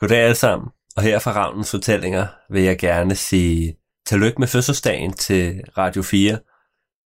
Goddag 0.00 0.18
alle 0.18 0.34
sammen, 0.34 0.68
og 0.96 1.02
her 1.02 1.18
fra 1.18 1.32
Ravnens 1.32 1.70
Fortællinger 1.70 2.26
vil 2.50 2.62
jeg 2.62 2.78
gerne 2.78 3.14
sige 3.14 3.76
tillykke 4.06 4.38
med 4.38 4.48
fødselsdagen 4.48 5.12
til 5.12 5.62
Radio 5.78 6.02
4, 6.02 6.38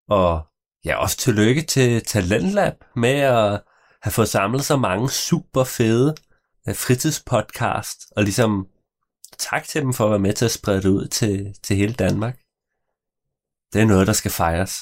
og 0.10 0.47
ja, 0.86 0.96
også 0.96 1.18
tillykke 1.18 1.62
til 1.62 2.04
Talentlab 2.04 2.73
med 2.96 3.20
at 3.20 3.62
have 4.02 4.12
fået 4.12 4.29
samlet 4.29 4.65
så 4.65 4.78
mange 4.78 5.10
super 5.10 5.63
fede 5.63 6.15
øh, 6.68 6.76
fritidspodcast, 6.76 7.99
og 8.15 8.23
ligesom 8.23 8.67
tak 9.40 9.63
til 9.63 9.81
dem 9.81 9.94
for 9.94 10.06
at 10.06 10.12
være 10.12 10.19
med 10.19 10.33
til 10.33 10.46
at 10.46 10.51
sprede 10.51 10.81
det 10.81 10.90
ud 10.90 11.08
til, 11.08 11.56
til 11.63 11.76
hele 11.76 11.94
Danmark. 11.94 12.38
Det 13.74 13.81
er 13.81 13.85
noget, 13.85 14.08
der 14.08 14.13
skal 14.13 14.31
fejres. 14.31 14.74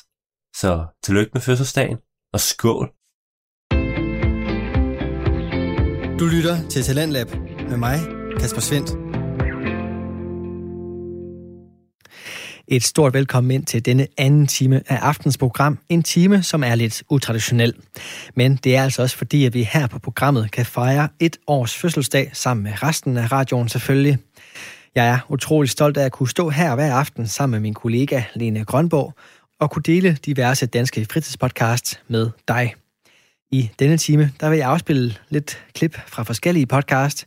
Så 0.56 0.86
tillykke 1.04 1.32
med 1.34 1.42
fødselsdagen, 1.42 1.98
og 2.34 2.40
skål! 2.40 2.92
Du 6.20 6.26
lytter 6.26 6.70
til 6.70 6.84
Talentlab 6.84 7.55
med 7.70 7.78
mig, 7.78 8.00
Kasper 8.40 8.62
Svendt. 8.62 8.90
Et 12.68 12.84
stort 12.84 13.14
velkommen 13.14 13.52
ind 13.52 13.66
til 13.66 13.86
denne 13.86 14.08
anden 14.18 14.48
time 14.48 14.82
af 14.88 14.96
aftens 14.96 15.38
program. 15.38 15.80
En 15.90 16.04
time, 16.04 16.44
som 16.44 16.64
er 16.64 16.76
lidt 16.76 17.04
utraditionel. 17.10 17.74
Men 18.36 18.56
det 18.56 18.76
er 18.76 18.84
altså 18.84 19.02
også 19.02 19.18
fordi, 19.18 19.46
at 19.46 19.54
vi 19.54 19.64
her 19.74 19.88
på 19.88 20.00
programmet 20.00 20.52
kan 20.52 20.66
fejre 20.66 21.10
et 21.20 21.38
års 21.48 21.76
fødselsdag 21.76 22.30
sammen 22.34 22.64
med 22.64 22.84
resten 22.84 23.18
af 23.18 23.32
radioen 23.32 23.70
selvfølgelig. 23.70 24.18
Jeg 24.96 25.08
er 25.08 25.20
utrolig 25.30 25.70
stolt 25.70 25.98
af 25.98 26.06
at 26.06 26.12
kunne 26.12 26.30
stå 26.30 26.50
her 26.50 26.76
hver 26.76 26.94
aften 26.94 27.28
sammen 27.28 27.52
med 27.52 27.60
min 27.60 27.74
kollega 27.74 28.24
Lene 28.36 28.66
Grønborg 28.66 29.14
og 29.60 29.72
kunne 29.72 29.84
dele 29.84 30.18
diverse 30.26 30.66
danske 30.66 31.08
fritidspodcasts 31.12 32.00
med 32.08 32.30
dig. 32.48 32.74
I 33.52 33.70
denne 33.80 33.98
time 33.98 34.32
der 34.40 34.50
vil 34.50 34.58
jeg 34.58 34.70
afspille 34.70 35.16
lidt 35.30 35.66
klip 35.74 36.00
fra 36.08 36.24
forskellige 36.24 36.66
podcasts, 36.66 37.26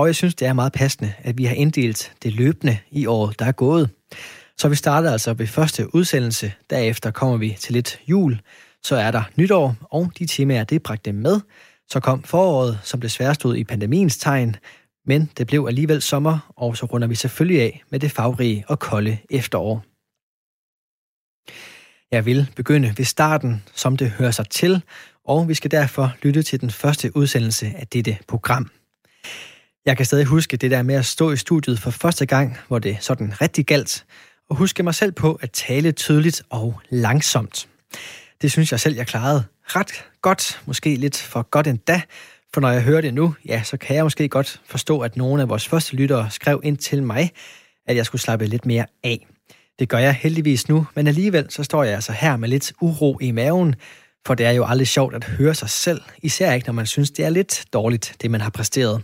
og 0.00 0.06
jeg 0.06 0.14
synes, 0.14 0.34
det 0.34 0.48
er 0.48 0.52
meget 0.52 0.72
passende, 0.72 1.12
at 1.18 1.38
vi 1.38 1.44
har 1.44 1.54
inddelt 1.54 2.12
det 2.22 2.32
løbende 2.32 2.78
i 2.90 3.06
året, 3.06 3.38
der 3.38 3.44
er 3.44 3.52
gået. 3.52 3.90
Så 4.58 4.68
vi 4.68 4.74
starter 4.74 5.12
altså 5.12 5.34
ved 5.34 5.46
første 5.46 5.94
udsendelse, 5.94 6.52
derefter 6.70 7.10
kommer 7.10 7.36
vi 7.36 7.56
til 7.60 7.72
lidt 7.72 8.00
jul, 8.06 8.40
så 8.82 8.96
er 8.96 9.10
der 9.10 9.22
nytår, 9.36 9.76
og 9.80 10.12
de 10.18 10.26
temaer, 10.26 10.64
det 10.64 10.82
bragte 10.82 11.12
med. 11.12 11.40
Så 11.88 12.00
kom 12.00 12.22
foråret, 12.22 12.80
som 12.82 13.00
desværre 13.00 13.34
stod 13.34 13.56
i 13.56 13.64
pandemiens 13.64 14.18
tegn, 14.18 14.56
men 15.06 15.30
det 15.38 15.46
blev 15.46 15.66
alligevel 15.68 16.02
sommer, 16.02 16.52
og 16.56 16.76
så 16.76 16.86
runder 16.86 17.08
vi 17.08 17.14
selvfølgelig 17.14 17.62
af 17.62 17.82
med 17.90 18.00
det 18.00 18.10
farverige 18.10 18.64
og 18.68 18.78
kolde 18.78 19.18
efterår. 19.30 19.84
Jeg 22.10 22.26
vil 22.26 22.50
begynde 22.56 22.94
ved 22.96 23.04
starten, 23.04 23.62
som 23.74 23.96
det 23.96 24.10
hører 24.10 24.30
sig 24.30 24.48
til, 24.48 24.82
og 25.24 25.48
vi 25.48 25.54
skal 25.54 25.70
derfor 25.70 26.12
lytte 26.22 26.42
til 26.42 26.60
den 26.60 26.70
første 26.70 27.16
udsendelse 27.16 27.66
af 27.76 27.86
dette 27.86 28.18
program. 28.28 28.70
Jeg 29.86 29.96
kan 29.96 30.06
stadig 30.06 30.24
huske 30.24 30.56
det 30.56 30.70
der 30.70 30.82
med 30.82 30.94
at 30.94 31.06
stå 31.06 31.32
i 31.32 31.36
studiet 31.36 31.78
for 31.78 31.90
første 31.90 32.26
gang, 32.26 32.56
hvor 32.68 32.78
det 32.78 32.96
sådan 33.00 33.40
rigtig 33.40 33.66
galt, 33.66 34.04
og 34.50 34.56
huske 34.56 34.82
mig 34.82 34.94
selv 34.94 35.12
på 35.12 35.38
at 35.42 35.50
tale 35.50 35.92
tydeligt 35.92 36.42
og 36.50 36.80
langsomt. 36.90 37.68
Det 38.42 38.52
synes 38.52 38.72
jeg 38.72 38.80
selv, 38.80 38.96
jeg 38.96 39.06
klarede 39.06 39.44
ret 39.62 40.04
godt, 40.22 40.62
måske 40.66 40.96
lidt 40.96 41.16
for 41.16 41.42
godt 41.42 41.66
endda, 41.66 42.02
for 42.54 42.60
når 42.60 42.70
jeg 42.70 42.82
hører 42.82 43.00
det 43.00 43.14
nu, 43.14 43.34
ja, 43.46 43.62
så 43.62 43.76
kan 43.76 43.96
jeg 43.96 44.04
måske 44.04 44.28
godt 44.28 44.60
forstå, 44.66 45.00
at 45.00 45.16
nogle 45.16 45.42
af 45.42 45.48
vores 45.48 45.68
første 45.68 45.96
lyttere 45.96 46.30
skrev 46.30 46.60
ind 46.64 46.76
til 46.76 47.02
mig, 47.02 47.30
at 47.86 47.96
jeg 47.96 48.06
skulle 48.06 48.22
slappe 48.22 48.46
lidt 48.46 48.66
mere 48.66 48.86
af. 49.04 49.26
Det 49.78 49.88
gør 49.88 49.98
jeg 49.98 50.14
heldigvis 50.14 50.68
nu, 50.68 50.86
men 50.94 51.06
alligevel 51.06 51.46
så 51.50 51.62
står 51.62 51.84
jeg 51.84 51.94
altså 51.94 52.12
her 52.12 52.36
med 52.36 52.48
lidt 52.48 52.72
uro 52.80 53.18
i 53.20 53.30
maven, 53.30 53.74
for 54.26 54.34
det 54.34 54.46
er 54.46 54.50
jo 54.50 54.64
aldrig 54.66 54.88
sjovt 54.88 55.14
at 55.14 55.24
høre 55.24 55.54
sig 55.54 55.70
selv, 55.70 56.00
især 56.22 56.52
ikke 56.52 56.66
når 56.66 56.74
man 56.74 56.86
synes, 56.86 57.10
det 57.10 57.24
er 57.24 57.30
lidt 57.30 57.64
dårligt, 57.72 58.16
det 58.22 58.30
man 58.30 58.40
har 58.40 58.50
præsteret. 58.50 59.02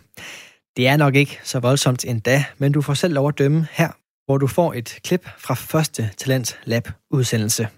Det 0.77 0.89
er 0.89 0.97
nok 0.97 1.15
ikke 1.15 1.41
så 1.45 1.61
voldsomt 1.61 2.05
endda, 2.05 2.45
men 2.59 2.73
du 2.73 2.83
får 2.83 2.95
selv 2.95 3.15
lov 3.15 3.29
at 3.29 3.39
dømme 3.39 3.69
her, 3.71 3.91
hvor 4.27 4.39
du 4.39 4.47
får 4.47 4.75
et 4.75 4.99
klip 5.05 5.29
fra 5.39 5.55
første 5.55 6.11
Talent 6.17 6.59
Lab 6.65 6.89
udsendelse. 7.11 7.69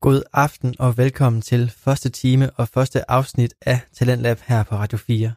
God 0.00 0.22
aften 0.32 0.74
og 0.78 0.96
velkommen 0.96 1.42
til 1.42 1.72
første 1.78 2.08
time 2.08 2.50
og 2.50 2.68
første 2.68 3.10
afsnit 3.10 3.54
af 3.60 3.80
Talentlab 3.92 4.40
her 4.46 4.62
på 4.62 4.74
Radio 4.74 4.98
4. 4.98 5.32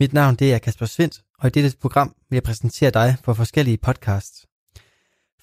Mit 0.00 0.12
navn 0.12 0.36
det 0.36 0.54
er 0.54 0.58
Kasper 0.58 0.86
Svendt, 0.86 1.22
og 1.38 1.46
i 1.46 1.50
dette 1.50 1.76
program 1.80 2.14
vil 2.30 2.36
jeg 2.36 2.42
præsentere 2.42 2.90
dig 2.90 3.16
for 3.24 3.34
forskellige 3.34 3.78
podcasts. 3.78 4.46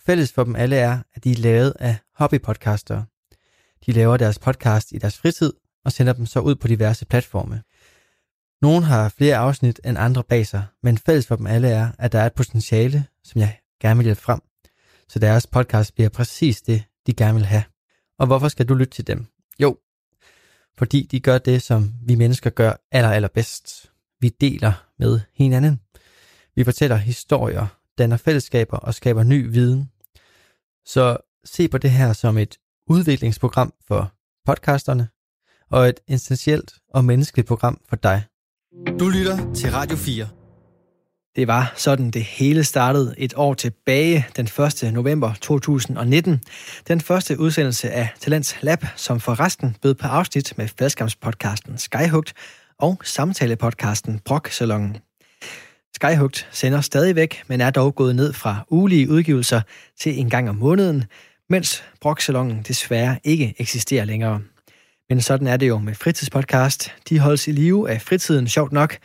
Fælles 0.06 0.32
for 0.32 0.44
dem 0.44 0.56
alle 0.56 0.76
er, 0.76 1.00
at 1.16 1.24
de 1.24 1.32
er 1.32 1.36
lavet 1.36 1.74
af 1.80 1.98
hobbypodcastere. 2.18 3.06
De 3.86 3.92
laver 3.92 4.18
deres 4.18 4.40
podcast 4.40 4.92
i 4.92 4.98
deres 4.98 5.18
fritid 5.18 5.54
og 5.86 5.92
sender 5.92 6.14
dem 6.14 6.26
så 6.26 6.40
ud 6.40 6.56
på 6.56 6.68
diverse 6.68 7.06
platforme. 7.06 7.62
Nogle 8.62 8.86
har 8.86 9.10
flere 9.10 9.38
afsnit 9.38 9.80
end 9.86 9.98
andre 9.98 10.24
bag 10.24 10.48
sig, 10.48 10.66
men 10.84 10.98
fælles 10.98 11.28
for 11.28 11.36
dem 11.36 11.48
alle 11.48 11.68
er, 11.68 11.92
at 12.00 12.12
der 12.12 12.20
er 12.20 12.26
et 12.26 12.34
potentiale, 12.34 13.06
som 13.24 13.42
jeg 13.42 13.60
gerne 13.82 13.98
vil 13.98 14.04
hjælpe 14.04 14.22
frem, 14.22 14.42
så 15.10 15.20
deres 15.20 15.48
podcast 15.48 15.96
bliver 15.96 16.10
præcis 16.10 16.62
det, 16.62 16.84
de 17.08 17.14
gerne 17.14 17.34
vil 17.34 17.46
have. 17.46 17.64
Og 18.20 18.28
hvorfor 18.28 18.48
skal 18.48 18.66
du 18.70 18.74
lytte 18.74 18.94
til 18.94 19.08
dem? 19.08 19.26
Jo, 19.60 19.78
fordi 20.78 21.08
de 21.12 21.20
gør 21.20 21.38
det, 21.38 21.62
som 21.62 21.94
vi 22.06 22.16
mennesker 22.16 22.50
gør 22.50 22.74
aller, 22.92 23.12
aller 23.12 23.28
bedst. 23.28 23.92
Vi 24.20 24.30
deler 24.30 24.88
med 25.00 25.20
hinanden. 25.34 25.80
Vi 26.56 26.64
fortæller 26.64 26.96
historier, 26.96 27.68
danner 27.98 28.18
fællesskaber 28.18 28.78
og 28.78 28.94
skaber 28.94 29.24
ny 29.24 29.52
viden. 29.52 29.92
Så 30.86 31.18
se 31.46 31.68
på 31.68 31.78
det 31.78 31.92
her 31.92 32.14
som 32.14 32.38
et 32.38 32.58
udviklingsprogram 32.88 33.74
for 33.88 34.12
podcasterne 34.46 35.08
og 35.72 35.90
et 35.90 36.00
essentielt 36.08 36.74
og 36.90 37.06
menneskeligt 37.06 37.48
program 37.48 37.82
for 37.90 37.96
dig. 37.96 38.24
Du 39.00 39.10
lytter 39.10 39.54
til 39.54 39.72
Radio 39.72 39.98
4. 39.98 40.28
Det 41.36 41.48
var 41.48 41.74
sådan, 41.76 42.12
det 42.12 42.24
hele 42.24 42.64
startede 42.64 43.16
et 43.18 43.34
år 43.36 43.54
tilbage, 43.54 44.28
den 44.36 44.46
1. 44.84 44.94
november 44.94 45.34
2019. 45.42 46.42
Den 46.88 47.02
første 47.02 47.40
udsendelse 47.40 47.92
af 47.92 48.10
Talents 48.20 48.56
Lab, 48.62 48.86
som 48.96 49.20
forresten 49.20 49.76
bød 49.82 49.94
på 49.94 50.08
afsnit 50.08 50.54
med 50.58 50.68
faldskabspodcasten 50.80 51.78
Skyhugt 51.78 52.34
og 52.80 52.98
samtalepodcasten 53.04 54.20
Brok 54.26 54.48
Salongen. 54.48 54.98
Skyhugt 55.96 56.48
sender 56.52 56.82
stadigvæk, 56.82 57.44
men 57.48 57.62
er 57.62 57.70
dog 57.70 57.96
gået 57.96 58.16
ned 58.16 58.34
fra 58.34 58.66
ulige 58.70 59.10
udgivelser 59.10 59.62
til 60.00 60.20
en 60.20 60.30
gang 60.30 60.50
om 60.50 60.56
måneden, 60.56 61.04
mens 61.50 61.84
Brok 62.02 62.22
Salongen 62.22 62.64
desværre 62.68 63.20
ikke 63.24 63.56
eksisterer 63.58 64.06
længere. 64.06 64.42
Men 65.10 65.22
sådan 65.22 65.48
er 65.48 65.58
det 65.58 65.68
jo 65.68 65.78
med 65.78 65.96
fritidspodcast. 65.96 66.94
De 67.10 67.20
holdes 67.20 67.48
i 67.48 67.52
live 67.52 67.90
af 67.90 68.02
fritiden, 68.02 68.48
sjovt 68.48 68.72
nok, 68.72 68.98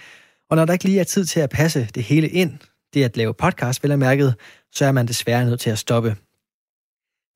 og 0.51 0.57
når 0.57 0.65
der 0.65 0.73
ikke 0.73 0.85
lige 0.85 1.01
er 1.01 1.05
tid 1.05 1.25
til 1.25 1.41
at 1.41 1.51
passe 1.51 1.89
det 1.95 2.03
hele 2.03 2.29
ind, 2.29 2.59
det 2.95 3.05
at 3.05 3.17
lave 3.17 3.35
podcast, 3.35 3.83
vel 3.83 3.91
er 3.91 3.97
mærket, 3.97 4.35
så 4.73 4.85
er 4.85 4.93
man 4.93 5.09
desværre 5.09 5.45
nødt 5.45 5.61
til 5.61 5.71
at 5.71 5.79
stoppe. 5.79 6.17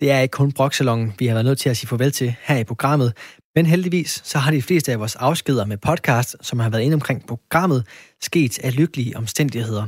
Det 0.00 0.10
er 0.10 0.20
ikke 0.20 0.32
kun 0.32 0.52
Broksalongen, 0.52 1.12
vi 1.18 1.26
har 1.26 1.34
været 1.34 1.44
nødt 1.44 1.58
til 1.58 1.68
at 1.68 1.76
sige 1.76 1.88
farvel 1.88 2.12
til 2.12 2.34
her 2.42 2.56
i 2.56 2.64
programmet, 2.64 3.16
men 3.54 3.66
heldigvis 3.66 4.22
så 4.24 4.38
har 4.38 4.50
de 4.50 4.62
fleste 4.62 4.92
af 4.92 4.98
vores 4.98 5.16
afskeder 5.16 5.66
med 5.66 5.76
podcast, 5.76 6.36
som 6.40 6.58
har 6.58 6.70
været 6.70 6.82
inde 6.82 6.94
omkring 6.94 7.26
programmet, 7.26 7.86
sket 8.22 8.58
af 8.58 8.76
lykkelige 8.76 9.16
omstændigheder. 9.16 9.86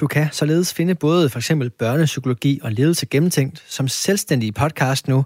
Du 0.00 0.06
kan 0.06 0.28
således 0.32 0.74
finde 0.74 0.94
både 0.94 1.28
for 1.28 1.38
eksempel 1.38 1.70
børnepsykologi 1.70 2.60
og 2.62 2.72
ledelse 2.72 3.06
gennemtænkt 3.06 3.64
som 3.68 3.88
selvstændige 3.88 4.52
podcast 4.52 5.08
nu, 5.08 5.24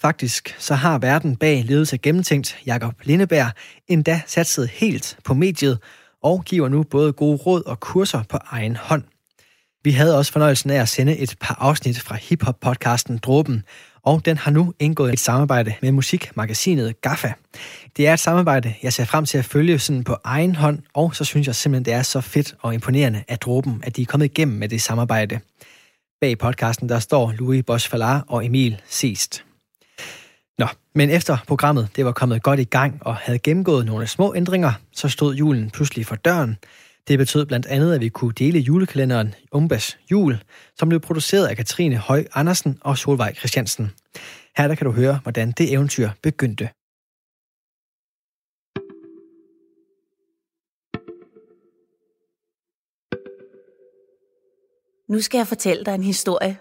faktisk 0.00 0.56
så 0.58 0.74
har 0.74 0.98
verden 0.98 1.36
bag 1.36 1.64
ledelse 1.64 1.98
gennemtænkt 1.98 2.58
Jakob 2.66 2.94
Lindeberg 3.02 3.50
endda 3.88 4.20
satset 4.26 4.68
helt 4.68 5.18
på 5.24 5.34
mediet 5.34 5.78
og 6.22 6.44
giver 6.44 6.68
nu 6.68 6.82
både 6.82 7.12
gode 7.12 7.36
råd 7.36 7.62
og 7.66 7.80
kurser 7.80 8.22
på 8.28 8.38
egen 8.50 8.76
hånd. 8.76 9.02
Vi 9.84 9.90
havde 9.90 10.18
også 10.18 10.32
fornøjelsen 10.32 10.70
af 10.70 10.80
at 10.80 10.88
sende 10.88 11.18
et 11.18 11.34
par 11.40 11.56
afsnit 11.60 12.00
fra 12.00 12.16
hiphop-podcasten 12.16 13.18
Dråben, 13.18 13.62
og 14.02 14.24
den 14.24 14.36
har 14.36 14.50
nu 14.50 14.74
indgået 14.78 15.12
et 15.12 15.20
samarbejde 15.20 15.74
med 15.82 15.92
musikmagasinet 15.92 17.00
GAFFA. 17.00 17.32
Det 17.96 18.06
er 18.06 18.12
et 18.12 18.20
samarbejde, 18.20 18.74
jeg 18.82 18.92
ser 18.92 19.04
frem 19.04 19.24
til 19.24 19.38
at 19.38 19.44
følge 19.44 19.78
sådan 19.78 20.04
på 20.04 20.16
egen 20.24 20.54
hånd, 20.54 20.78
og 20.94 21.14
så 21.14 21.24
synes 21.24 21.46
jeg 21.46 21.54
simpelthen, 21.54 21.84
det 21.84 21.92
er 21.92 22.02
så 22.02 22.20
fedt 22.20 22.54
og 22.60 22.74
imponerende 22.74 23.24
af 23.28 23.38
Dråben, 23.38 23.80
at 23.82 23.96
de 23.96 24.02
er 24.02 24.06
kommet 24.06 24.24
igennem 24.26 24.56
med 24.56 24.68
det 24.68 24.82
samarbejde. 24.82 25.40
Bag 26.20 26.38
podcasten 26.38 26.88
der 26.88 26.98
står 26.98 27.32
Louis 27.38 27.64
Bosch 27.66 27.94
og 28.28 28.46
Emil 28.46 28.80
Seest. 28.88 29.47
Nå, 30.58 30.66
men 30.94 31.10
efter 31.10 31.36
programmet 31.46 31.88
det 31.96 32.04
var 32.04 32.12
kommet 32.12 32.42
godt 32.42 32.60
i 32.60 32.64
gang 32.64 32.98
og 33.00 33.16
havde 33.16 33.38
gennemgået 33.38 33.86
nogle 33.86 34.06
små 34.06 34.34
ændringer, 34.34 34.72
så 34.92 35.08
stod 35.08 35.34
julen 35.34 35.70
pludselig 35.70 36.06
for 36.06 36.16
døren. 36.16 36.56
Det 37.08 37.18
betød 37.18 37.46
blandt 37.46 37.66
andet, 37.66 37.94
at 37.94 38.00
vi 38.00 38.08
kunne 38.08 38.32
dele 38.32 38.58
julekalenderen 38.58 39.34
Umbas 39.52 39.98
Jul, 40.10 40.38
som 40.78 40.88
blev 40.88 41.00
produceret 41.00 41.46
af 41.46 41.56
Katrine 41.56 41.96
Høj 41.96 42.24
Andersen 42.34 42.78
og 42.80 42.98
Solvej 42.98 43.34
Christiansen. 43.34 43.90
Her 44.56 44.68
der 44.68 44.74
kan 44.74 44.84
du 44.84 44.92
høre, 44.92 45.20
hvordan 45.22 45.52
det 45.52 45.72
eventyr 45.72 46.10
begyndte. 46.22 46.68
Nu 55.08 55.20
skal 55.20 55.38
jeg 55.38 55.46
fortælle 55.46 55.84
dig 55.84 55.94
en 55.94 56.02
historie, 56.02 56.58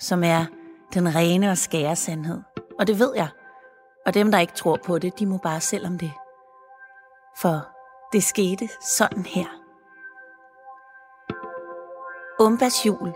som 0.00 0.24
er 0.24 0.46
den 0.94 1.14
rene 1.14 1.50
og 1.50 1.58
skære 1.58 1.96
sandhed. 1.96 2.38
Og 2.78 2.86
det 2.86 2.98
ved 2.98 3.12
jeg. 3.16 3.28
Og 4.08 4.14
dem, 4.14 4.30
der 4.30 4.38
ikke 4.38 4.52
tror 4.52 4.78
på 4.86 4.98
det, 4.98 5.18
de 5.18 5.26
må 5.26 5.38
bare 5.38 5.60
selv 5.60 5.86
om 5.86 5.98
det. 5.98 6.12
For 7.40 7.68
det 8.12 8.22
skete 8.22 8.68
sådan 8.80 9.22
her. 9.26 9.46
Umbas 12.40 12.86
jul. 12.86 13.08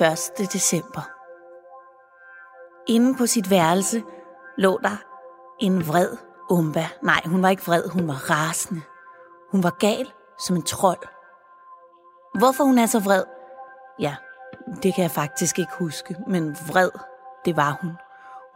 1. 0.00 0.52
december. 0.52 1.10
Inde 2.86 3.18
på 3.18 3.26
sit 3.26 3.50
værelse 3.50 4.02
lå 4.56 4.78
der 4.82 4.96
en 5.58 5.88
vred 5.88 6.16
Umba. 6.50 6.86
Nej, 7.02 7.20
hun 7.26 7.42
var 7.42 7.48
ikke 7.48 7.66
vred, 7.66 7.88
hun 7.88 8.08
var 8.08 8.30
rasende. 8.30 8.82
Hun 9.52 9.62
var 9.62 9.70
gal 9.70 10.12
som 10.38 10.56
en 10.56 10.62
trold. 10.62 11.08
Hvorfor 12.38 12.64
hun 12.64 12.78
er 12.78 12.86
så 12.86 13.00
vred? 13.00 13.24
Ja, 13.98 14.16
det 14.82 14.94
kan 14.94 15.02
jeg 15.02 15.10
faktisk 15.10 15.58
ikke 15.58 15.72
huske, 15.78 16.16
men 16.26 16.56
vred, 16.68 16.90
det 17.44 17.56
var 17.56 17.78
hun. 17.80 17.92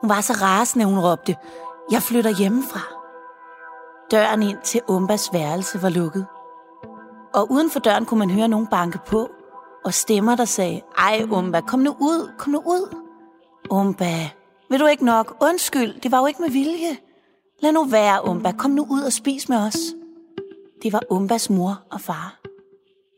Hun 0.00 0.10
var 0.10 0.20
så 0.20 0.32
rasende, 0.32 0.84
hun 0.84 0.98
råbte, 0.98 1.36
jeg 1.90 2.02
flytter 2.02 2.30
hjemmefra. 2.30 2.80
Døren 4.10 4.42
ind 4.42 4.58
til 4.64 4.80
Umbas 4.88 5.30
værelse 5.32 5.82
var 5.82 5.88
lukket. 5.88 6.26
Og 7.34 7.50
uden 7.50 7.70
for 7.70 7.80
døren 7.80 8.04
kunne 8.04 8.18
man 8.18 8.30
høre 8.30 8.48
nogen 8.48 8.66
banke 8.66 8.98
på, 9.06 9.30
og 9.84 9.94
stemmer, 9.94 10.36
der 10.36 10.44
sagde, 10.44 10.82
ej 10.98 11.26
Umba, 11.30 11.60
kom 11.60 11.80
nu 11.80 11.96
ud, 12.00 12.30
kom 12.38 12.52
nu 12.52 12.58
ud. 12.58 12.96
Umba, 13.70 14.30
vil 14.70 14.80
du 14.80 14.86
ikke 14.86 15.04
nok? 15.04 15.36
Undskyld, 15.42 16.00
det 16.00 16.12
var 16.12 16.18
jo 16.20 16.26
ikke 16.26 16.42
med 16.42 16.50
vilje. 16.50 16.98
Lad 17.60 17.72
nu 17.72 17.84
være, 17.84 18.28
Umba, 18.28 18.52
kom 18.52 18.70
nu 18.70 18.86
ud 18.90 19.02
og 19.02 19.12
spis 19.12 19.48
med 19.48 19.58
os. 19.58 19.76
Det 20.82 20.92
var 20.92 21.00
Umbas 21.10 21.50
mor 21.50 21.82
og 21.90 22.00
far. 22.00 22.40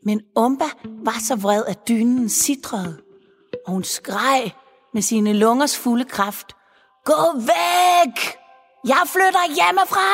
Men 0.05 0.21
Umba 0.35 0.65
var 0.85 1.15
så 1.27 1.35
vred, 1.35 1.63
at 1.65 1.87
dynen 1.87 2.29
sidrede, 2.29 2.97
og 3.65 3.73
hun 3.73 3.83
skreg 3.83 4.51
med 4.93 5.01
sine 5.01 5.33
lungers 5.33 5.77
fulde 5.77 6.05
kraft. 6.05 6.55
Gå 7.05 7.37
væk! 7.37 8.37
Jeg 8.87 9.01
flytter 9.05 9.53
hjemmefra! 9.55 10.09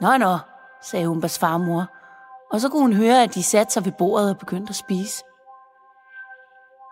Nå, 0.00 0.16
nå, 0.16 0.38
sagde 0.82 1.08
Umbas 1.08 1.38
farmor, 1.38 1.86
og 2.52 2.60
så 2.60 2.68
kunne 2.68 2.82
hun 2.82 2.92
høre, 2.92 3.22
at 3.22 3.34
de 3.34 3.42
satte 3.42 3.72
sig 3.72 3.84
ved 3.84 3.92
bordet 3.92 4.30
og 4.30 4.38
begyndte 4.38 4.70
at 4.70 4.76
spise. 4.76 5.24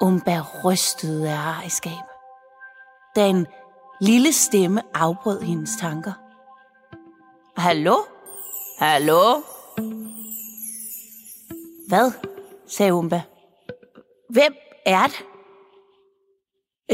Umba 0.03 0.43
rystede 0.65 1.31
af 1.31 1.37
ejerskab, 1.37 2.05
da 3.17 3.27
en 3.27 3.47
lille 4.01 4.33
stemme 4.33 4.83
afbrød 4.95 5.41
hendes 5.41 5.71
tanker. 5.81 6.13
Hallo? 7.57 7.97
Hallo? 8.79 9.43
Hvad? 11.89 12.13
sagde 12.67 12.95
Umba. 12.95 13.23
Hvem 14.29 14.55
er 14.87 15.07
det? 15.07 15.27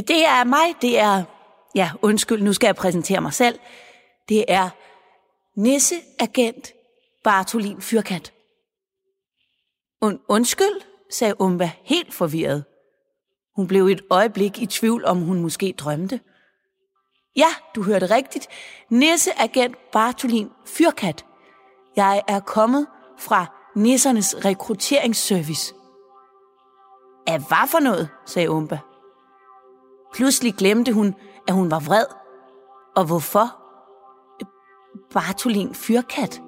Det 0.09 0.27
er 0.27 0.45
mig, 0.45 0.83
det 0.83 1.01
er... 1.01 1.36
Ja, 1.77 1.91
undskyld, 2.03 2.43
nu 2.43 2.53
skal 2.53 2.67
jeg 2.67 2.77
præsentere 2.77 3.21
mig 3.21 3.33
selv. 3.33 3.59
Det 4.29 4.45
er 4.49 4.69
nisseagent 5.57 6.73
Bartolin 7.25 7.81
Fyrkant. 7.81 8.33
Und, 10.01 10.21
undskyld, 10.29 10.81
sagde 11.11 11.41
Umba 11.41 11.71
helt 11.83 12.15
forvirret. 12.15 12.65
Hun 13.57 13.67
blev 13.67 13.87
et 13.87 14.03
øjeblik 14.11 14.59
i 14.59 14.67
tvivl, 14.67 15.05
om 15.05 15.21
hun 15.21 15.41
måske 15.41 15.75
drømte. 15.79 16.21
Ja, 17.37 17.49
du 17.75 17.83
hørte 17.83 18.07
rigtigt. 18.07 18.49
Nisseagent 18.91 19.77
Bartolin 19.93 20.51
Fyrkat. 20.67 21.25
Jeg 21.97 22.23
er 22.29 22.41
kommet 22.41 22.87
fra 23.19 23.47
nissernes 23.77 24.45
rekrutteringsservice. 24.45 25.75
Af 27.27 27.39
hvad 27.39 27.69
for 27.69 27.81
noget, 27.81 28.09
sagde 28.27 28.51
Umba. 28.51 28.79
Pludselig 30.15 30.55
glemte 30.55 30.93
hun, 30.93 31.15
at 31.49 31.55
hun 31.55 31.71
var 31.71 31.81
vred. 31.81 32.07
Og 32.97 33.05
hvorfor? 33.05 33.63
Bartolin 35.13 35.75
Fyrkat. 35.75 36.43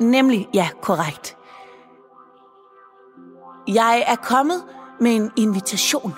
Nemlig, 0.00 0.48
ja, 0.54 0.68
korrekt. 0.82 1.36
Jeg 3.68 4.04
er 4.06 4.16
kommet 4.16 4.64
med 5.00 5.16
en 5.16 5.32
invitation. 5.36 6.14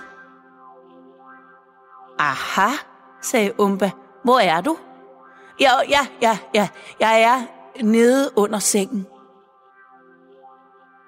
Aha, 2.19 2.71
sagde 3.23 3.61
Umba. 3.61 3.91
Hvor 4.25 4.39
er 4.39 4.61
du? 4.61 4.77
Ja, 5.61 5.73
ja, 5.89 6.07
ja, 6.23 6.39
ja. 6.55 6.69
Jeg 7.01 7.23
er 7.23 7.43
nede 7.83 8.31
under 8.37 8.59
sengen. 8.59 9.07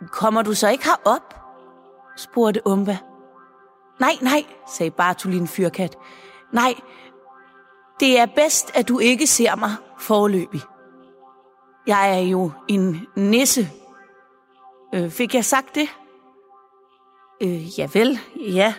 Kommer 0.09 0.43
du 0.43 0.55
så 0.55 0.69
ikke 0.69 0.85
herop? 0.85 1.35
spurgte 2.17 2.67
Umba. 2.67 2.99
Nej, 4.01 4.19
nej, 4.21 4.45
sagde 4.69 4.91
Bartolin 4.91 5.49
Fyrkat. 5.49 5.97
Nej, 6.53 6.75
det 8.01 8.19
er 8.19 8.27
bedst, 8.27 8.71
at 8.75 8.89
du 8.89 8.99
ikke 8.99 9.27
ser 9.27 9.57
mig 9.57 9.75
forløbig. 9.99 10.61
Jeg 11.87 12.19
er 12.19 12.23
jo 12.23 12.51
en 12.69 13.07
nisse. 13.17 13.69
Øh, 14.95 15.11
fik 15.11 15.35
jeg 15.35 15.45
sagt 15.45 15.75
det? 15.75 15.89
Øh, 17.43 17.79
ja 17.79 17.89
vel, 17.93 18.19
ja, 18.37 18.75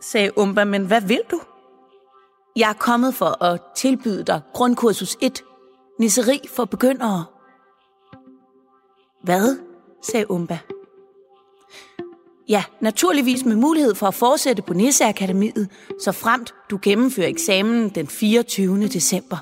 sagde 0.00 0.38
Umba, 0.38 0.64
men 0.64 0.86
hvad 0.86 1.00
vil 1.00 1.20
du? 1.30 1.40
Jeg 2.56 2.70
er 2.70 2.74
kommet 2.74 3.14
for 3.14 3.44
at 3.44 3.60
tilbyde 3.76 4.24
dig 4.24 4.40
grundkursus 4.52 5.16
1, 5.20 5.44
nisseri 5.98 6.40
for 6.56 6.64
begyndere. 6.64 7.24
Hvad? 9.22 9.58
sagde 10.02 10.30
Umba. 10.30 10.58
Ja, 12.48 12.64
naturligvis 12.80 13.44
med 13.44 13.56
mulighed 13.56 13.94
for 13.94 14.06
at 14.06 14.14
fortsætte 14.14 14.62
på 14.62 14.74
Nisseakademiet, 14.74 15.68
så 16.00 16.12
fremt 16.12 16.54
du 16.70 16.78
gennemfører 16.82 17.28
eksamen 17.28 17.88
den 17.88 18.06
24. 18.06 18.88
december. 18.88 19.36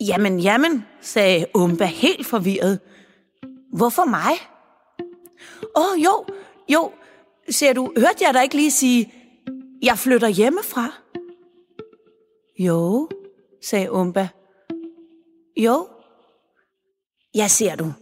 Jamen, 0.00 0.40
jamen, 0.40 0.84
sagde 1.00 1.46
Umba 1.54 1.84
helt 1.84 2.26
forvirret. 2.26 2.80
Hvorfor 3.72 4.04
mig? 4.04 4.32
Åh, 5.76 5.92
oh, 5.92 6.04
jo, 6.04 6.24
jo, 6.68 6.92
ser 7.50 7.72
du, 7.72 7.92
hørte 7.96 8.24
jeg 8.26 8.34
dig 8.34 8.42
ikke 8.42 8.56
lige 8.56 8.70
sige, 8.70 9.12
jeg 9.82 9.98
flytter 9.98 10.28
hjemmefra? 10.28 10.92
Jo, 12.58 13.08
sagde 13.62 13.92
Umba. 13.92 14.28
Jo. 15.56 15.88
Ja, 17.34 17.48
ser 17.48 17.76
du, 17.76 17.92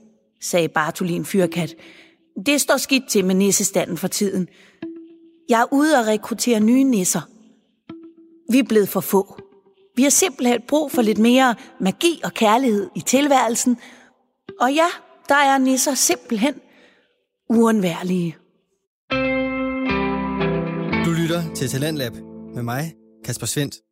sagde 0.40 0.68
Bartolin 0.68 1.24
Fyrkat. 1.24 1.74
Det 2.46 2.60
står 2.60 2.76
skidt 2.76 3.08
til 3.08 3.24
med 3.24 3.34
nissestanden 3.34 3.96
for 3.96 4.08
tiden. 4.08 4.48
Jeg 5.48 5.60
er 5.60 5.72
ude 5.72 5.98
og 5.98 6.06
rekruttere 6.06 6.60
nye 6.60 6.84
nisser. 6.84 7.20
Vi 8.52 8.58
er 8.58 8.62
blevet 8.68 8.88
for 8.88 9.00
få. 9.00 9.38
Vi 9.96 10.02
har 10.02 10.10
simpelthen 10.10 10.62
brug 10.68 10.92
for 10.92 11.02
lidt 11.02 11.18
mere 11.18 11.54
magi 11.80 12.20
og 12.24 12.34
kærlighed 12.34 12.90
i 12.96 13.00
tilværelsen. 13.00 13.76
Og 14.60 14.74
ja, 14.74 14.86
der 15.28 15.34
er 15.34 15.58
nisser 15.58 15.94
simpelthen 15.94 16.54
uundværlige. 17.50 18.36
Du 21.04 21.10
lytter 21.10 21.54
til 21.54 21.68
Talentlab 21.68 22.12
med 22.54 22.62
mig, 22.62 22.94
Kasper 23.24 23.46
Svendt. 23.46 23.87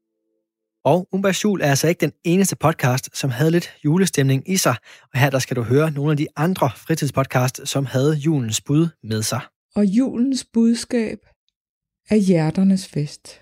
Og 0.87 1.09
Umbas 1.13 1.45
Jul 1.45 1.61
er 1.61 1.67
altså 1.67 1.89
ikke 1.89 2.01
den 2.01 2.13
eneste 2.25 2.57
podcast, 2.57 3.17
som 3.17 3.31
havde 3.31 3.51
lidt 3.51 3.77
julestemning 3.85 4.51
i 4.51 4.57
sig. 4.57 4.77
Og 5.13 5.21
her 5.21 5.31
der 5.31 5.39
skal 5.39 5.57
du 5.57 5.63
høre 5.63 5.91
nogle 5.91 6.11
af 6.11 6.17
de 6.17 6.27
andre 6.37 6.71
fritidspodcast, 6.77 7.61
som 7.65 7.87
havde 7.87 8.15
julens 8.15 8.61
bud 8.61 8.89
med 9.03 9.23
sig. 9.23 9.41
Og 9.75 9.85
julens 9.85 10.45
budskab 10.45 11.19
er 12.11 12.17
hjerternes 12.17 12.89
fest. 12.89 13.41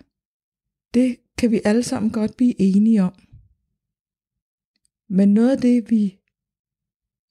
Det 0.94 1.16
kan 1.38 1.50
vi 1.50 1.60
alle 1.64 1.82
sammen 1.82 2.12
godt 2.12 2.36
blive 2.36 2.60
enige 2.60 3.02
om. 3.02 3.14
Men 5.08 5.34
noget 5.34 5.50
af 5.50 5.60
det, 5.60 5.90
vi 5.90 6.18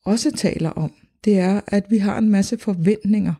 også 0.06 0.32
taler 0.32 0.70
om, 0.70 0.94
det 1.24 1.40
er, 1.40 1.62
at 1.68 1.92
vi 1.92 1.98
har 1.98 2.18
en 2.18 2.30
masse 2.30 2.58
forventninger. 2.58 3.34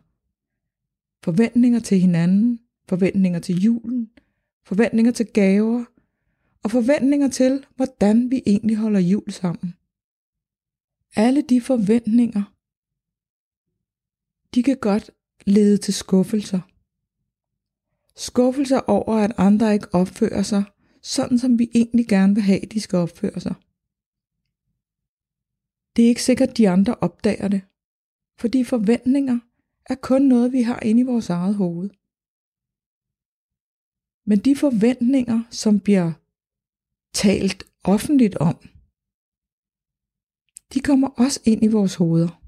Forventninger 1.24 1.80
til 1.80 2.00
hinanden, 2.00 2.60
forventninger 2.88 3.40
til 3.40 3.60
julen, 3.60 4.10
forventninger 4.66 5.12
til 5.12 5.26
gaver, 5.26 5.84
og 6.64 6.70
forventninger 6.70 7.28
til, 7.28 7.66
hvordan 7.76 8.30
vi 8.30 8.42
egentlig 8.46 8.76
holder 8.76 9.00
jul 9.00 9.30
sammen. 9.30 9.74
Alle 11.16 11.42
de 11.42 11.60
forventninger, 11.60 12.42
de 14.54 14.62
kan 14.62 14.76
godt 14.76 15.10
lede 15.46 15.76
til 15.76 15.94
skuffelser. 15.94 16.60
Skuffelser 18.16 18.78
over, 18.78 19.14
at 19.14 19.32
andre 19.38 19.74
ikke 19.74 19.94
opfører 19.94 20.42
sig, 20.42 20.64
sådan 21.02 21.38
som 21.38 21.58
vi 21.58 21.70
egentlig 21.74 22.08
gerne 22.08 22.34
vil 22.34 22.42
have, 22.42 22.60
de 22.60 22.80
skal 22.80 22.96
opføre 22.96 23.40
sig. 23.40 23.54
Det 25.96 26.04
er 26.04 26.08
ikke 26.08 26.22
sikkert, 26.22 26.56
de 26.56 26.68
andre 26.68 26.94
opdager 27.00 27.48
det, 27.48 27.62
fordi 28.38 28.64
forventninger 28.64 29.38
er 29.86 29.94
kun 29.94 30.22
noget, 30.22 30.52
vi 30.52 30.62
har 30.62 30.80
inde 30.80 31.00
i 31.00 31.04
vores 31.04 31.30
eget 31.30 31.54
hoved. 31.54 31.90
Men 34.26 34.38
de 34.38 34.56
forventninger, 34.56 35.42
som 35.50 35.80
bliver 35.80 36.12
talt 37.14 37.64
offentligt 37.84 38.36
om, 38.36 38.56
de 40.74 40.80
kommer 40.80 41.08
også 41.08 41.40
ind 41.44 41.62
i 41.62 41.68
vores 41.68 41.94
hoveder. 41.94 42.40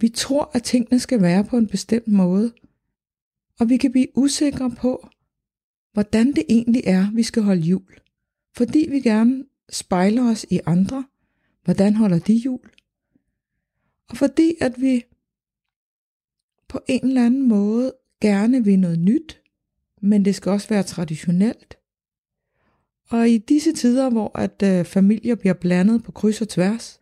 Vi 0.00 0.08
tror, 0.08 0.50
at 0.54 0.62
tingene 0.62 1.00
skal 1.00 1.22
være 1.22 1.44
på 1.44 1.56
en 1.56 1.66
bestemt 1.66 2.08
måde, 2.08 2.52
og 3.60 3.68
vi 3.68 3.76
kan 3.76 3.92
blive 3.92 4.18
usikre 4.18 4.70
på, 4.70 5.08
hvordan 5.92 6.32
det 6.32 6.44
egentlig 6.48 6.82
er, 6.86 7.10
vi 7.14 7.22
skal 7.22 7.42
holde 7.42 7.62
jul. 7.62 8.00
Fordi 8.56 8.86
vi 8.90 9.00
gerne 9.00 9.44
spejler 9.70 10.30
os 10.30 10.46
i 10.50 10.60
andre, 10.66 11.04
hvordan 11.64 11.94
holder 11.94 12.18
de 12.18 12.34
jul? 12.34 12.70
Og 14.08 14.16
fordi 14.16 14.54
at 14.60 14.80
vi 14.80 15.04
på 16.68 16.80
en 16.88 17.06
eller 17.06 17.26
anden 17.26 17.48
måde 17.48 17.94
gerne 18.20 18.64
vil 18.64 18.78
noget 18.78 18.98
nyt, 18.98 19.42
men 20.00 20.24
det 20.24 20.34
skal 20.34 20.52
også 20.52 20.68
være 20.68 20.82
traditionelt. 20.82 21.81
Og 23.12 23.28
i 23.28 23.38
disse 23.38 23.72
tider, 23.72 24.10
hvor 24.10 24.38
at 24.38 24.62
øh, 24.64 24.84
familier 24.84 25.34
bliver 25.34 25.54
blandet 25.54 26.02
på 26.04 26.12
kryds 26.12 26.40
og 26.40 26.48
tværs, 26.48 27.00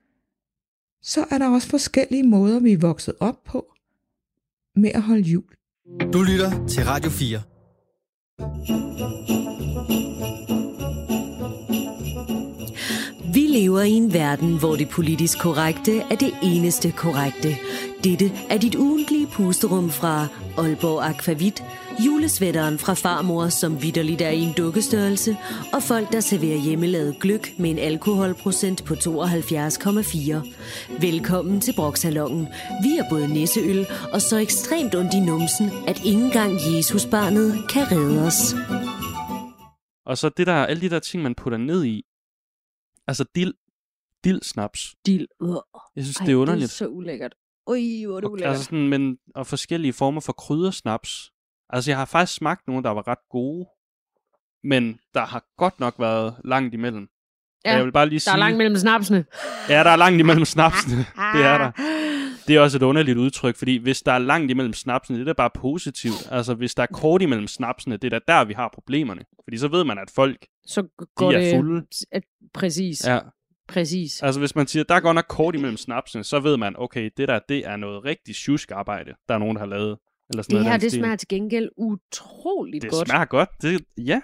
så 1.02 1.25
er 1.31 1.38
der 1.38 1.49
også 1.49 1.69
forskellige 1.69 2.23
måder, 2.23 2.61
vi 2.61 2.73
er 2.73 2.79
vokset 2.79 3.14
op 3.21 3.45
på 3.45 3.67
med 4.76 4.90
at 4.95 5.02
holde 5.02 5.23
jul. 5.23 5.45
Du 6.12 6.23
lytter 6.23 6.67
til 6.67 6.85
Radio 6.85 7.11
4. 7.11 7.43
Vi 13.35 13.40
lever 13.40 13.81
i 13.81 13.90
en 13.90 14.12
verden, 14.12 14.59
hvor 14.59 14.76
det 14.76 14.88
politisk 14.88 15.38
korrekte 15.38 15.99
er 15.99 16.17
det 16.17 16.33
eneste 16.43 16.93
korrekte. 16.97 17.49
Dette 18.05 18.33
er 18.50 18.59
dit 18.59 18.75
ugentlige 18.75 19.26
pusterum 19.26 19.90
fra 19.90 20.26
Aalborg 20.59 21.09
Aquavit, 21.09 21.62
julesvætteren 22.07 22.78
fra 22.78 22.95
farmor, 22.95 23.49
som 23.49 23.83
vidderligt 23.83 24.21
er 24.23 24.30
i 24.30 24.38
en 24.40 24.52
dukkestørrelse, 24.57 25.37
og 25.73 25.83
folk, 25.83 26.12
der 26.12 26.21
serverer 26.21 26.57
hjemmelavet 26.59 27.16
gløk 27.21 27.49
med 27.59 27.71
en 27.71 27.78
alkoholprocent 27.78 28.85
på 28.85 28.95
72,4. 28.95 30.99
Velkommen 31.00 31.61
til 31.61 31.73
Broksalongen. 31.76 32.49
Vi 32.83 32.97
er 32.99 33.04
både 33.11 33.28
nisseøl 33.28 33.87
og 34.12 34.23
så 34.23 34.37
ekstremt 34.37 34.95
ondt 34.95 35.14
i 35.14 35.21
numsen, 35.21 35.71
at 35.88 36.04
ikke 36.04 36.21
engang 36.25 36.52
Jesusbarnet 36.76 37.54
kan 37.71 37.92
redde 37.92 38.23
os. 38.26 38.54
Og 40.07 40.19
så 40.19 40.28
det 40.37 40.47
der, 40.47 40.54
alle 40.54 40.80
de 40.80 40.90
der 40.90 40.99
ting, 40.99 41.23
man 41.23 41.35
putter 41.35 41.59
ned 41.59 41.85
i. 41.85 42.02
Altså 43.07 43.25
dild, 43.35 43.54
dild 44.25 44.42
snaps. 44.42 44.95
Dild. 45.07 45.26
Uh. 45.40 45.57
Jeg 45.97 46.04
synes, 46.04 46.16
Ej, 46.16 46.26
det 46.26 46.33
er 46.33 46.37
underligt. 46.37 46.62
det 46.62 46.75
er 46.75 46.76
så 46.76 46.87
ulækkert. 46.88 47.35
Ui, 47.66 48.04
hvor 48.04 48.16
er 48.16 48.21
det 48.21 48.25
Og, 48.26 48.33
ulækkert. 48.33 48.50
altså 48.50 48.64
sådan, 48.64 48.88
men, 48.88 49.16
og 49.35 49.47
forskellige 49.47 49.92
former 49.92 50.21
for 50.21 50.33
kryddersnaps. 50.33 51.30
Altså, 51.72 51.90
jeg 51.90 51.98
har 51.98 52.04
faktisk 52.04 52.36
smagt 52.36 52.66
nogle, 52.66 52.82
der 52.82 52.90
var 52.90 53.08
ret 53.08 53.28
gode. 53.30 53.66
Men 54.64 54.98
der 55.14 55.20
har 55.26 55.44
godt 55.56 55.80
nok 55.80 55.94
været 55.98 56.34
langt 56.44 56.74
imellem. 56.74 57.08
Ja, 57.64 57.70
Og 57.72 57.76
jeg 57.76 57.84
vil 57.84 57.92
bare 57.92 58.06
lige 58.08 58.14
Der 58.16 58.20
sige... 58.20 58.32
er 58.32 58.36
langt 58.38 58.56
mellem 58.58 58.76
snapsene. 58.76 59.24
Ja, 59.68 59.84
der 59.84 59.90
er 59.90 59.96
langt 59.96 60.20
imellem 60.20 60.44
snapsene. 60.44 60.96
det 61.34 61.44
er 61.44 61.58
der. 61.58 61.70
Det 62.48 62.56
er 62.56 62.60
også 62.60 62.78
et 62.78 62.82
underligt 62.82 63.18
udtryk, 63.18 63.56
fordi 63.56 63.76
hvis 63.76 64.02
der 64.02 64.12
er 64.12 64.18
langt 64.18 64.50
imellem 64.50 64.72
snapsene, 64.72 65.18
det 65.18 65.22
er 65.22 65.26
da 65.26 65.32
bare 65.32 65.50
positivt. 65.54 66.28
Altså, 66.30 66.54
hvis 66.54 66.74
der 66.74 66.82
er 66.82 66.86
kort 66.86 67.22
imellem 67.22 67.46
snapsene, 67.46 67.96
det 67.96 68.12
er 68.12 68.18
da 68.18 68.32
der, 68.32 68.44
vi 68.44 68.52
har 68.52 68.70
problemerne. 68.74 69.24
Fordi 69.44 69.58
så 69.58 69.68
ved 69.68 69.84
man, 69.84 69.98
at 69.98 70.10
folk, 70.14 70.46
Så 70.66 70.82
de 70.82 70.88
går 71.16 71.32
er 71.32 71.38
det... 71.40 71.54
fulde. 71.54 71.86
At, 72.12 72.22
præcis. 72.54 73.06
Ja. 73.06 73.18
Præcis. 73.68 74.22
Altså 74.22 74.40
hvis 74.40 74.54
man 74.54 74.66
siger, 74.66 74.84
der 74.84 74.94
er 74.94 75.00
godt 75.00 75.14
nok 75.14 75.24
kort 75.28 75.54
imellem 75.54 75.76
snapsene, 75.76 76.24
så 76.24 76.40
ved 76.40 76.56
man, 76.56 76.74
okay, 76.78 77.10
det 77.16 77.28
der, 77.28 77.38
det 77.48 77.66
er 77.66 77.76
noget 77.76 78.04
rigtig 78.04 78.34
sjusk 78.34 78.70
arbejde, 78.70 79.14
der 79.28 79.34
er 79.34 79.38
nogen, 79.38 79.56
der 79.56 79.60
har 79.60 79.66
lavet. 79.66 79.98
Eller 80.30 80.42
sådan 80.42 80.56
Det 80.56 80.64
her, 80.64 80.76
det 80.76 80.90
stil. 80.90 81.00
smager 81.00 81.16
til 81.16 81.28
gengæld 81.28 81.68
utroligt 81.76 82.82
det 82.82 82.90
godt. 82.90 83.08
smager 83.08 83.25
godt. 83.25 83.49
Det, 83.62 83.84
ja, 83.99 84.20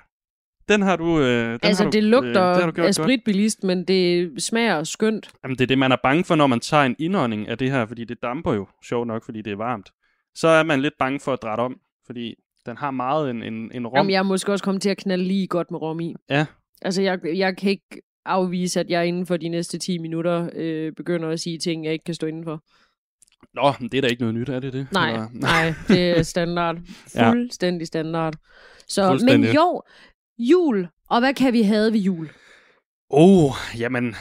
den 0.68 0.82
har 0.82 0.96
du... 0.96 1.20
Øh, 1.20 1.46
den 1.52 1.58
altså, 1.62 1.82
har 1.82 1.90
du, 1.90 1.96
det 1.96 2.04
lugter 2.04 2.44
øh, 2.48 2.54
det 2.54 2.64
har 2.64 2.70
du 2.70 2.82
af 2.82 2.94
spritbilist, 2.94 3.64
men 3.64 3.84
det 3.84 4.32
smager 4.42 4.84
skønt. 4.84 5.30
Jamen, 5.44 5.56
det 5.56 5.62
er 5.64 5.66
det, 5.66 5.78
man 5.78 5.92
er 5.92 5.96
bange 6.02 6.25
for, 6.25 6.34
når 6.34 6.46
man 6.46 6.60
tager 6.60 6.82
en 6.82 6.96
indånding 6.98 7.48
af 7.48 7.58
det 7.58 7.70
her, 7.70 7.86
fordi 7.86 8.04
det 8.04 8.22
damper 8.22 8.52
jo, 8.52 8.66
sjovt 8.84 9.06
nok, 9.06 9.25
fordi 9.25 9.42
det 9.42 9.52
er 9.52 9.56
varmt. 9.56 9.90
Så 10.34 10.48
er 10.48 10.62
man 10.62 10.80
lidt 10.82 10.94
bange 10.98 11.20
for 11.20 11.32
at 11.32 11.38
drætte 11.42 11.60
om, 11.62 11.76
fordi 12.06 12.34
den 12.66 12.76
har 12.76 12.90
meget 12.90 13.30
en, 13.30 13.42
en, 13.42 13.70
en 13.75 13.86
rom. 13.86 13.96
Jamen, 13.96 14.10
jeg 14.10 14.18
er 14.18 14.22
måske 14.22 14.52
også 14.52 14.64
kommet 14.64 14.82
til 14.82 14.90
at 14.90 14.96
knalde 14.96 15.25
lige 15.25 15.46
godt 15.46 15.70
med 15.70 15.82
rom 15.82 16.00
i. 16.00 16.14
Ja. 16.30 16.46
Altså, 16.82 17.02
jeg, 17.02 17.18
jeg 17.34 17.56
kan 17.56 17.70
ikke 17.70 18.02
afvise, 18.25 18.80
at 18.80 18.90
jeg 18.90 19.06
inden 19.06 19.26
for 19.26 19.36
de 19.36 19.48
næste 19.48 19.78
10 19.78 19.98
minutter 19.98 20.50
øh, 20.52 20.92
begynder 20.92 21.28
at 21.28 21.40
sige 21.40 21.58
ting, 21.58 21.84
jeg 21.84 21.92
ikke 21.92 22.04
kan 22.04 22.14
stå 22.14 22.26
indenfor. 22.26 22.62
Nå, 23.56 23.72
men 23.80 23.88
det 23.88 23.98
er 23.98 24.02
da 24.02 24.08
ikke 24.08 24.22
noget 24.22 24.34
nyt, 24.34 24.48
er 24.48 24.60
det 24.60 24.72
det? 24.72 24.86
Nej, 24.92 25.10
Eller- 25.10 25.28
nej, 25.32 25.75
det 25.88 26.18
er 26.18 26.22
standard. 26.22 26.76
Fuldstændig 27.18 27.86
standard. 27.86 28.34
Så, 28.88 29.02
men 29.02 29.10
Fuldstændig. 29.10 29.54
jo, 29.54 29.82
jul. 30.38 30.88
Og 31.10 31.20
hvad 31.20 31.34
kan 31.34 31.52
vi 31.52 31.62
have 31.62 31.92
ved 31.92 32.00
jul? 32.00 32.28
Oh, 33.10 33.50
jamen, 33.78 34.14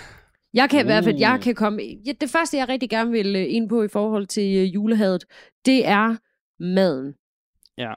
Jeg 0.54 0.70
kan 0.70 0.80
i 0.80 0.84
hvert 0.84 1.04
fald, 1.04 1.18
jeg 1.20 1.34
Uh. 1.34 1.40
kan 1.42 1.56
komme... 1.56 1.82
Ja, 2.06 2.12
det 2.22 2.30
første, 2.30 2.58
jeg 2.58 2.70
rigtig 2.70 2.90
gerne 2.90 3.12
vil 3.12 3.36
øh, 3.36 3.46
ind 3.50 3.70
på 3.70 3.84
i 3.84 3.88
forhold 3.88 4.28
til 4.28 4.56
øh, 4.58 4.74
julehadet, 4.74 5.26
det 5.66 5.88
er 5.88 6.16
maden. 6.60 7.14
Ja. 7.78 7.94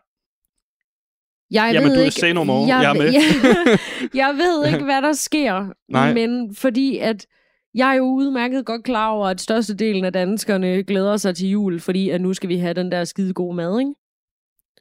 Jeg 1.51 1.71
Jamen, 1.75 1.89
ved 1.91 1.97
du 1.97 2.03
ikke, 2.03 2.15
say 2.15 2.31
no 2.33 2.45
more. 2.45 2.67
Jeg, 2.77 2.83
Jeg 2.83 2.91
er 2.91 2.95
med. 2.95 3.13
Jeg, 3.13 3.79
jeg 4.27 4.35
ved 4.37 4.67
ikke, 4.67 4.85
hvad 4.85 5.03
der 5.03 5.13
sker, 5.13 5.73
Nej. 5.89 6.15
men 6.15 6.55
fordi 6.55 6.99
at 6.99 7.27
jeg 7.79 7.91
er 7.91 7.95
jo 7.95 8.05
udmærket 8.05 8.67
godt 8.67 8.85
klar 8.85 9.09
over, 9.11 9.27
at 9.29 9.41
størstedelen 9.41 10.05
af 10.05 10.13
danskerne 10.13 10.83
glæder 10.83 11.17
sig 11.17 11.37
til 11.37 11.49
jul, 11.49 11.81
fordi 11.81 12.11
at 12.11 12.21
nu 12.21 12.35
skal 12.35 12.49
vi 12.49 12.57
have 12.57 12.75
den 12.75 12.93
der 12.93 13.05
skide 13.05 13.35
gode 13.35 13.57
mad, 13.57 13.81
ikke? 13.81 13.95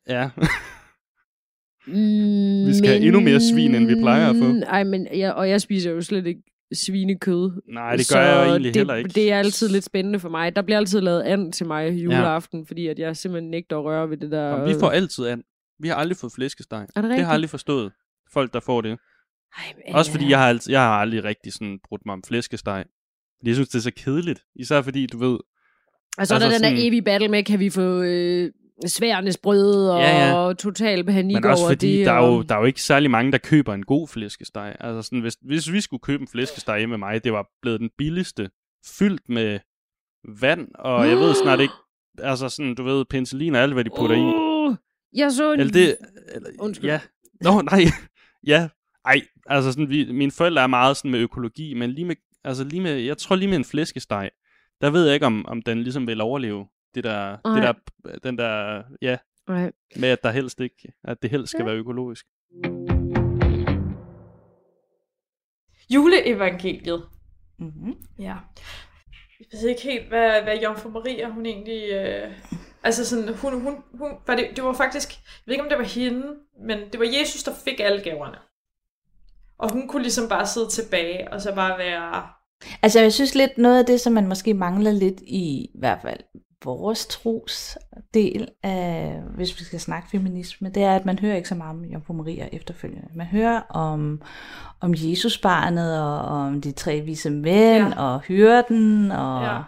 ja. 0.09 0.29
Mm, 1.87 2.67
Vi 2.67 2.73
skal 2.77 2.87
have 2.89 3.01
endnu 3.01 3.19
mere 3.19 3.39
svin, 3.39 3.75
end 3.75 3.87
vi 3.87 3.95
plejer 3.95 4.29
at 4.29 4.35
få. 4.35 4.51
Nej, 4.51 4.83
men 4.83 5.07
jeg, 5.13 5.33
og 5.33 5.49
jeg 5.49 5.61
spiser 5.61 5.91
jo 5.91 6.01
slet 6.01 6.27
ikke 6.27 6.41
svinekød. 6.73 7.61
Nej, 7.73 7.95
det 7.95 8.09
gør 8.13 8.21
jeg 8.21 8.45
jo 8.45 8.49
egentlig 8.49 8.73
det, 8.73 8.79
heller 8.79 8.95
ikke. 8.95 9.09
Det 9.09 9.31
er 9.31 9.39
altid 9.39 9.69
lidt 9.69 9.83
spændende 9.83 10.19
for 10.19 10.29
mig. 10.29 10.55
Der 10.55 10.61
bliver 10.61 10.77
altid 10.77 11.01
lavet 11.01 11.21
and 11.21 11.53
til 11.53 11.65
mig 11.67 11.91
juleaften, 11.91 12.59
ja. 12.59 12.65
fordi 12.67 12.87
at 12.87 12.99
jeg 12.99 13.17
simpelthen 13.17 13.51
nægter 13.51 13.77
at 13.77 13.83
røre 13.83 14.09
ved 14.09 14.17
det 14.17 14.31
der. 14.31 14.49
Jamen, 14.49 14.67
vi 14.69 14.73
får 14.79 14.89
altid 14.89 15.25
an. 15.27 15.43
Vi 15.79 15.87
har 15.87 15.95
aldrig 15.95 16.17
fået 16.17 16.33
flæskesteg. 16.33 16.87
Er 16.95 17.01
det 17.01 17.09
Det 17.09 17.11
har 17.11 17.25
jeg 17.25 17.29
aldrig 17.29 17.49
forstået. 17.49 17.91
Folk, 18.33 18.53
der 18.53 18.59
får 18.59 18.81
det. 18.81 18.99
Ej, 19.57 19.73
men, 19.85 19.95
Også 19.95 20.11
fordi 20.11 20.29
jeg 20.29 20.39
har, 20.39 20.49
altid, 20.49 20.71
jeg 20.71 20.81
har 20.81 20.99
aldrig 20.99 21.23
rigtig 21.23 21.53
sådan 21.53 21.79
brudt 21.83 22.05
mig 22.05 22.13
om 22.13 22.23
flæskesteg. 22.27 22.85
Fordi 23.39 23.49
jeg 23.49 23.55
synes, 23.55 23.69
det 23.69 23.75
er 23.75 23.81
så 23.81 23.91
kedeligt. 23.91 24.43
Især 24.55 24.81
fordi, 24.81 25.05
du 25.05 25.17
ved... 25.17 25.37
Og 26.17 26.27
så 26.27 26.35
er 26.35 26.39
der 26.39 26.45
altså 26.45 26.65
den 26.65 26.75
der 26.75 26.87
evige 26.87 27.01
battle 27.01 27.27
med, 27.27 27.43
kan 27.43 27.59
vi 27.59 27.69
få 27.69 28.01
øh, 28.01 28.51
sværnes 28.85 29.37
brød 29.37 29.89
og 29.89 29.99
Ja, 29.99 30.47
ja. 30.47 30.53
total 30.53 31.03
panik 31.05 31.33
Men 31.33 31.45
også 31.45 31.63
over 31.63 31.71
fordi, 31.71 31.97
det. 31.97 32.05
der 32.05 32.11
er, 32.11 32.25
jo, 32.25 32.41
der 32.41 32.55
er 32.55 32.59
jo 32.59 32.65
ikke 32.65 32.81
særlig 32.81 33.11
mange, 33.11 33.31
der 33.31 33.37
køber 33.37 33.73
en 33.73 33.85
god 33.85 34.07
flæskesteg. 34.07 34.75
Altså 34.79 35.01
sådan, 35.01 35.19
hvis, 35.19 35.37
hvis 35.41 35.71
vi 35.71 35.81
skulle 35.81 36.01
købe 36.01 36.21
en 36.21 36.27
flæskesteg 36.27 36.77
hjemme 36.77 36.97
med 36.97 37.07
mig, 37.07 37.23
det 37.23 37.33
var 37.33 37.47
blevet 37.61 37.79
den 37.79 37.89
billigste. 37.97 38.49
Fyldt 38.99 39.29
med 39.29 39.59
vand, 40.41 40.67
og 40.75 41.09
jeg 41.09 41.17
ved 41.17 41.35
snart 41.35 41.59
ikke... 41.59 41.73
Altså 42.19 42.49
sådan, 42.49 42.75
du 42.75 42.83
ved, 42.83 43.05
penicillin 43.05 43.55
og 43.55 43.61
alt, 43.61 43.73
hvad 43.73 43.83
de 43.83 43.89
putter 43.97 44.15
i. 44.15 44.19
Uh, 44.19 44.75
jeg 45.13 45.31
så 45.31 45.53
en... 45.53 45.59
Eller 45.59 45.73
det... 45.73 45.97
Eller, 46.35 46.49
Undskyld. 46.59 46.89
Ja. 46.89 46.99
Nå, 47.41 47.61
nej. 47.61 47.81
ja. 48.53 48.67
Ej, 49.07 49.21
altså 49.45 49.71
sådan, 49.71 49.89
vi, 49.89 50.11
mine 50.11 50.31
forældre 50.31 50.63
er 50.63 50.67
meget 50.67 50.97
sådan 50.97 51.11
med 51.11 51.19
økologi, 51.19 51.73
men 51.73 51.89
lige 51.91 52.05
med, 52.05 52.15
altså 52.43 52.63
lige 52.63 52.81
med, 52.81 52.91
jeg 52.95 53.17
tror 53.17 53.35
lige 53.35 53.49
med 53.49 53.57
en 53.57 53.65
flæskesteg, 53.65 54.29
der 54.81 54.89
ved 54.89 55.05
jeg 55.05 55.13
ikke, 55.13 55.25
om, 55.25 55.45
om 55.45 55.61
den 55.61 55.83
ligesom 55.83 56.07
vil 56.07 56.21
overleve 56.21 56.67
det 56.95 57.03
der, 57.03 57.29
det 57.31 57.39
Nej. 57.45 57.61
der, 57.61 57.73
den 58.23 58.37
der, 58.37 58.83
ja, 59.01 59.17
Nej. 59.47 59.71
med 59.95 60.09
at 60.09 60.23
der 60.23 60.31
helst 60.31 60.59
ikke, 60.61 60.93
at 61.03 61.21
det 61.21 61.29
helst 61.29 61.51
skal 61.51 61.61
Ja. 61.63 61.65
være 61.65 61.75
økologisk. 61.75 62.25
Juleevangeliet. 65.93 67.03
Mm-hmm. 67.59 67.95
Ja. 68.19 68.35
Jeg 69.39 69.59
ved 69.61 69.69
ikke 69.69 69.81
helt, 69.81 70.07
hvad, 70.07 70.43
hvad 70.43 70.57
Jomfru 70.63 70.89
Maria, 70.89 71.29
hun 71.29 71.45
egentlig... 71.45 71.91
Øh, 71.91 72.31
altså 72.83 73.05
sådan, 73.05 73.35
hun, 73.35 73.61
hun, 73.61 73.75
hun, 73.93 74.11
var 74.27 74.35
det, 74.35 74.47
det 74.55 74.63
var 74.63 74.73
faktisk... 74.73 75.09
Jeg 75.09 75.41
ved 75.45 75.53
ikke, 75.53 75.63
om 75.63 75.69
det 75.69 75.77
var 75.77 75.83
hende, 75.83 76.27
men 76.67 76.77
det 76.91 76.99
var 76.99 77.05
Jesus, 77.19 77.43
der 77.43 77.51
fik 77.65 77.79
alle 77.79 78.03
gaverne. 78.03 78.37
Og 79.59 79.71
hun 79.71 79.87
kunne 79.87 80.01
ligesom 80.01 80.29
bare 80.29 80.47
sidde 80.47 80.69
tilbage, 80.69 81.33
og 81.33 81.41
så 81.41 81.55
bare 81.55 81.77
være... 81.77 82.23
Altså, 82.81 82.99
jeg 83.01 83.13
synes 83.13 83.35
lidt, 83.35 83.57
noget 83.57 83.79
af 83.79 83.85
det, 83.85 84.01
som 84.01 84.13
man 84.13 84.27
måske 84.27 84.53
mangler 84.53 84.91
lidt 84.91 85.21
i, 85.21 85.61
i 85.65 85.79
hvert 85.79 86.01
fald 86.01 86.19
vores 86.63 87.05
tros 87.05 87.77
del 88.13 88.49
af, 88.63 89.21
hvis 89.35 89.59
vi 89.59 89.63
skal 89.63 89.79
snakke 89.79 90.09
feminisme, 90.09 90.69
det 90.69 90.83
er, 90.83 90.95
at 90.95 91.05
man 91.05 91.19
hører 91.19 91.35
ikke 91.35 91.49
så 91.49 91.55
meget 91.55 91.75
om 91.75 91.83
Jomfru 91.85 92.13
Maria 92.13 92.49
efterfølgende. 92.51 93.07
Man 93.15 93.25
hører 93.25 93.59
om, 93.69 94.21
om 94.81 94.93
Jesusbarnet 94.97 96.01
og 96.01 96.19
om 96.19 96.61
de 96.61 96.71
tre 96.71 97.01
vise 97.01 97.29
mænd 97.29 97.87
Ja. 97.87 98.01
og 98.03 98.19
hyrden, 98.19 99.11
og 99.11 99.43
Ja. 99.43 99.61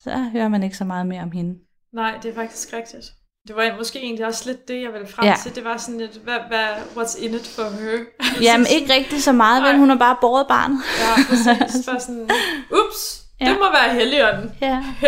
så 0.00 0.18
hører 0.32 0.48
man 0.48 0.62
ikke 0.62 0.76
så 0.76 0.84
meget 0.84 1.06
mere 1.06 1.22
om 1.22 1.30
hende. 1.32 1.58
Nej, 1.92 2.18
det 2.22 2.30
er 2.30 2.34
faktisk 2.34 2.72
rigtigt. 2.72 3.12
Det 3.48 3.56
var 3.56 3.74
måske 3.76 3.98
egentlig 3.98 4.26
også 4.26 4.42
lidt 4.46 4.68
det, 4.68 4.82
jeg 4.82 4.92
ville 4.92 5.06
frem 5.08 5.24
Ja. 5.26 5.34
til. 5.42 5.54
Det 5.54 5.64
var 5.64 5.76
sådan 5.76 5.98
lidt, 6.00 6.16
hvad, 6.24 6.38
hvad, 6.48 6.66
what's 6.96 7.24
in 7.24 7.34
it 7.34 7.46
for 7.46 7.62
her? 7.62 7.98
Jamen, 8.52 8.66
ikke 8.70 8.92
rigtig 8.92 9.22
så 9.22 9.32
meget? 9.32 9.62
Nej. 9.62 9.76
Hun 9.76 9.88
har 9.88 9.96
bare 9.96 10.16
båret 10.20 10.46
barnet. 10.48 10.78
Ja, 11.00 11.22
præcis. 11.28 11.86
Bare 11.88 12.00
sådan, 12.00 12.30
ups, 12.70 13.22
Ja. 13.40 13.44
det 13.48 13.56
må 13.58 13.64
være 13.72 13.94
helligånden. 13.94 14.52
Ja. 14.60 14.84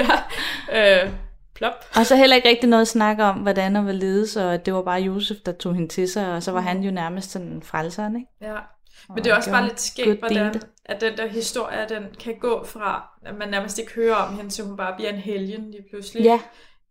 ja. 0.71 1.05
Øh, 1.05 1.11
plop. 1.55 1.85
Og 1.97 2.07
så 2.07 2.17
heller 2.17 2.37
ikke 2.37 2.49
rigtig 2.49 2.69
noget 2.69 2.83
at 2.83 2.89
snakke 2.89 3.25
om, 3.25 3.37
hvordan 3.37 3.77
og 3.77 3.83
hvorledes, 3.83 4.37
og 4.37 4.55
at 4.55 4.67
det 4.67 4.75
var 4.75 4.83
bare 4.83 5.01
Josef, 5.01 5.37
der 5.47 5.53
tog 5.53 5.75
hende 5.75 5.89
til 5.89 6.09
sig, 6.09 6.33
og 6.33 6.43
så 6.43 6.53
var 6.53 6.61
han 6.61 6.81
jo 6.83 6.91
nærmest 6.91 7.31
sådan 7.31 7.63
frelseren, 7.65 8.17
ikke? 8.17 8.29
Ja. 8.41 8.57
Men 9.15 9.25
det 9.25 9.31
er 9.33 9.37
også 9.37 9.51
bare 9.51 9.65
lidt 9.65 9.81
skægt, 9.81 10.19
hvordan 10.19 10.61
at 10.85 11.01
den 11.01 11.17
der 11.17 11.27
historie, 11.29 11.87
den 11.89 12.03
kan 12.25 12.35
gå 12.41 12.65
fra, 12.67 13.09
at 13.27 13.39
man 13.39 13.49
nærmest 13.49 13.79
ikke 13.79 13.93
hører 13.95 14.15
om 14.15 14.37
hende, 14.37 14.51
til 14.51 14.65
hun 14.65 14.77
bare 14.77 14.95
bliver 14.97 15.11
en 15.11 15.19
helgen 15.19 15.71
lige 15.71 15.83
pludselig 15.91 16.23
Ja. 16.23 16.41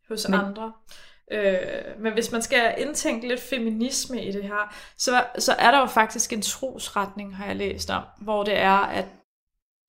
hos 0.09 0.27
Men- 0.29 0.39
andre. 0.39 0.71
Øh, 1.31 1.99
men 1.99 2.13
hvis 2.13 2.31
man 2.31 2.41
skal 2.41 2.75
indtænke 2.77 3.27
lidt 3.27 3.39
feminisme 3.39 4.23
i 4.23 4.31
det 4.31 4.43
her, 4.43 4.75
så, 4.97 5.25
så 5.37 5.53
er 5.53 5.71
der 5.71 5.79
jo 5.79 5.85
faktisk 5.85 6.33
en 6.33 6.41
trosretning, 6.41 7.35
har 7.35 7.45
jeg 7.45 7.55
læst 7.55 7.89
om, 7.89 8.03
hvor 8.21 8.43
det 8.43 8.57
er, 8.57 8.77
at 8.77 9.05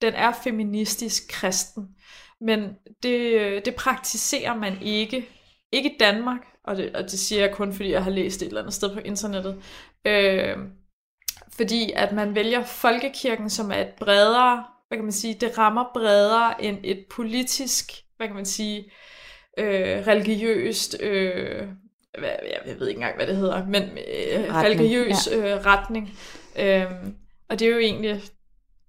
den 0.03 0.15
er 0.15 0.33
feministisk 0.45 1.23
kristen, 1.31 1.89
men 2.41 2.75
det, 3.03 3.65
det 3.65 3.75
praktiserer 3.75 4.55
man 4.55 4.83
ikke 4.83 5.29
ikke 5.73 5.95
i 5.95 5.97
Danmark, 6.01 6.41
og 6.65 6.77
det, 6.77 6.97
og 6.97 7.03
det 7.03 7.19
siger 7.19 7.41
jeg 7.41 7.55
kun, 7.55 7.73
fordi 7.73 7.91
jeg 7.91 8.05
har 8.05 8.11
læst 8.11 8.41
det 8.41 8.47
et 8.47 8.51
eller 8.51 8.61
andet 8.61 8.75
sted 8.75 8.95
på 8.95 9.01
internettet, 9.01 9.63
øh, 10.05 10.57
fordi 11.53 11.93
at 11.93 12.13
man 12.13 12.35
vælger 12.35 12.65
folkekirken, 12.65 13.51
som 13.51 13.71
er 13.71 13.77
et 13.77 13.93
bredere, 13.99 14.65
hvad 14.89 14.99
kan 14.99 15.05
man 15.05 15.13
sige, 15.13 15.35
det 15.35 15.59
rammer 15.59 15.85
bredere 15.95 16.65
end 16.65 16.79
et 16.85 17.07
politisk, 17.11 17.93
hvad 18.17 18.27
kan 18.27 18.37
man 18.37 18.47
sige, 18.47 18.85
øh, 18.85 18.91
religiøst, 20.07 20.97
øh, 21.01 21.63
hvad, 22.19 22.31
jeg, 22.67 22.79
ved 22.79 22.89
ikke 22.89 22.99
engang, 22.99 23.17
hvad 23.17 23.27
det 23.27 23.37
hedder, 23.37 23.67
men 23.67 23.83
øh, 23.83 24.55
Retning, 24.55 24.65
religiøs 24.65 25.29
øh, 25.33 25.45
retning. 25.45 26.19
Øh, 26.59 26.85
og 27.49 27.59
det 27.59 27.69
er 27.69 27.73
jo 27.73 27.79
egentlig, 27.79 28.15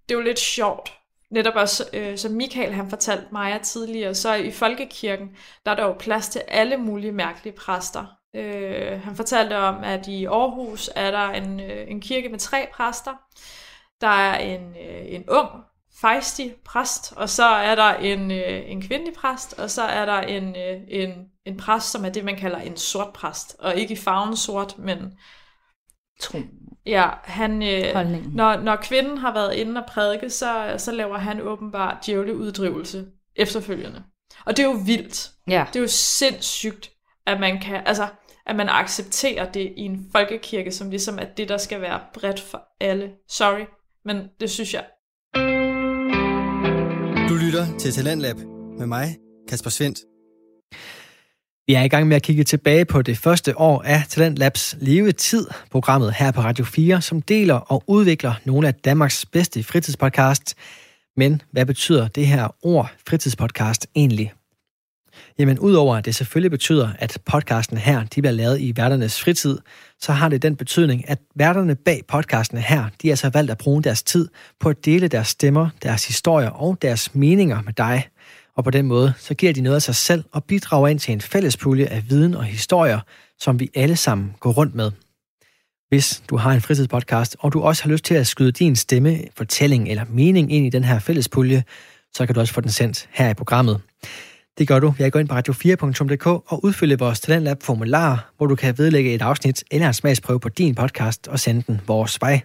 det 0.10 0.16
er 0.16 0.20
jo 0.20 0.22
lidt 0.22 0.40
sjovt. 0.40 0.94
Netop 1.32 1.56
også, 1.56 1.90
øh, 1.94 2.18
som 2.18 2.32
Michael 2.32 2.74
han 2.74 2.90
fortalte 2.90 3.26
mig 3.32 3.62
tidligere, 3.62 4.16
så 4.16 4.34
i 4.34 4.52
folkekirken, 4.52 5.30
der 5.66 5.72
er 5.72 5.76
der 5.76 5.84
jo 5.84 5.94
plads 5.94 6.30
til 6.30 6.42
alle 6.48 6.78
mulige 6.78 7.12
mærkelige 7.12 7.54
præster. 7.54 8.06
Øh, 8.36 9.02
han 9.02 9.16
fortalte 9.16 9.58
om, 9.58 9.84
at 9.84 10.08
i 10.08 10.26
Aarhus 10.26 10.90
er 10.96 11.12
der 11.12 11.30
en, 11.30 11.60
øh, 11.60 11.92
en 11.92 12.02
kirke 12.02 12.30
med 12.30 12.40
tre 12.40 12.68
præster. 12.74 13.12
Der 14.02 14.08
er 14.08 14.38
en, 14.38 14.62
øh, 14.62 15.14
en 15.14 15.30
ung, 15.30 15.50
fejstig 16.02 16.56
præst, 16.66 17.14
og 17.16 17.30
så 17.30 17.46
er 17.46 17.76
der 17.76 17.94
en, 17.94 18.32
øh, 18.32 18.72
en 18.72 18.82
kvindelig 18.82 19.14
præst, 19.14 19.60
og 19.60 19.72
så 19.72 19.82
er 19.82 20.06
der 20.06 20.20
en, 20.20 20.56
øh, 20.56 20.82
en, 20.88 21.10
en 21.46 21.58
præst, 21.58 21.92
som 21.92 22.06
er 22.06 22.10
det, 22.10 22.26
man 22.26 22.36
kalder 22.36 22.58
en 22.58 22.78
sort 22.78 23.14
præst. 23.14 23.56
Og 23.60 23.76
ikke 23.76 23.94
i 23.94 23.98
farven 23.98 24.38
sort, 24.38 24.78
men 24.78 25.14
Tro. 26.20 26.40
Ja, 26.86 27.10
han, 27.24 27.64
øh, 27.64 27.94
Holdningen. 27.94 28.32
når, 28.34 28.58
når 28.58 28.76
kvinden 28.76 29.18
har 29.18 29.34
været 29.34 29.54
inde 29.54 29.82
og 29.82 29.88
prædike, 29.90 30.30
så, 30.30 30.76
så 30.78 30.92
laver 30.92 31.18
han 31.18 31.42
åbenbart 31.42 32.06
djævleuddrivelse 32.06 33.06
efterfølgende. 33.36 34.04
Og 34.46 34.58
det 34.58 34.64
er 34.64 34.68
jo 34.68 34.78
vildt. 34.86 35.32
Ja. 35.48 35.66
Det 35.68 35.76
er 35.76 35.84
jo 35.84 35.88
sindssygt, 35.88 36.92
at 37.26 37.40
man 37.40 37.62
kan, 37.62 37.82
altså, 37.86 38.08
at 38.46 38.56
man 38.56 38.70
accepterer 38.70 39.52
det 39.52 39.74
i 39.78 39.82
en 39.82 40.10
folkekirke, 40.12 40.72
som 40.72 40.90
ligesom 40.90 41.20
er 41.20 41.26
det, 41.26 41.50
der 41.50 41.58
skal 41.58 41.82
være 41.82 42.00
bredt 42.14 42.40
for 42.40 42.62
alle. 42.80 43.12
Sorry, 43.30 43.66
men 44.06 44.28
det 44.40 44.52
synes 44.52 44.74
jeg. 44.74 44.86
Du 47.30 47.36
lytter 47.36 47.78
til 47.80 47.92
Talentlab 47.92 48.36
med 48.80 48.88
mig, 48.88 49.18
Kasper 49.50 49.70
Svendt. 49.70 50.00
Vi 51.68 51.74
er 51.74 51.84
i 51.84 51.88
gang 51.88 52.08
med 52.08 52.16
at 52.16 52.22
kigge 52.22 52.44
tilbage 52.44 52.86
på 52.86 53.02
det 53.02 53.18
første 53.18 53.58
år 53.58 53.82
af 53.82 54.04
Talentlabs 54.10 54.76
levetid, 54.80 55.48
programmet 55.72 56.14
her 56.14 56.32
på 56.32 56.42
Radio 56.42 56.66
4, 56.66 57.02
som 57.02 57.22
deler 57.22 57.54
og 57.54 57.84
udvikler 57.88 58.34
nogle 58.46 58.68
af 58.68 58.74
Danmarks 58.74 59.26
bedste 59.26 59.64
fritidspodcasts. 59.64 60.56
Men 61.18 61.42
hvad 61.52 61.66
betyder 61.66 62.08
det 62.08 62.28
her 62.28 62.56
ord 62.64 62.92
fritidspodcast 63.08 63.88
egentlig? 63.96 64.34
Jamen, 65.40 65.60
udover 65.60 65.96
at 65.96 66.06
det 66.06 66.16
selvfølgelig 66.16 66.52
betyder, 66.52 66.90
at 67.00 67.18
podcasten 67.26 67.78
her 67.78 68.04
de 68.04 68.22
bliver 68.22 68.32
lavet 68.32 68.62
i 68.62 68.74
værternes 68.76 69.22
fritid, 69.22 69.58
så 70.02 70.12
har 70.12 70.30
det 70.30 70.42
den 70.42 70.56
betydning, 70.56 71.10
at 71.10 71.20
værterne 71.36 71.76
bag 71.76 72.02
podcasten 72.08 72.58
her, 72.58 72.78
de 72.78 72.84
altså 72.84 73.02
har 73.02 73.10
altså 73.10 73.30
valgt 73.30 73.52
at 73.52 73.58
bruge 73.58 73.84
deres 73.84 74.04
tid 74.04 74.28
på 74.60 74.70
at 74.70 74.86
dele 74.86 75.08
deres 75.08 75.28
stemmer, 75.28 75.70
deres 75.84 76.08
historier 76.08 76.50
og 76.50 76.78
deres 76.82 77.16
meninger 77.16 77.62
med 77.62 77.74
dig. 77.74 78.08
Og 78.58 78.64
på 78.64 78.72
den 78.72 78.86
måde, 78.86 79.14
så 79.18 79.34
giver 79.34 79.54
de 79.54 79.62
noget 79.62 79.76
af 79.76 79.82
sig 79.82 79.96
selv 79.96 80.24
og 80.32 80.44
bidrager 80.44 80.88
ind 80.88 81.00
til 81.00 81.12
en 81.12 81.22
fælles 81.22 81.58
pulje 81.58 81.86
af 81.86 82.10
viden 82.10 82.36
og 82.36 82.44
historier, 82.44 83.00
som 83.40 83.60
vi 83.60 83.70
alle 83.76 83.96
sammen 83.96 84.34
går 84.40 84.52
rundt 84.52 84.76
med. 84.76 84.92
Hvis 85.90 86.24
du 86.30 86.38
har 86.38 86.52
en 86.52 86.62
fritidspodcast, 86.62 87.36
og 87.40 87.54
du 87.54 87.62
også 87.62 87.84
har 87.84 87.90
lyst 87.90 88.06
til 88.06 88.16
at 88.16 88.28
skyde 88.28 88.52
din 88.52 88.76
stemme, 88.76 89.20
fortælling 89.38 89.90
eller 89.90 90.06
mening 90.10 90.52
ind 90.52 90.66
i 90.66 90.70
den 90.70 90.84
her 90.84 91.00
fælles 91.00 91.30
pulje, 91.30 91.64
så 92.14 92.26
kan 92.26 92.36
du 92.36 92.42
også 92.42 92.54
få 92.54 92.62
den 92.62 92.72
sendt 92.72 93.10
her 93.12 93.30
i 93.30 93.34
programmet. 93.34 93.82
Det 94.58 94.68
gør 94.68 94.80
du 94.80 94.94
Jeg 95.00 95.12
går 95.12 95.20
ind 95.20 95.28
på 95.28 95.36
radio4.dk 95.36 96.26
og 96.26 96.64
udfylder 96.64 96.98
vores 96.98 97.20
Talentlab 97.20 97.64
formular, 97.64 98.34
hvor 98.38 98.46
du 98.48 98.56
kan 98.56 98.78
vedlægge 98.78 99.14
et 99.14 99.22
afsnit 99.22 99.64
eller 99.72 99.88
en 99.88 99.94
smagsprøve 99.94 100.40
på 100.40 100.50
din 100.50 100.76
podcast 100.76 101.28
og 101.28 101.40
sende 101.40 101.62
den 101.68 101.82
vores 101.88 102.22
vej. 102.22 102.42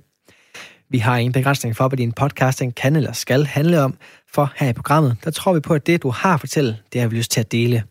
Vi 0.91 0.99
har 0.99 1.19
ingen 1.19 1.33
begrænsning 1.33 1.77
for, 1.77 1.89
hvad 1.89 1.97
din 1.97 2.13
podcasting 2.13 2.75
kan 2.75 2.97
eller 2.97 3.13
skal 3.13 3.47
handle 3.47 3.81
om, 3.81 3.99
for 4.35 4.53
her 4.57 4.69
i 4.69 4.73
programmet, 4.73 5.17
der 5.25 5.31
tror 5.31 5.53
vi 5.53 5.61
på, 5.61 5.75
at 5.75 5.87
det, 5.87 6.03
du 6.03 6.11
har 6.11 6.35
at 6.35 6.41
fortælle, 6.41 6.79
det 6.93 7.01
har 7.01 7.09
vi 7.09 7.17
lyst 7.17 7.31
til 7.31 7.41
at 7.41 7.53
dele. 7.53 7.85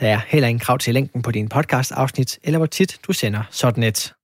Der 0.00 0.08
er 0.08 0.20
heller 0.26 0.48
ingen 0.48 0.60
krav 0.60 0.78
til 0.78 0.94
længden 0.94 1.22
på 1.22 1.30
din 1.30 1.48
podcast-afsnit, 1.48 2.38
eller 2.42 2.58
hvor 2.58 2.66
tit 2.66 2.98
du 3.06 3.12
sender 3.12 3.42
sådan 3.50 3.82
et. 3.82 4.14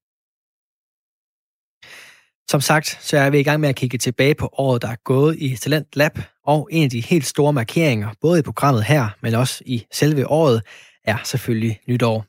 Som 2.50 2.60
sagt, 2.60 2.98
så 3.00 3.18
er 3.18 3.30
vi 3.30 3.38
i 3.38 3.42
gang 3.42 3.60
med 3.60 3.68
at 3.68 3.76
kigge 3.76 3.98
tilbage 3.98 4.34
på 4.34 4.48
året, 4.52 4.82
der 4.82 4.88
er 4.88 4.96
gået 5.04 5.36
i 5.38 5.56
Talent 5.56 5.96
Lab, 5.96 6.18
og 6.46 6.68
en 6.72 6.84
af 6.84 6.90
de 6.90 7.00
helt 7.00 7.26
store 7.26 7.52
markeringer, 7.52 8.08
både 8.20 8.38
i 8.38 8.42
programmet 8.42 8.84
her, 8.84 9.08
men 9.22 9.34
også 9.34 9.62
i 9.66 9.86
selve 9.92 10.30
året, 10.30 10.62
er 11.04 11.16
selvfølgelig 11.24 11.80
nytår. 11.88 12.24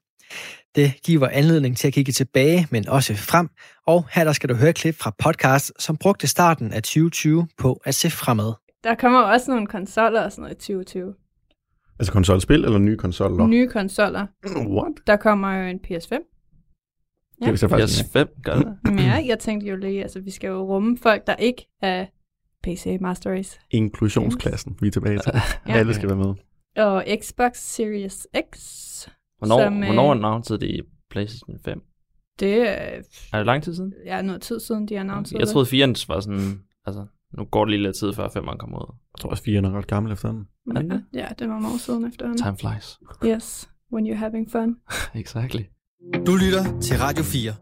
Det 0.75 0.93
giver 1.03 1.27
anledning 1.27 1.77
til 1.77 1.87
at 1.87 1.93
kigge 1.93 2.11
tilbage, 2.11 2.67
men 2.71 2.89
også 2.89 3.15
frem, 3.15 3.49
og 3.87 4.05
her 4.11 4.23
der 4.23 4.33
skal 4.33 4.49
du 4.49 4.55
høre 4.55 4.73
klip 4.73 4.95
fra 4.95 5.13
podcast, 5.23 5.71
som 5.79 5.97
brugte 5.97 6.27
starten 6.27 6.73
af 6.73 6.83
2020 6.83 7.47
på 7.57 7.81
at 7.85 7.95
se 7.95 8.09
fremad. 8.09 8.53
Der 8.83 8.95
kommer 8.95 9.19
også 9.19 9.51
nogle 9.51 9.67
konsoller 9.67 10.21
og 10.21 10.31
sådan 10.31 10.41
noget 10.41 10.55
i 10.55 10.59
2020. 10.59 11.13
Altså 11.99 12.11
konsolspil 12.13 12.65
eller 12.65 12.77
nye 12.77 12.97
konsoller? 12.97 13.47
Nye 13.47 13.67
konsoller. 13.67 14.27
What? 14.47 14.93
Der 15.07 15.15
kommer 15.15 15.53
jo 15.53 15.67
en 15.67 15.79
PS5. 15.87 16.33
Det 17.41 17.47
er 17.47 17.55
så 17.55 17.67
faktisk 17.67 18.03
PS5 18.03 18.41
gør 18.43 18.55
det. 18.55 18.77
Men 18.83 18.99
ja, 18.99 19.23
jeg 19.25 19.39
tænkte 19.39 19.67
jo 19.67 19.75
lige, 19.75 20.01
altså 20.01 20.19
vi 20.19 20.31
skal 20.31 20.47
jo 20.47 20.61
rumme 20.61 20.97
folk, 20.97 21.27
der 21.27 21.35
ikke 21.35 21.67
er 21.81 22.05
PC 22.63 22.97
Master 23.01 23.31
Race. 23.31 23.59
Inklusionsklassen, 23.71 24.77
vi 24.81 24.87
er 24.87 24.91
tilbage 24.91 25.19
til. 25.19 25.31
Ja. 25.67 25.73
Alle 25.73 25.93
skal 25.93 26.09
være 26.09 26.17
med. 26.17 26.33
Og 26.83 27.05
Xbox 27.21 27.57
Series 27.57 28.27
X. 28.53 28.57
Hvornår, 29.37 29.63
som, 29.63 29.77
øh, 29.83 29.85
hvornår 29.85 30.11
annoncerede 30.11 30.67
de 30.67 30.81
PlayStation 31.09 31.59
5? 31.65 31.81
Det 32.39 32.69
er, 32.69 33.01
Er 33.33 33.37
det 33.37 33.45
lang 33.45 33.63
tid 33.63 33.75
siden? 33.75 33.93
ja, 34.05 34.21
noget 34.21 34.41
tid 34.41 34.59
siden, 34.59 34.87
de 34.87 34.99
annoncerede 34.99 35.39
Jeg 35.41 35.47
troede 35.47 35.67
4'eren 35.83 36.05
var 36.07 36.19
sådan, 36.19 36.59
altså, 36.85 37.05
nu 37.37 37.45
går 37.45 37.65
det 37.65 37.71
lige 37.71 37.83
lidt 37.83 37.95
tid 37.95 38.13
før 38.13 38.27
5'eren 38.27 38.57
kommer 38.57 38.77
ud. 38.79 38.95
Jeg 39.15 39.19
tror 39.21 39.29
også, 39.29 39.43
4 39.43 39.57
er 39.63 39.77
ret 39.77 39.87
gammel 39.87 40.11
efterhånden. 40.11 40.47
det. 40.67 41.03
Ja, 41.13 41.19
ja, 41.19 41.27
det 41.39 41.47
var 41.47 41.53
nogle 41.53 41.67
år 41.67 41.77
siden 41.77 42.07
efterhånden. 42.07 42.43
Time 42.43 42.57
flies. 42.57 42.99
Yes, 43.25 43.69
when 43.93 44.07
you're 44.07 44.15
having 44.15 44.51
fun. 44.51 44.75
exactly. 45.21 45.61
Du 46.25 46.35
lytter 46.35 46.79
til 46.81 46.97
Radio 46.97 47.23
4. 47.23 47.53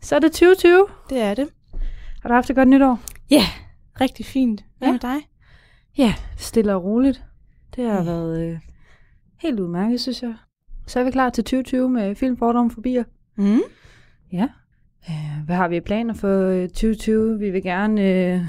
Så 0.00 0.14
er 0.14 0.18
det 0.18 0.32
2020. 0.32 0.86
Det 1.10 1.18
er 1.18 1.34
det. 1.34 1.48
Har 2.22 2.28
du 2.28 2.34
haft 2.34 2.50
et 2.50 2.56
godt 2.56 2.68
nytår? 2.68 3.00
Ja, 3.30 3.42
rigtig 4.02 4.26
fint. 4.26 4.64
Hvad 4.78 4.88
Ja. 4.88 4.92
med 4.92 5.00
dig? 5.00 5.16
Ja, 5.98 6.14
stille 6.36 6.74
og 6.74 6.84
roligt. 6.84 7.24
Det 7.76 7.90
har 7.90 8.04
været 8.04 8.48
øh, 8.50 8.58
helt 9.38 9.60
udmærket, 9.60 10.00
synes 10.00 10.22
jeg. 10.22 10.34
Så 10.86 11.00
er 11.00 11.04
vi 11.04 11.10
klar 11.10 11.30
til 11.30 11.44
2020 11.44 11.88
med 11.90 12.14
film, 12.14 12.36
fordom, 12.36 12.70
forbier. 12.70 13.04
Mm. 13.36 13.58
Ja. 14.32 14.48
Øh, 15.10 15.44
hvad 15.46 15.56
har 15.56 15.68
vi 15.68 15.76
af 15.76 15.84
planer 15.84 16.14
for 16.14 16.46
øh, 16.48 16.68
2020? 16.68 17.38
Vi 17.38 17.50
vil 17.50 17.62
gerne 17.62 18.02
øh, 18.34 18.40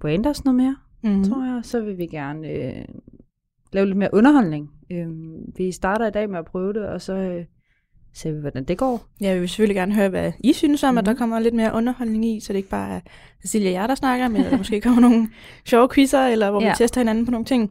brande 0.00 0.30
os 0.30 0.44
noget 0.44 0.56
mere, 0.56 0.76
Mm. 1.02 1.24
tror 1.24 1.44
jeg. 1.54 1.60
Så 1.64 1.80
vil 1.80 1.98
vi 1.98 2.06
gerne 2.06 2.48
øh, 2.48 2.84
lave 3.72 3.86
lidt 3.86 3.98
mere 3.98 4.10
underholdning. 4.14 4.70
Øh, 4.90 5.08
vi 5.56 5.72
starter 5.72 6.06
i 6.06 6.10
dag 6.10 6.30
med 6.30 6.38
at 6.38 6.44
prøve 6.44 6.72
det, 6.72 6.86
og 6.88 7.00
så 7.00 7.14
øh, 7.14 7.44
ser 8.14 8.32
vi, 8.32 8.40
hvordan 8.40 8.64
det 8.64 8.78
går. 8.78 9.02
Jeg 9.20 9.40
vil 9.40 9.48
selvfølgelig 9.48 9.76
gerne 9.76 9.94
høre, 9.94 10.08
hvad 10.08 10.32
I 10.40 10.52
synes 10.52 10.82
om, 10.82 10.94
mm. 10.94 10.98
at 10.98 11.06
der 11.06 11.12
Mhm. 11.12 11.18
kommer 11.18 11.38
lidt 11.38 11.54
mere 11.54 11.72
underholdning 11.74 12.24
i, 12.24 12.40
så 12.40 12.52
det 12.52 12.56
ikke 12.56 12.68
bare 12.68 12.90
er 12.96 13.00
Cecilia 13.42 13.68
og 13.70 13.74
jeg, 13.74 13.88
der 13.88 13.94
snakker, 13.94 14.28
men 14.28 14.44
at 14.44 14.50
der 14.50 14.56
måske 14.58 14.80
kommer 14.86 15.00
nogle 15.00 15.28
sjove 15.64 15.88
quizzer, 15.94 16.26
eller 16.26 16.50
hvor 16.50 16.60
ja. 16.60 16.66
Ja. 16.66 16.72
vi 16.72 16.76
tester 16.76 17.00
hinanden 17.00 17.24
på 17.24 17.30
nogle 17.30 17.44
ting. 17.44 17.70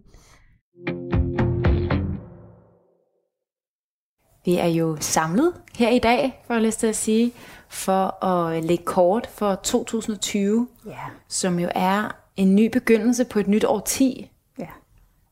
Vi 4.45 4.55
er 4.57 4.67
jo 4.67 4.97
samlet 4.99 5.53
her 5.77 5.89
i 5.89 5.99
dag, 5.99 6.43
får 6.47 6.53
jeg 6.53 6.63
lyst 6.63 6.79
til 6.79 6.87
at 6.87 6.95
sige, 6.95 7.31
for 7.69 8.25
at 8.25 8.63
lægge 8.63 8.83
kort 8.83 9.27
for 9.27 9.55
2020, 9.55 10.67
Ja. 10.85 10.91
som 11.27 11.59
jo 11.59 11.69
er 11.75 12.15
en 12.35 12.55
ny 12.55 12.69
begyndelse 12.71 13.25
på 13.25 13.39
et 13.39 13.47
nyt 13.47 13.63
årti. 13.65 14.31
Ja. 14.59 14.67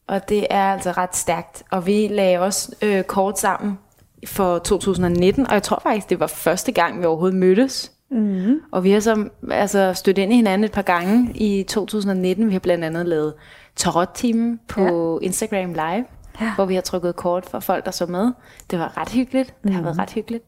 Og 0.07 0.29
det 0.29 0.47
er 0.49 0.63
altså 0.73 0.91
ret 0.91 1.15
stærkt. 1.15 1.63
Og 1.71 1.85
vi 1.85 2.07
lagde 2.07 2.39
også 2.39 2.75
øh, 2.81 3.03
kort 3.03 3.39
sammen 3.39 3.77
for 4.27 4.59
2019, 4.59 5.47
og 5.47 5.53
jeg 5.53 5.63
tror 5.63 5.79
faktisk, 5.83 6.09
det 6.09 6.19
var 6.19 6.27
første 6.27 6.71
gang, 6.71 6.99
vi 6.99 7.05
overhovedet 7.05 7.37
mødtes. 7.39 7.91
Mm-hmm. 8.11 8.61
Og 8.71 8.83
vi 8.83 8.91
har 8.91 8.99
så 8.99 9.29
altså, 9.51 9.93
stødt 9.93 10.17
ind 10.17 10.33
i 10.33 10.35
hinanden 10.35 10.63
et 10.65 10.71
par 10.71 10.81
gange 10.81 11.31
i 11.35 11.63
2019. 11.63 12.47
Vi 12.47 12.51
har 12.53 12.59
blandt 12.59 12.83
andet 12.83 13.05
lavet 13.05 13.33
tarot-team 13.75 14.59
på 14.67 15.19
ja. 15.21 15.25
Instagram 15.25 15.73
Live, 15.73 16.05
Ja. 16.41 16.55
hvor 16.55 16.65
vi 16.65 16.75
har 16.75 16.81
trykket 16.81 17.15
kort 17.15 17.45
for 17.45 17.59
folk, 17.59 17.85
der 17.85 17.91
så 17.91 18.05
med. 18.05 18.31
Det 18.71 18.79
var 18.79 18.97
ret 18.97 19.09
hyggeligt. 19.09 19.53
Det 19.63 19.73
har 19.73 19.81
været 19.81 19.97
ret 19.97 20.11
hyggeligt. 20.11 20.43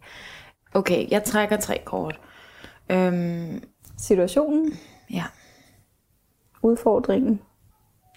Okay, 0.74 1.12
jeg 1.12 1.24
trækker 1.24 1.58
tre 1.58 1.82
kort. 1.86 2.20
Øhm, 2.92 3.64
Situationen, 3.98 4.72
ja, 5.14 5.24
udfordringen 6.62 7.40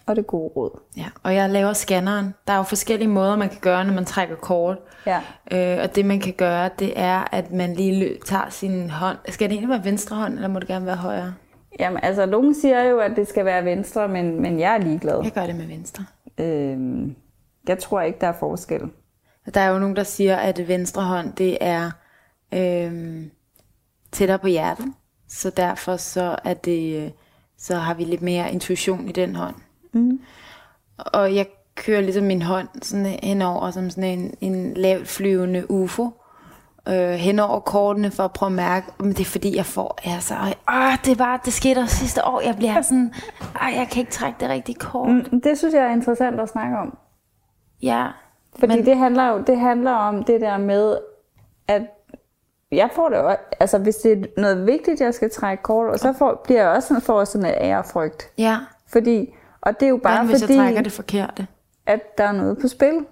og 0.06 0.16
det 0.16 0.26
gode 0.26 0.52
råd. 0.56 0.80
ja, 0.96 1.06
og 1.22 1.34
jeg 1.34 1.50
laver 1.50 1.72
scanneren. 1.72 2.34
Der 2.46 2.52
er 2.52 2.56
jo 2.56 2.62
forskellige 2.62 3.08
måder, 3.08 3.36
man 3.36 3.48
kan 3.48 3.58
gøre, 3.60 3.84
når 3.84 3.92
man 3.94 4.04
trækker 4.04 4.36
kort. 4.36 4.78
Ja. 5.06 5.20
Øh, 5.52 5.82
og 5.82 5.94
det, 5.96 6.04
man 6.06 6.20
kan 6.20 6.32
gøre, 6.32 6.70
det 6.78 6.92
er, 6.96 7.34
at 7.34 7.52
man 7.52 7.74
lige 7.74 8.00
lø- 8.06 8.24
tager 8.26 8.50
sin 8.50 8.90
hånd. 8.90 9.18
Skal 9.28 9.48
det 9.48 9.54
egentlig 9.54 9.70
være 9.70 9.84
venstre 9.84 10.16
hånd, 10.16 10.34
eller 10.34 10.48
må 10.48 10.58
det 10.58 10.68
gerne 10.68 10.86
være 10.86 10.96
højre? 10.96 11.34
Jamen, 11.80 11.98
altså, 12.02 12.26
nogen 12.26 12.54
siger 12.54 12.82
jo, 12.82 12.98
at 12.98 13.12
det 13.16 13.28
skal 13.28 13.44
være 13.44 13.64
venstre, 13.64 14.08
men, 14.08 14.42
men 14.42 14.60
jeg 14.60 14.74
er 14.74 14.78
ligeglad. 14.78 15.20
Jeg 15.22 15.32
gør 15.32 15.46
det 15.46 15.54
med 15.56 15.66
venstre. 15.66 16.04
Øhm, 16.38 17.16
jeg 17.68 17.78
tror 17.78 18.00
ikke, 18.00 18.18
der 18.20 18.26
er 18.26 18.38
forskel. 18.40 18.80
Der 19.54 19.60
er 19.60 19.68
jo 19.68 19.78
nogen, 19.78 19.96
der 19.96 20.02
siger, 20.02 20.36
at 20.36 20.68
venstre 20.68 21.02
hånd, 21.02 21.32
det 21.32 21.58
er 21.60 21.90
øhm, 22.54 23.30
tættere 24.12 24.38
på 24.38 24.46
hjertet. 24.46 24.86
Så 25.28 25.50
derfor 25.50 25.96
så 25.96 26.36
er 26.44 26.54
det, 26.54 27.02
øh, 27.04 27.10
så 27.58 27.76
har 27.76 27.94
vi 27.94 28.04
lidt 28.04 28.22
mere 28.22 28.52
intuition 28.52 29.08
i 29.08 29.12
den 29.12 29.36
hånd. 29.36 29.54
Mm. 29.98 30.20
Og 30.98 31.34
jeg 31.34 31.46
kører 31.74 32.00
ligesom 32.00 32.24
min 32.24 32.42
hånd 32.42 32.68
sådan 32.82 33.06
henover 33.22 33.70
som 33.70 33.90
sådan 33.90 34.18
en, 34.18 34.34
en 34.40 34.74
lavt 34.74 35.08
flyvende 35.08 35.70
UFO. 35.70 36.10
Øh, 36.88 37.10
henover 37.10 37.60
kortene 37.60 38.10
for 38.10 38.22
at 38.22 38.32
prøve 38.32 38.48
at 38.48 38.52
mærke, 38.52 38.86
men 38.98 39.08
det 39.08 39.20
er 39.20 39.24
fordi 39.24 39.56
jeg 39.56 39.66
får, 39.66 39.98
altså, 40.04 40.34
åh, 40.68 40.92
det 41.04 41.18
var, 41.18 41.36
det 41.44 41.52
skete 41.52 41.78
også 41.78 41.96
sidste 41.96 42.24
år, 42.24 42.40
jeg 42.40 42.56
bliver 42.56 42.82
sådan, 42.82 43.14
ej, 43.60 43.72
jeg 43.76 43.88
kan 43.92 44.00
ikke 44.00 44.12
trække 44.12 44.36
det 44.40 44.48
rigtige 44.48 44.78
kort. 44.78 45.08
Mm, 45.08 45.40
det 45.40 45.58
synes 45.58 45.74
jeg 45.74 45.82
er 45.82 45.92
interessant 45.92 46.40
at 46.40 46.48
snakke 46.48 46.76
om. 46.78 46.98
Ja. 47.82 48.06
Fordi 48.58 48.76
men... 48.76 48.86
det 48.86 48.96
handler 48.96 49.28
jo 49.28 49.42
det 49.46 49.58
handler 49.60 49.90
om 49.92 50.24
det 50.24 50.40
der 50.40 50.58
med, 50.58 50.98
at 51.68 51.82
jeg 52.72 52.90
får 52.94 53.08
det 53.08 53.18
også, 53.18 53.38
altså 53.60 53.78
hvis 53.78 53.96
det 53.96 54.12
er 54.12 54.40
noget 54.40 54.66
vigtigt, 54.66 55.00
jeg 55.00 55.14
skal 55.14 55.30
trække 55.30 55.62
kort, 55.62 55.90
og 55.90 55.98
så 55.98 56.12
får, 56.12 56.40
bliver 56.44 56.62
jeg 56.62 56.70
også 56.70 56.88
sådan, 56.88 57.02
får 57.02 57.24
sådan 57.24 57.46
en 57.46 57.54
ærefrygt. 57.60 58.30
Ja. 58.38 58.58
Fordi, 58.86 59.34
og 59.66 59.80
det 59.80 59.86
er 59.86 59.90
jo 59.90 59.96
bare 59.96 60.24
Hvad, 60.24 60.32
hvis 60.32 60.42
fordi, 60.42 60.54
jeg 60.54 60.62
trækker 60.64 60.82
det 60.82 60.92
forkerte? 60.92 61.46
at 61.86 62.18
der 62.18 62.24
er 62.24 62.32
noget 62.32 62.58
på 62.60 62.68
spil. 62.68 63.06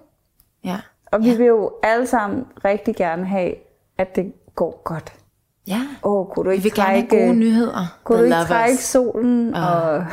Ja. 0.63 0.77
Og 1.11 1.23
vi 1.23 1.35
vil 1.37 1.45
jo 1.45 1.71
alle 1.83 2.07
sammen 2.07 2.45
rigtig 2.65 2.95
gerne 2.95 3.25
have, 3.25 3.53
at 3.97 4.15
det 4.15 4.33
går 4.55 4.81
godt. 4.83 5.13
Ja. 5.67 5.81
Åh, 6.03 6.11
oh, 6.19 6.27
kunne 6.27 6.43
du 6.45 6.49
Vi 6.49 6.55
ikke 6.55 6.63
vil 6.63 6.73
gerne 6.73 6.89
have 6.89 7.07
trække, 7.07 7.25
gode 7.25 7.35
nyheder. 7.39 7.97
Kunne 8.03 8.17
The 8.17 8.21
du 8.21 8.25
ikke 8.25 8.35
lovers. 8.35 8.47
trække 8.47 8.77
solen? 8.77 9.55
Ah. 9.55 9.95
Og, 9.95 10.05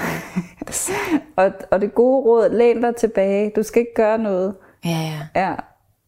og, 1.45 1.53
og 1.71 1.81
det 1.81 1.95
gode 1.95 2.23
råd, 2.25 2.49
læn 2.49 2.83
dig 2.83 2.97
tilbage. 2.97 3.53
Du 3.57 3.63
skal 3.63 3.81
ikke 3.81 3.95
gøre 3.95 4.19
noget. 4.19 4.55
Ja, 4.85 4.91
ja. 5.35 5.41
Ja, 5.41 5.55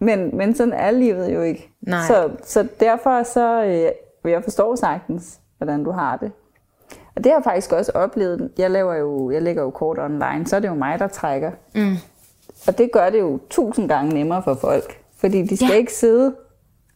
men, 0.00 0.36
men 0.36 0.54
sådan 0.54 0.72
er 0.72 0.90
livet 0.90 1.34
jo 1.34 1.42
ikke. 1.42 1.70
Nej. 1.82 2.06
Så, 2.06 2.30
så 2.44 2.68
derfor 2.80 3.22
så 3.22 3.64
øh, 4.24 4.30
jeg 4.30 4.44
forstå 4.44 4.76
sagtens, 4.76 5.40
hvordan 5.58 5.84
du 5.84 5.90
har 5.90 6.16
det. 6.16 6.32
Og 7.16 7.24
det 7.24 7.32
har 7.32 7.38
jeg 7.38 7.44
faktisk 7.44 7.72
også 7.72 7.92
oplevet. 7.94 8.50
Jeg, 8.58 8.70
laver 8.70 8.94
jo, 8.94 9.30
jeg 9.30 9.42
lægger 9.42 9.62
jo 9.62 9.70
kort 9.70 9.98
online, 9.98 10.46
så 10.46 10.56
er 10.56 10.60
det 10.60 10.68
jo 10.68 10.74
mig, 10.74 10.98
der 10.98 11.08
trækker. 11.08 11.50
Mm. 11.74 11.94
Og 12.68 12.78
det 12.78 12.92
gør 12.92 13.10
det 13.10 13.20
jo 13.20 13.40
tusind 13.50 13.88
gange 13.88 14.14
nemmere 14.14 14.42
for 14.42 14.54
folk. 14.54 15.00
Fordi 15.16 15.42
de 15.42 15.56
skal 15.56 15.68
Ja. 15.70 15.74
ikke 15.74 15.92
sidde 15.92 16.34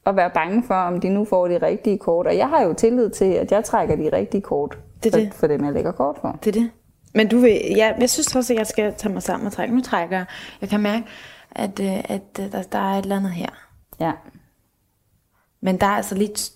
og 0.04 0.16
være 0.16 0.30
bange 0.34 0.62
for, 0.66 0.74
om 0.74 1.00
de 1.00 1.08
nu 1.08 1.24
får 1.24 1.48
de 1.48 1.58
rigtige 1.58 1.98
kort. 1.98 2.26
Og 2.26 2.36
jeg 2.36 2.48
har 2.48 2.62
jo 2.62 2.72
tillid 2.72 3.10
til, 3.10 3.24
at 3.24 3.52
jeg 3.52 3.64
trækker 3.64 3.96
de 3.96 4.08
rigtige 4.12 4.40
kort 4.40 4.78
Det 5.04 5.06
er 5.14 5.18
for, 5.18 5.24
det. 5.24 5.34
for 5.34 5.46
dem, 5.46 5.64
jeg 5.64 5.72
lægger 5.72 5.92
kort 5.92 6.16
for. 6.20 6.38
Det 6.44 6.56
er 6.56 6.60
det. 6.60 6.70
Men 7.14 7.28
du 7.28 7.38
vil, 7.38 7.60
ja, 7.76 7.92
jeg 8.00 8.10
synes 8.10 8.36
også, 8.36 8.52
at 8.52 8.58
jeg 8.58 8.66
skal 8.66 8.94
tage 8.94 9.12
mig 9.12 9.22
sammen 9.22 9.46
og 9.46 9.52
trække. 9.52 9.74
Nu 9.74 9.80
trækker 9.80 10.16
jeg. 10.16 10.26
Jeg 10.60 10.68
kan 10.68 10.80
mærke, 10.80 11.04
at, 11.50 11.80
øh, 11.80 11.98
at 12.10 12.22
øh, 12.40 12.52
der, 12.52 12.62
der 12.62 12.78
er 12.78 12.98
et 12.98 13.02
eller 13.02 13.16
andet 13.16 13.30
her. 13.32 13.48
Ja. 14.00 14.12
Men 15.60 15.76
der 15.80 15.86
er 15.86 15.90
altså 15.90 16.14
lidt... 16.14 16.50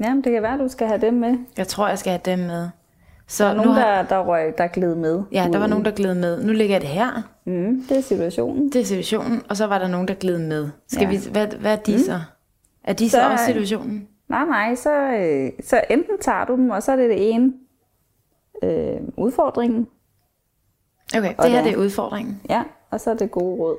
Jamen, 0.00 0.24
det 0.24 0.32
kan 0.32 0.42
være, 0.42 0.54
at 0.54 0.60
du 0.60 0.68
skal 0.68 0.86
have 0.86 1.00
dem 1.00 1.14
med. 1.14 1.38
Jeg 1.56 1.68
tror, 1.68 1.88
jeg 1.88 1.98
skal 1.98 2.10
have 2.10 2.20
dem 2.24 2.38
med. 2.38 2.68
Så 3.28 3.44
Der 3.44 3.50
er 3.50 3.54
nu 3.54 3.62
nogen, 3.62 3.78
har- 3.78 4.02
der, 4.02 4.08
der, 4.08 4.18
røg, 4.26 4.58
der 4.58 4.66
gled 4.66 4.94
med. 4.94 5.22
Ja, 5.32 5.48
der 5.52 5.58
var 5.58 5.66
nogen, 5.66 5.84
der 5.84 5.90
gled 5.90 6.14
med. 6.14 6.44
Nu 6.44 6.52
ligger 6.52 6.78
det 6.78 6.88
her. 6.88 7.22
Mm, 7.46 7.82
det 7.88 7.96
er 7.96 8.00
situationen. 8.00 8.72
Det 8.72 8.80
er 8.80 8.84
situationen. 8.84 9.42
Og 9.48 9.56
så 9.56 9.66
var 9.66 9.78
der 9.78 9.88
nogen, 9.88 10.08
der 10.08 10.14
gled 10.14 10.38
med. 10.38 10.68
Skal 10.88 11.02
Ja. 11.02 11.08
vi, 11.10 11.18
hvad, 11.32 11.46
hvad 11.46 11.72
er 11.72 11.76
de 11.76 11.92
Mm. 11.92 11.98
så? 11.98 12.20
Er 12.84 12.92
de 12.92 13.10
så, 13.10 13.16
Så- 13.16 13.28
også 13.32 13.44
situationen? 13.46 14.08
Nej, 14.28 14.44
nej, 14.44 14.74
så, 14.74 14.90
øh, 15.12 15.50
så 15.64 15.80
enten 15.90 16.18
tager 16.20 16.44
du 16.44 16.56
dem, 16.56 16.70
og 16.70 16.82
så 16.82 16.92
er 16.92 16.96
det 16.96 17.10
det 17.10 17.30
ene 17.34 17.52
øh, 18.62 19.00
udfordringen. 19.16 19.86
Okay, 21.16 21.34
Og 21.38 21.44
det 21.44 21.50
her 21.52 21.58
der- 21.58 21.64
det 21.64 21.72
er 21.72 21.76
udfordringen. 21.76 22.40
Ja, 22.50 22.62
og 22.90 23.00
så 23.00 23.10
er 23.10 23.14
det 23.14 23.30
gode 23.30 23.56
råd. 23.60 23.76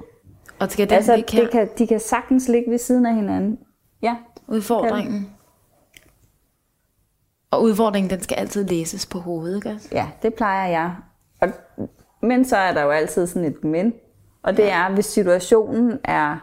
Og 0.59 0.71
skal 0.71 0.89
den 0.89 0.95
altså, 0.95 1.15
det 1.15 1.49
kan, 1.51 1.69
de 1.77 1.87
kan 1.87 1.99
sagtens 1.99 2.47
ligge 2.49 2.71
ved 2.71 2.77
siden 2.77 3.05
af 3.05 3.15
hinanden. 3.15 3.59
Ja. 4.01 4.15
Udfordringen. 4.47 5.29
Og 7.57 7.63
udfordringen, 7.63 8.09
den 8.09 8.21
skal 8.21 8.35
altid 8.35 8.65
læses 8.65 9.05
på 9.05 9.19
hovedet, 9.19 9.55
ikke? 9.55 9.79
Ja, 9.91 10.07
det 10.21 10.33
plejer 10.33 10.67
jeg. 10.67 10.95
Og, 11.41 11.49
men 12.21 12.45
så 12.45 12.57
er 12.57 12.73
der 12.73 12.81
jo 12.83 12.89
altid 12.89 13.27
sådan 13.27 13.45
et 13.45 13.63
men. 13.63 13.93
Og 14.43 14.57
det 14.57 14.71
er, 14.71 14.89
hvis 14.89 15.05
situationen 15.05 15.99
er 16.03 16.37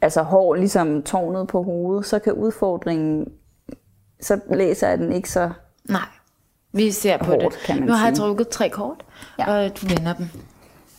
altså 0.00 0.22
hård, 0.22 0.58
ligesom 0.58 1.02
tårnet 1.02 1.48
på 1.48 1.62
hovedet, 1.62 2.06
så 2.06 2.18
kan 2.18 2.32
udfordringen, 2.32 3.26
så 4.20 4.40
læser 4.50 4.88
jeg 4.88 4.98
den 4.98 5.12
ikke 5.12 5.30
så 5.30 5.50
Nej, 5.88 6.00
vi 6.72 6.90
ser 6.90 7.16
på 7.16 7.24
hårdt, 7.24 7.54
det. 7.54 7.62
kan 7.66 7.76
man 7.78 7.88
Nu 7.88 7.92
har 7.92 8.06
jeg 8.06 8.16
sige. 8.16 8.26
trukket 8.26 8.48
tre 8.48 8.68
kort, 8.68 9.04
ja. 9.38 9.52
og 9.64 9.80
du 9.82 9.86
vender 9.86 10.12
dem. 10.14 10.26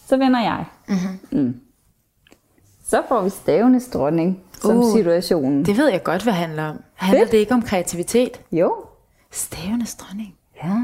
Så 0.08 0.18
vender 0.18 0.40
jeg. 0.42 0.66
Mm-hmm. 0.88 1.40
Mm. 1.40 1.60
Så 2.86 3.02
får 3.08 3.22
vi 3.22 3.30
stavenes 3.30 3.88
dronning 3.88 4.44
som 4.62 4.78
Uh, 4.78 4.96
situationen. 4.98 5.66
Det 5.66 5.78
ved 5.78 5.88
jeg 5.90 6.04
godt, 6.04 6.24
hvad 6.24 6.34
det 6.34 6.40
handler 6.40 6.64
om. 6.64 6.82
Handler 6.94 7.20
Fedt. 7.22 7.32
det 7.32 7.38
ikke 7.38 7.54
om 7.54 7.62
kreativitet? 7.62 8.42
Jo. 8.52 8.76
Stavenes 9.32 9.96
dronning. 9.96 10.36
Ja. 10.64 10.76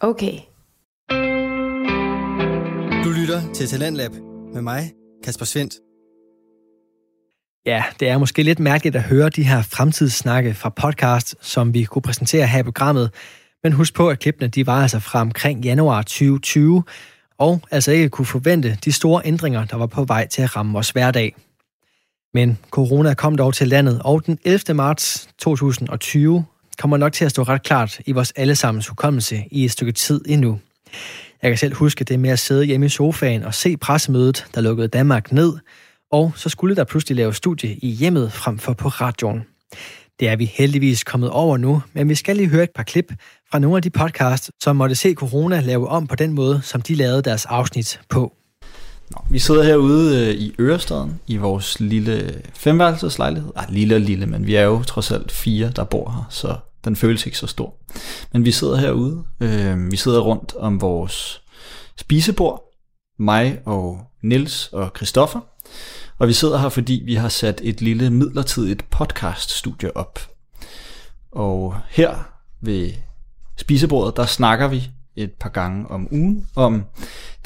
Okay. 0.00 0.38
Du 3.04 3.10
lytter 3.10 3.52
til 3.54 3.66
Talentlab 3.66 4.10
med 4.54 4.62
mig, 4.62 4.92
Kasper 5.24 5.44
Svendt. 5.44 5.74
Ja, 7.66 7.84
det 8.00 8.08
er 8.08 8.18
måske 8.18 8.42
lidt 8.42 8.58
mærkeligt 8.58 8.96
at 8.96 9.02
høre 9.02 9.28
de 9.28 9.42
her 9.42 9.62
fremtidssnakke 9.62 10.54
fra 10.54 10.68
podcast, 10.68 11.34
som 11.40 11.74
vi 11.74 11.84
kunne 11.84 12.02
præsentere 12.02 12.46
her 12.46 12.58
i 12.58 12.62
programmet. 12.62 13.10
Men 13.62 13.72
husk 13.72 13.94
på, 13.94 14.08
at 14.08 14.18
klippene 14.18 14.48
de 14.48 14.66
var 14.66 14.82
altså 14.82 14.98
fra 14.98 15.20
omkring 15.20 15.64
januar 15.64 16.02
2020, 16.02 16.84
og 17.38 17.60
altså 17.70 17.92
ikke 17.92 18.08
kunne 18.08 18.26
forvente 18.26 18.78
de 18.84 18.92
store 18.92 19.22
ændringer, 19.24 19.64
der 19.64 19.76
var 19.76 19.86
på 19.86 20.04
vej 20.04 20.26
til 20.26 20.42
at 20.42 20.56
ramme 20.56 20.72
vores 20.72 20.90
hverdag. 20.90 21.36
Men 22.34 22.58
corona 22.70 23.14
kom 23.14 23.36
dog 23.36 23.54
til 23.54 23.68
landet, 23.68 24.02
og 24.04 24.26
den 24.26 24.38
11. 24.44 24.74
marts 24.74 25.28
2020 25.38 26.44
kommer 26.78 26.96
nok 26.96 27.12
til 27.12 27.24
at 27.24 27.30
stå 27.30 27.42
ret 27.42 27.62
klart 27.62 28.00
i 28.06 28.12
vores 28.12 28.32
allesammens 28.36 28.88
hukommelse 28.88 29.44
i 29.50 29.64
et 29.64 29.70
stykke 29.70 29.92
tid 29.92 30.20
endnu. 30.28 30.58
Jeg 31.42 31.50
kan 31.50 31.58
selv 31.58 31.74
huske 31.74 32.04
det 32.04 32.20
med 32.20 32.30
at 32.30 32.38
sidde 32.38 32.64
hjemme 32.64 32.86
i 32.86 32.88
sofaen 32.88 33.42
og 33.42 33.54
se 33.54 33.76
pressemødet, 33.76 34.46
der 34.54 34.60
lukkede 34.60 34.88
Danmark 34.88 35.32
ned, 35.32 35.52
og 36.12 36.32
så 36.36 36.48
skulle 36.48 36.76
der 36.76 36.84
pludselig 36.84 37.16
lave 37.16 37.34
studie 37.34 37.76
i 37.76 37.88
hjemmet 37.88 38.32
frem 38.32 38.58
for 38.58 38.72
på 38.72 38.88
radioen. 38.88 39.42
Det 40.20 40.28
er 40.28 40.36
vi 40.36 40.44
heldigvis 40.44 41.04
kommet 41.04 41.30
over 41.30 41.56
nu, 41.56 41.82
men 41.92 42.08
vi 42.08 42.14
skal 42.14 42.36
lige 42.36 42.48
høre 42.48 42.62
et 42.62 42.70
par 42.74 42.82
klip 42.82 43.12
fra 43.50 43.58
nogle 43.58 43.76
af 43.76 43.82
de 43.82 43.90
podcasts, 43.90 44.50
som 44.60 44.76
måtte 44.76 44.94
se 44.94 45.14
corona 45.14 45.60
lave 45.60 45.88
om 45.88 46.06
på 46.06 46.16
den 46.16 46.32
måde, 46.32 46.60
som 46.62 46.82
de 46.82 46.94
lavede 46.94 47.22
deres 47.22 47.46
afsnit 47.46 48.00
på. 48.08 48.32
Vi 49.30 49.38
sidder 49.38 49.62
herude 49.62 50.26
øh, 50.26 50.34
i 50.34 50.54
Ørestaden 50.58 51.20
i 51.26 51.36
vores 51.36 51.80
lille 51.80 52.42
femværelseslejlighed. 52.54 53.52
Ej, 53.56 53.66
lille 53.68 53.94
og 53.94 54.00
lille, 54.00 54.26
men 54.26 54.46
vi 54.46 54.54
er 54.54 54.62
jo 54.62 54.82
trods 54.82 55.10
alt 55.10 55.32
fire, 55.32 55.72
der 55.76 55.84
bor 55.84 56.10
her, 56.10 56.26
så 56.30 56.56
den 56.84 56.96
føles 56.96 57.26
ikke 57.26 57.38
så 57.38 57.46
stor. 57.46 57.74
Men 58.32 58.44
vi 58.44 58.52
sidder 58.52 58.76
herude. 58.76 59.24
Øh, 59.40 59.90
vi 59.90 59.96
sidder 59.96 60.20
rundt 60.20 60.54
om 60.56 60.80
vores 60.80 61.42
spisebord. 61.96 62.62
Mig 63.18 63.58
og 63.64 64.00
Nils 64.22 64.68
og 64.72 64.92
Christoffer. 64.96 65.40
Og 66.18 66.28
vi 66.28 66.32
sidder 66.32 66.58
her, 66.58 66.68
fordi 66.68 67.02
vi 67.04 67.14
har 67.14 67.28
sat 67.28 67.60
et 67.64 67.80
lille 67.80 68.10
midlertidigt 68.10 68.90
podcaststudie 68.90 69.96
op. 69.96 70.18
Og 71.32 71.76
her 71.88 72.14
ved 72.60 72.92
spisebordet, 73.56 74.16
der 74.16 74.26
snakker 74.26 74.68
vi 74.68 74.90
et 75.16 75.32
par 75.40 75.48
gange 75.48 75.90
om 75.90 76.08
ugen 76.10 76.46
om 76.54 76.84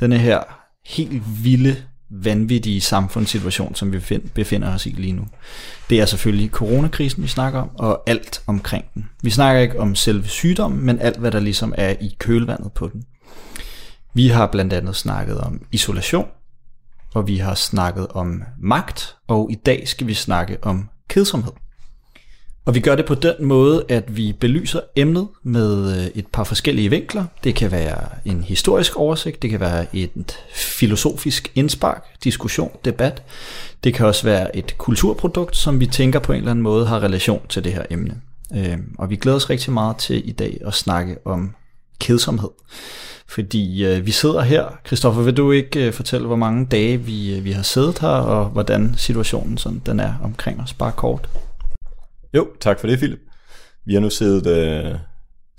denne 0.01 0.19
her 0.19 0.60
helt 0.91 1.45
vilde, 1.45 1.77
vanvittige 2.11 2.81
samfundssituation, 2.81 3.75
som 3.75 3.93
vi 3.93 4.19
befinder 4.35 4.75
os 4.75 4.87
i 4.87 4.91
lige 4.91 5.13
nu. 5.13 5.27
Det 5.91 6.01
er 6.01 6.07
selvfølgelig 6.07 6.51
coronakrisen, 6.51 7.23
vi 7.23 7.29
snakker 7.29 7.61
om, 7.61 7.71
og 7.75 8.03
alt 8.07 8.43
omkring 8.47 8.85
den. 8.95 9.09
Vi 9.23 9.31
snakker 9.31 9.63
ikke 9.63 9.81
om 9.81 9.95
selve 9.95 10.29
sygdommen, 10.29 10.87
men 10.87 10.99
alt, 11.01 11.17
hvad 11.17 11.31
der 11.31 11.41
ligesom 11.41 11.75
er 11.77 11.95
i 12.01 12.17
kølvandet 12.19 12.73
på 12.73 12.89
den. 12.89 13.05
Vi 14.15 14.29
har 14.29 14.47
blandt 14.47 14.73
andet 14.73 14.97
snakket 14.97 15.39
om 15.39 15.63
isolation, 15.73 16.29
og 17.15 17.27
vi 17.27 17.37
har 17.37 17.55
snakket 17.55 18.07
om 18.09 18.43
magt, 18.61 19.17
og 19.29 19.53
i 19.53 19.55
dag 19.55 19.89
skal 19.89 20.07
vi 20.07 20.15
snakke 20.15 20.59
om 20.63 20.89
kedsomhed. 21.09 21.53
Og 22.71 22.75
vi 22.75 22.81
gør 22.81 22.95
det 22.95 23.07
på 23.07 23.15
den 23.15 23.35
måde, 23.41 23.85
at 23.89 24.17
vi 24.17 24.33
belyser 24.41 24.81
emnet 24.97 25.29
med 25.43 25.97
øh, 25.97 26.07
et 26.15 26.27
par 26.27 26.45
forskellige 26.45 26.91
vinkler. 26.91 27.25
Det 27.45 27.55
kan 27.55 27.71
være 27.71 27.99
en 28.25 28.43
historisk 28.43 28.97
oversigt, 28.97 29.43
det 29.43 29.51
kan 29.51 29.61
være 29.61 29.87
et 29.93 30.39
filosofisk 30.55 31.53
indspark, 31.55 32.05
diskussion, 32.25 32.71
debat. 32.85 33.23
Det 33.85 33.95
kan 33.95 34.07
også 34.07 34.25
være 34.25 34.57
et 34.57 34.79
kulturprodukt, 34.79 35.57
som 35.57 35.81
vi 35.81 35.87
tænker 35.87 36.19
på 36.19 36.33
en 36.33 36.39
eller 36.39 36.51
anden 36.51 36.63
måde 36.63 36.87
har 36.87 37.03
relation 37.03 37.41
til 37.49 37.65
det 37.65 37.73
her 37.73 37.83
emne. 37.91 38.21
Øh, 38.57 38.79
Og 38.99 39.11
vi 39.11 39.17
glæder 39.17 39.37
os 39.37 39.51
rigtig 39.51 39.73
meget 39.73 39.97
til 39.97 40.29
i 40.29 40.33
dag 40.33 40.61
at 40.67 40.75
snakke 40.75 41.17
om 41.25 41.55
kedsomhed. 42.01 42.51
Fordi 43.27 43.85
øh, 43.85 44.07
vi 44.07 44.11
sidder 44.11 44.41
her. 44.41 44.65
Christoffer, 44.87 45.23
vil 45.23 45.37
du 45.37 45.53
ikke 45.53 45.87
øh, 45.87 45.93
fortælle, 45.93 46.27
hvor 46.27 46.37
mange 46.37 46.67
dage 46.67 46.97
vi, 46.97 47.37
øh, 47.37 47.45
vi 47.45 47.53
har 47.53 47.63
siddet 47.63 47.99
her, 47.99 48.09
og 48.09 48.45
hvordan 48.45 48.95
situationen 48.97 49.59
sådan, 49.59 49.83
den 49.87 50.01
er 50.01 50.15
omkring 50.23 50.61
os, 50.61 50.73
bare 50.73 50.93
kort? 50.93 51.29
Jo, 52.35 52.49
tak 52.61 52.81
for 52.81 52.87
det, 52.87 52.99
Philip. 52.99 53.19
Vi 53.87 53.95
har 53.95 54.01
nu 54.01 54.11
siddet 54.11 54.47
øh, 54.47 54.95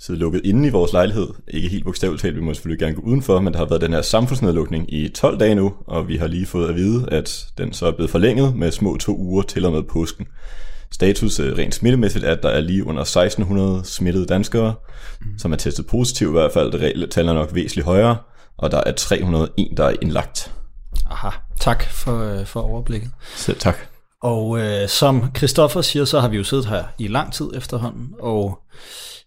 siddet 0.00 0.20
lukket 0.20 0.40
inde 0.44 0.68
i 0.68 0.70
vores 0.70 0.92
lejlighed. 0.92 1.28
Ikke 1.48 1.68
helt 1.68 1.84
bogstaveligt 1.84 2.22
talt, 2.22 2.36
vi 2.36 2.40
må 2.40 2.54
selvfølgelig 2.54 2.80
gerne 2.80 2.94
gå 2.94 3.02
udenfor, 3.02 3.40
men 3.40 3.52
der 3.52 3.58
har 3.58 3.66
været 3.66 3.80
den 3.80 3.92
her 3.92 4.02
samfundsnedlukning 4.02 4.94
i 4.94 5.08
12 5.08 5.38
dage 5.38 5.54
nu, 5.54 5.74
og 5.86 6.08
vi 6.08 6.16
har 6.16 6.26
lige 6.26 6.46
fået 6.46 6.68
at 6.68 6.74
vide, 6.74 7.08
at 7.10 7.46
den 7.58 7.72
så 7.72 7.86
er 7.86 7.92
blevet 7.92 8.10
forlænget 8.10 8.56
med 8.56 8.72
små 8.72 8.96
to 8.96 9.16
uger 9.16 9.42
til 9.42 9.64
og 9.64 9.72
med 9.72 9.82
påsken. 9.82 10.26
Status 10.90 11.40
øh, 11.40 11.58
rent 11.58 11.74
smittemæssigt 11.74 12.24
er, 12.24 12.32
at 12.32 12.42
der 12.42 12.48
er 12.48 12.60
lige 12.60 12.86
under 12.86 13.02
1600 13.02 13.84
smittede 13.84 14.26
danskere, 14.26 14.74
mm. 15.20 15.38
som 15.38 15.52
er 15.52 15.56
testet 15.56 15.86
positiv 15.86 16.28
i 16.28 16.32
hvert 16.32 16.52
fald. 16.52 16.72
Det 16.72 16.80
reelle 16.80 17.06
tal 17.06 17.28
er 17.28 17.32
nok 17.32 17.54
væsentligt 17.54 17.86
højere, 17.86 18.16
og 18.58 18.70
der 18.70 18.82
er 18.86 18.92
301, 18.92 19.68
der 19.76 19.84
er 19.84 19.94
indlagt. 20.02 20.52
Aha, 21.10 21.30
tak 21.60 21.84
for, 21.90 22.18
øh, 22.18 22.46
for 22.46 22.60
overblikket. 22.60 23.10
Selv 23.36 23.58
tak. 23.58 23.91
Og 24.22 24.60
øh, 24.60 24.88
som 24.88 25.30
Christoffer 25.36 25.80
siger, 25.80 26.04
så 26.04 26.20
har 26.20 26.28
vi 26.28 26.36
jo 26.36 26.44
siddet 26.44 26.66
her 26.66 26.84
i 26.98 27.08
lang 27.08 27.32
tid 27.32 27.50
efterhånden, 27.54 28.08
og 28.20 28.58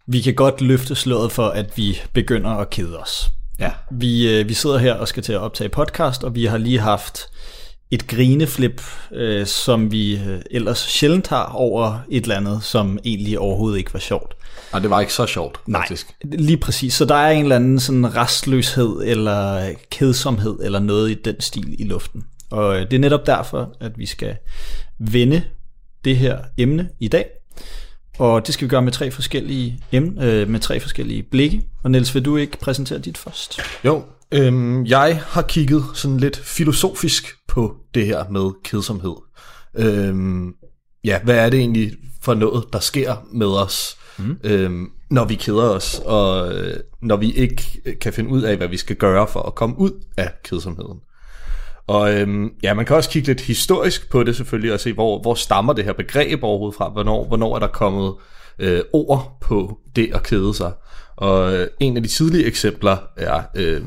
vi 0.07 0.21
kan 0.21 0.33
godt 0.33 0.61
løfte 0.61 0.95
sløret 0.95 1.31
for, 1.31 1.47
at 1.47 1.77
vi 1.77 2.01
begynder 2.13 2.49
at 2.49 2.69
kede 2.69 2.99
os. 2.99 3.29
Ja. 3.59 3.71
Vi, 3.91 4.39
øh, 4.39 4.49
vi 4.49 4.53
sidder 4.53 4.77
her 4.77 4.93
og 4.93 5.07
skal 5.07 5.23
til 5.23 5.33
at 5.33 5.39
optage 5.39 5.69
podcast, 5.69 6.23
og 6.23 6.35
vi 6.35 6.45
har 6.45 6.57
lige 6.57 6.79
haft 6.79 7.27
et 7.91 8.07
grineflip, 8.07 8.81
øh, 9.11 9.45
som 9.45 9.91
vi 9.91 10.15
øh, 10.15 10.41
ellers 10.51 10.79
sjældent 10.79 11.27
har 11.27 11.45
over 11.45 11.99
et 12.09 12.21
eller 12.21 12.35
andet, 12.35 12.63
som 12.63 12.99
egentlig 13.05 13.39
overhovedet 13.39 13.77
ikke 13.77 13.93
var 13.93 13.99
sjovt. 13.99 14.33
Nej, 14.71 14.81
det 14.81 14.89
var 14.89 14.99
ikke 14.99 15.13
så 15.13 15.25
sjovt, 15.25 15.59
faktisk. 15.71 16.15
Nej, 16.23 16.37
lige 16.37 16.57
præcis. 16.57 16.93
Så 16.93 17.05
der 17.05 17.15
er 17.15 17.31
en 17.31 17.41
eller 17.41 17.55
anden 17.55 17.79
sådan 17.79 18.15
restløshed 18.15 19.01
eller 19.03 19.69
kedsomhed 19.91 20.59
eller 20.63 20.79
noget 20.79 21.11
i 21.11 21.13
den 21.13 21.41
stil 21.41 21.75
i 21.81 21.83
luften. 21.83 22.23
Og 22.55 22.75
øh, 22.75 22.81
det 22.81 22.93
er 22.93 22.99
netop 22.99 23.25
derfor, 23.25 23.75
at 23.79 23.91
vi 23.97 24.05
skal 24.05 24.35
vende 24.99 25.43
det 26.05 26.17
her 26.17 26.39
emne 26.57 26.89
i 26.99 27.07
dag. 27.07 27.25
Og 28.19 28.45
det 28.45 28.53
skal 28.53 28.65
vi 28.65 28.69
gøre 28.69 28.81
med 28.81 28.91
tre 28.91 29.11
forskellige 29.11 29.79
emne, 29.91 30.25
øh, 30.25 30.49
med 30.49 30.59
tre 30.59 30.79
forskellige 30.79 31.23
blikke. 31.23 31.61
Og 31.83 31.91
Niels, 31.91 32.15
vil 32.15 32.25
du 32.25 32.37
ikke 32.37 32.57
præsentere 32.59 32.99
dit 32.99 33.17
først? 33.17 33.59
Jo, 33.85 34.03
øhm, 34.31 34.85
jeg 34.85 35.21
har 35.27 35.41
kigget 35.41 35.83
sådan 35.93 36.17
lidt 36.17 36.37
filosofisk 36.37 37.27
på 37.47 37.75
det 37.93 38.05
her 38.05 38.29
med 38.29 38.51
kedsomhed. 38.63 39.15
Øhm, 39.75 40.53
ja, 41.03 41.19
hvad 41.23 41.37
er 41.37 41.49
det 41.49 41.59
egentlig 41.59 41.91
for 42.21 42.33
noget, 42.33 42.65
der 42.73 42.79
sker 42.79 43.15
med 43.33 43.47
os, 43.47 43.97
mm. 44.17 44.37
øhm, 44.43 44.91
når 45.09 45.25
vi 45.25 45.35
keder 45.35 45.69
os, 45.69 46.01
og 46.05 46.53
øh, 46.53 46.79
når 47.01 47.15
vi 47.15 47.31
ikke 47.31 47.81
kan 48.01 48.13
finde 48.13 48.29
ud 48.29 48.41
af, 48.41 48.57
hvad 48.57 48.67
vi 48.67 48.77
skal 48.77 48.95
gøre 48.95 49.27
for 49.27 49.41
at 49.41 49.55
komme 49.55 49.79
ud 49.79 49.91
af 50.17 50.31
kedsomheden. 50.43 50.99
Og 51.87 52.13
øhm, 52.13 52.49
ja, 52.63 52.73
man 52.73 52.85
kan 52.85 52.95
også 52.95 53.09
kigge 53.09 53.27
lidt 53.27 53.41
historisk 53.41 54.09
på 54.09 54.23
det 54.23 54.35
selvfølgelig, 54.35 54.73
og 54.73 54.79
se, 54.79 54.93
hvor, 54.93 55.21
hvor 55.21 55.33
stammer 55.33 55.73
det 55.73 55.85
her 55.85 55.93
begreb 55.93 56.43
overhovedet 56.43 56.77
fra, 56.77 56.89
hvornår, 56.89 57.25
hvornår 57.25 57.55
er 57.55 57.59
der 57.59 57.67
kommet 57.67 58.13
øh, 58.59 58.81
ord 58.93 59.37
på 59.41 59.79
det 59.95 60.09
at 60.13 60.23
kede 60.23 60.53
sig. 60.53 60.71
Og 61.15 61.53
øh, 61.53 61.67
en 61.79 61.97
af 61.97 62.03
de 62.03 62.09
tidlige 62.09 62.45
eksempler 62.45 62.97
er, 63.17 63.43
øh, 63.55 63.81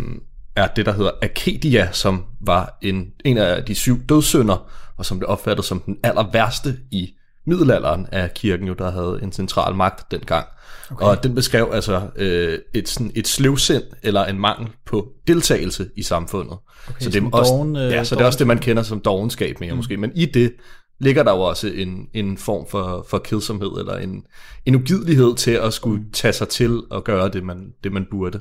er 0.56 0.66
det, 0.66 0.86
der 0.86 0.92
hedder 0.92 1.10
Akedia, 1.22 1.88
som 1.92 2.24
var 2.40 2.78
en, 2.82 3.12
en 3.24 3.38
af 3.38 3.64
de 3.64 3.74
syv 3.74 4.00
dødssynder, 4.08 4.70
og 4.96 5.06
som 5.06 5.18
blev 5.18 5.28
opfattet 5.30 5.64
som 5.64 5.80
den 5.80 5.96
aller 6.02 6.30
værste 6.32 6.76
i 6.90 7.14
middelalderen 7.46 8.06
af 8.12 8.34
kirken, 8.34 8.68
jo, 8.68 8.74
der 8.74 8.90
havde 8.90 9.20
en 9.22 9.32
central 9.32 9.74
magt 9.74 10.10
dengang. 10.10 10.46
Okay. 10.90 11.06
Og 11.06 11.22
den 11.22 11.34
beskrev 11.34 11.70
altså 11.72 12.02
øh, 12.16 12.58
et, 12.74 12.88
sådan, 12.88 13.12
et 13.14 13.28
sløvsind 13.28 13.82
eller 14.02 14.24
en 14.24 14.38
mangel 14.38 14.68
på 14.86 15.08
deltagelse 15.26 15.88
i 15.96 16.02
samfundet. 16.02 16.58
Okay, 16.88 17.04
så 17.04 17.10
det 17.10 17.22
er 17.22 17.28
også, 17.32 17.52
doven, 17.52 17.76
øh, 17.76 17.92
ja, 17.92 18.04
så 18.04 18.14
det 18.14 18.22
er 18.22 18.26
også 18.26 18.38
det, 18.38 18.46
man 18.46 18.58
kender 18.58 18.82
som 18.82 19.00
dogenskab 19.00 19.60
mere 19.60 19.72
mm. 19.72 19.76
måske. 19.76 19.96
Men 19.96 20.12
i 20.14 20.26
det 20.26 20.52
ligger 21.00 21.22
der 21.22 21.32
jo 21.32 21.40
også 21.40 21.68
en, 21.68 22.06
en 22.14 22.38
form 22.38 22.66
for, 22.70 23.06
for 23.08 23.18
kedsomhed, 23.18 23.70
eller 23.78 23.96
en, 23.96 24.22
en 24.66 24.74
ugidelighed 24.74 25.34
til 25.34 25.50
at 25.50 25.72
skulle 25.72 26.00
mm. 26.00 26.10
tage 26.12 26.32
sig 26.32 26.48
til 26.48 26.82
og 26.90 27.04
gøre 27.04 27.28
det, 27.28 27.44
man, 27.44 27.72
det, 27.84 27.92
man 27.92 28.06
burde. 28.10 28.40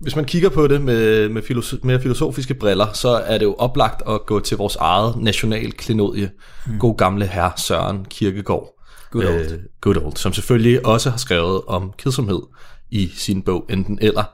Hvis 0.00 0.16
man 0.16 0.24
kigger 0.24 0.48
på 0.48 0.66
det 0.66 0.80
med, 0.80 1.28
med 1.28 1.42
filoso- 1.42 1.78
mere 1.82 2.00
filosofiske 2.00 2.54
briller, 2.54 2.92
så 2.92 3.08
er 3.08 3.38
det 3.38 3.44
jo 3.44 3.54
oplagt 3.54 4.02
at 4.08 4.26
gå 4.26 4.40
til 4.40 4.56
vores 4.56 4.76
eget 4.76 5.16
national 5.16 5.72
klenodie, 5.72 6.30
mm. 6.66 6.78
god 6.78 6.96
gamle 6.96 7.26
herr 7.26 7.50
Søren 7.56 8.04
Kirkegaard. 8.04 8.81
Good 9.12 9.24
old. 9.24 9.52
Øh, 9.52 9.58
good 9.80 9.96
old, 9.96 10.16
som 10.16 10.32
selvfølgelig 10.32 10.86
også 10.86 11.10
har 11.10 11.16
skrevet 11.16 11.62
om 11.66 11.92
kedsomhed 11.98 12.42
i 12.90 13.12
sin 13.16 13.42
bog 13.42 13.66
Enten 13.70 13.98
Eller. 14.02 14.24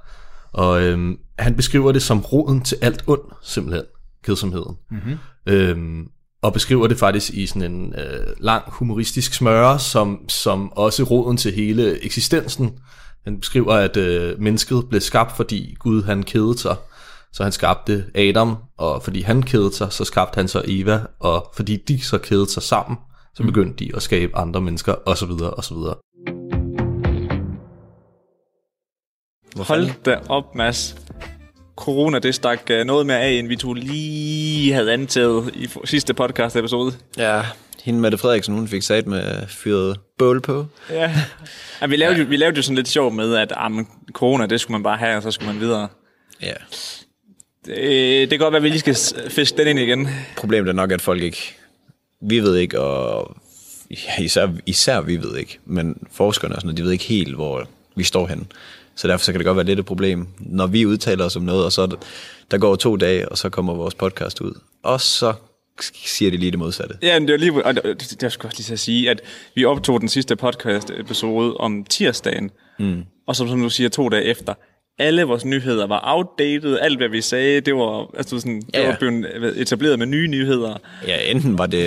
Og 0.53 0.83
øhm, 0.83 1.19
han 1.39 1.55
beskriver 1.55 1.93
det 1.93 2.03
som 2.03 2.21
roden 2.21 2.61
til 2.61 2.79
alt 2.81 3.05
ondt, 3.07 3.33
simpelthen, 3.43 3.85
kedsomheden. 4.25 4.77
Mm-hmm. 4.91 5.19
Øhm, 5.47 6.07
og 6.43 6.53
beskriver 6.53 6.87
det 6.87 6.99
faktisk 6.99 7.31
i 7.35 7.47
sådan 7.47 7.73
en 7.73 7.95
øh, 7.95 8.27
lang 8.41 8.63
humoristisk 8.67 9.35
smøre, 9.35 9.79
som, 9.79 10.29
som 10.29 10.73
også 10.73 11.03
roden 11.03 11.37
til 11.37 11.53
hele 11.53 12.05
eksistensen. 12.05 12.79
Han 13.25 13.41
beskriver, 13.41 13.75
at 13.75 13.97
øh, 13.97 14.41
mennesket 14.41 14.89
blev 14.89 15.01
skabt, 15.01 15.37
fordi 15.37 15.77
Gud 15.79 16.03
han 16.03 16.23
kedede 16.23 16.59
sig. 16.59 16.77
Så 17.33 17.43
han 17.43 17.53
skabte 17.53 18.05
Adam, 18.15 18.57
og 18.77 19.03
fordi 19.03 19.23
han 19.23 19.43
kedede 19.43 19.75
sig, 19.75 19.93
så 19.93 20.05
skabte 20.05 20.37
han 20.37 20.49
så 20.49 20.63
Eva, 20.65 21.01
og 21.21 21.53
fordi 21.57 21.77
de 21.77 22.01
så 22.01 22.19
kedede 22.19 22.51
sig 22.51 22.63
sammen, 22.63 22.97
så 23.39 23.43
mm. 23.43 23.47
begyndte 23.47 23.85
de 23.85 23.91
at 23.97 24.03
skabe 24.03 24.37
andre 24.37 24.61
mennesker, 24.61 24.95
osv. 25.07 25.31
osv. 25.31 25.77
Hold 29.57 30.03
da 30.05 30.19
op, 30.29 30.55
Mads. 30.55 30.97
Corona, 31.77 32.19
det 32.19 32.35
stak 32.35 32.71
øh, 32.71 32.87
noget 32.87 33.07
mere 33.07 33.21
af, 33.21 33.31
end 33.31 33.49
vi 33.49 33.57
to 33.57 33.73
lige 33.73 34.73
havde 34.73 34.93
antaget 34.93 35.55
i 35.55 35.69
sidste 35.85 36.15
podcast-episode. 36.15 36.93
Ja, 37.19 37.43
hende 37.85 38.01
Mette 38.01 38.19
Frederiksen, 38.19 38.55
hun 38.55 38.69
fik 38.69 38.83
sat 38.83 39.07
med 39.07 39.47
fyret 39.49 40.01
bål 40.19 40.41
på. 40.41 40.67
Ja, 40.91 41.13
ja 41.81 41.87
vi, 41.87 41.97
lavede 41.97 42.17
ja. 42.17 42.23
Jo, 42.23 42.29
vi 42.29 42.37
lavede 42.37 42.57
jo 42.57 42.63
sådan 42.63 42.77
lidt 42.77 42.89
sjov 42.89 43.13
med, 43.13 43.35
at 43.35 43.53
ah, 43.57 43.71
corona, 44.13 44.47
det 44.47 44.61
skulle 44.61 44.75
man 44.75 44.83
bare 44.83 44.97
have, 44.97 45.17
og 45.17 45.23
så 45.23 45.31
skulle 45.31 45.53
man 45.53 45.61
videre. 45.61 45.89
Ja. 46.43 46.55
Det, 47.67 47.77
det 48.21 48.31
kan 48.31 48.39
godt 48.39 48.53
være, 48.53 48.61
at 48.61 48.63
vi 48.63 48.69
lige 48.69 48.97
skal 48.97 49.31
fiske 49.31 49.59
den 49.59 49.69
ind 49.69 49.79
igen. 49.79 50.09
Problemet 50.37 50.69
er 50.69 50.73
nok, 50.73 50.93
at 50.93 51.01
folk 51.01 51.23
ikke 51.23 51.58
vi 52.21 52.41
ved 52.41 52.57
ikke, 52.57 52.81
og 52.81 53.37
ja, 53.91 54.23
især, 54.23 54.49
især 54.67 55.01
vi 55.01 55.23
ved 55.23 55.37
ikke, 55.37 55.59
men 55.65 56.07
forskerne 56.13 56.55
og 56.55 56.61
sådan 56.61 56.67
noget, 56.67 56.79
de 56.79 56.85
ved 56.85 56.93
ikke 56.93 57.05
helt, 57.05 57.35
hvor 57.35 57.65
vi 57.97 58.05
står 58.05 58.27
hen. 58.27 58.53
Så 58.95 59.09
derfor 59.09 59.25
så 59.25 59.33
kan 59.33 59.39
det 59.39 59.47
godt 59.47 59.57
være 59.57 59.67
lidt 59.67 59.79
et 59.79 59.87
problem, 59.87 60.27
når 60.39 60.67
vi 60.67 60.87
udtaler 60.87 61.25
os 61.25 61.37
om 61.37 61.43
noget, 61.43 61.65
og 61.65 61.73
så 61.73 61.87
der, 61.87 61.97
der 62.51 62.59
går 62.59 62.77
to 62.77 62.97
dage, 62.97 63.29
og 63.29 63.39
så 63.39 63.49
kommer 63.49 63.75
vores 63.75 63.95
podcast 63.95 64.41
ud. 64.41 64.61
Og 64.83 65.01
så 65.01 65.33
siger 65.81 66.31
de 66.31 66.37
lige 66.37 66.51
det 66.51 66.59
modsatte. 66.59 66.95
Ja, 67.03 67.19
det 67.19 67.31
er 67.31 67.37
lige, 67.37 67.65
og 67.65 67.75
det, 67.75 68.21
det, 68.21 68.33
skulle 68.33 68.49
også 68.51 68.63
lige 68.63 68.73
at 68.73 68.81
sige, 68.81 69.11
at 69.11 69.21
vi 69.55 69.65
optog 69.65 70.01
den 70.01 70.09
sidste 70.09 70.37
podcast-episode 70.37 71.57
om 71.57 71.85
tirsdagen, 71.85 72.51
mm. 72.79 73.03
og 73.27 73.37
som, 73.37 73.49
som 73.49 73.61
du 73.61 73.71
siger, 73.71 73.89
to 73.89 74.09
dage 74.09 74.25
efter, 74.25 74.55
alle 74.99 75.23
vores 75.23 75.45
nyheder 75.45 75.87
var 75.87 76.01
outdated, 76.05 76.79
alt 76.79 76.99
hvad 76.99 77.09
vi 77.09 77.21
sagde, 77.21 77.61
det 77.61 77.75
var, 77.75 78.17
altså 78.17 78.41
sådan, 78.41 78.61
det 78.61 78.75
ja, 78.75 78.87
var 78.87 78.97
blevet 78.99 79.61
etableret 79.61 79.99
med 79.99 80.07
nye 80.07 80.29
nyheder. 80.29 80.77
Ja, 81.07 81.31
enten 81.31 81.59
var 81.59 81.67
det, 81.67 81.85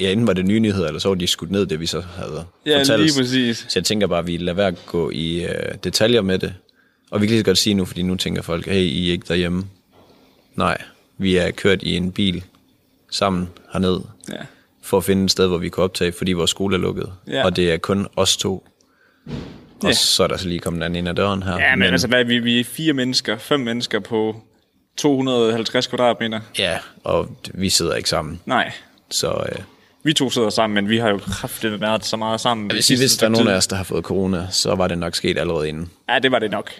ja, 0.00 0.12
enten 0.12 0.26
var 0.26 0.32
det 0.32 0.46
nye 0.46 0.60
nyheder, 0.60 0.86
eller 0.86 1.00
så 1.00 1.08
var 1.08 1.14
de 1.14 1.26
skudt 1.26 1.50
ned, 1.50 1.66
det 1.66 1.80
vi 1.80 1.86
så 1.86 2.00
havde 2.00 2.44
ja, 2.66 2.78
fortalt. 2.78 3.02
lige 3.02 3.12
præcis. 3.18 3.66
Så 3.68 3.78
jeg 3.78 3.84
tænker 3.84 4.06
bare, 4.06 4.18
at 4.18 4.26
vi 4.26 4.36
lader 4.36 4.56
være 4.56 4.66
at 4.66 4.86
gå 4.86 5.10
i 5.10 5.44
uh, 5.44 5.74
detaljer 5.84 6.22
med 6.22 6.38
det. 6.38 6.54
Og 7.10 7.20
vi 7.20 7.26
kan 7.26 7.30
lige 7.30 7.40
så 7.40 7.44
godt 7.44 7.58
sige 7.58 7.74
nu, 7.74 7.84
fordi 7.84 8.02
nu 8.02 8.16
tænker 8.16 8.42
folk, 8.42 8.66
hey, 8.66 8.80
I 8.80 9.08
er 9.08 9.12
ikke 9.12 9.26
derhjemme. 9.28 9.64
Nej, 10.56 10.78
vi 11.18 11.36
er 11.36 11.50
kørt 11.50 11.82
i 11.82 11.96
en 11.96 12.12
bil 12.12 12.44
sammen 13.10 13.48
herned, 13.72 14.00
ja. 14.28 14.36
for 14.82 14.96
at 14.96 15.04
finde 15.04 15.24
et 15.24 15.30
sted, 15.30 15.46
hvor 15.46 15.58
vi 15.58 15.68
kan 15.68 15.84
optage, 15.84 16.12
fordi 16.12 16.32
vores 16.32 16.50
skole 16.50 16.76
er 16.76 16.80
lukket. 16.80 17.12
Ja. 17.28 17.44
Og 17.44 17.56
det 17.56 17.72
er 17.72 17.76
kun 17.76 18.06
os 18.16 18.36
to. 18.36 18.66
Og 19.82 19.88
ja. 19.88 19.92
så 19.92 20.22
er 20.22 20.26
der 20.26 20.36
så 20.36 20.48
lige 20.48 20.60
kommet 20.60 20.86
en 20.86 20.94
ind 20.94 21.08
ad 21.08 21.14
døren 21.14 21.42
her. 21.42 21.58
Ja, 21.58 21.70
men, 21.70 21.78
men 21.78 21.92
altså, 21.92 22.08
hvad, 22.08 22.24
vi, 22.24 22.38
vi 22.38 22.60
er 22.60 22.64
fire 22.64 22.92
mennesker, 22.92 23.38
fem 23.38 23.60
mennesker 23.60 24.00
på 24.00 24.42
250 24.96 25.86
kvadratmeter. 25.86 26.40
Ja, 26.58 26.78
og 27.04 27.36
vi 27.54 27.68
sidder 27.68 27.94
ikke 27.94 28.08
sammen. 28.08 28.40
Nej. 28.46 28.72
Så... 29.10 29.46
Øh, 29.52 29.58
vi 30.04 30.12
to 30.12 30.30
sidder 30.30 30.50
sammen, 30.50 30.74
men 30.74 30.88
vi 30.88 30.98
har 30.98 31.08
jo 31.08 31.18
kraftigt 31.18 31.80
været 31.80 32.04
så 32.04 32.16
meget 32.16 32.40
sammen. 32.40 32.68
Jeg 32.68 32.74
vil 32.74 32.82
sige, 32.82 32.98
hvis 32.98 33.16
der 33.16 33.26
er 33.26 33.30
nogen 33.30 33.48
af 33.48 33.54
os, 33.54 33.66
der 33.66 33.76
har 33.76 33.84
fået 33.84 34.04
corona, 34.04 34.46
så 34.50 34.74
var 34.74 34.88
det 34.88 34.98
nok 34.98 35.14
sket 35.14 35.38
allerede 35.38 35.68
inden. 35.68 35.90
Ja, 36.08 36.18
det 36.18 36.32
var 36.32 36.38
det 36.38 36.50
nok. 36.50 36.70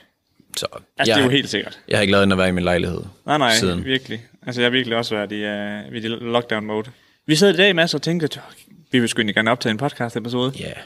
Så, 0.57 0.67
altså, 0.73 0.83
jeg, 0.99 1.07
det 1.07 1.21
er 1.21 1.25
jo 1.25 1.31
helt 1.31 1.49
sikkert. 1.49 1.79
Jeg 1.89 1.97
har 1.97 2.03
ikke 2.03 2.13
lavet 2.13 2.33
at 2.33 2.39
være 2.39 2.49
i 2.49 2.53
min 2.53 2.65
lejlighed 2.65 3.03
Nej, 3.27 3.39
nej, 3.39 3.55
siden. 3.55 3.85
virkelig. 3.85 4.23
Altså, 4.47 4.61
jeg 4.61 4.67
har 4.67 4.71
virkelig 4.71 4.97
også 4.99 5.15
været 5.15 5.33
i, 5.33 5.45
uh, 5.89 5.97
i 5.97 6.09
lockdown 6.09 6.67
mode. 6.67 6.91
Vi 7.27 7.37
sad 7.37 7.55
i 7.55 7.57
dag, 7.57 7.77
Mads, 7.77 7.95
og 7.95 8.03
tænkte, 8.03 8.41
vi 8.93 9.01
vil 9.01 9.09
sgu 9.09 9.23
gerne 9.23 9.51
optage 9.51 9.71
en 9.71 9.79
podcast 9.79 10.17
episode. 10.17 10.53
Ja. 10.59 10.65
Yeah. 10.65 10.77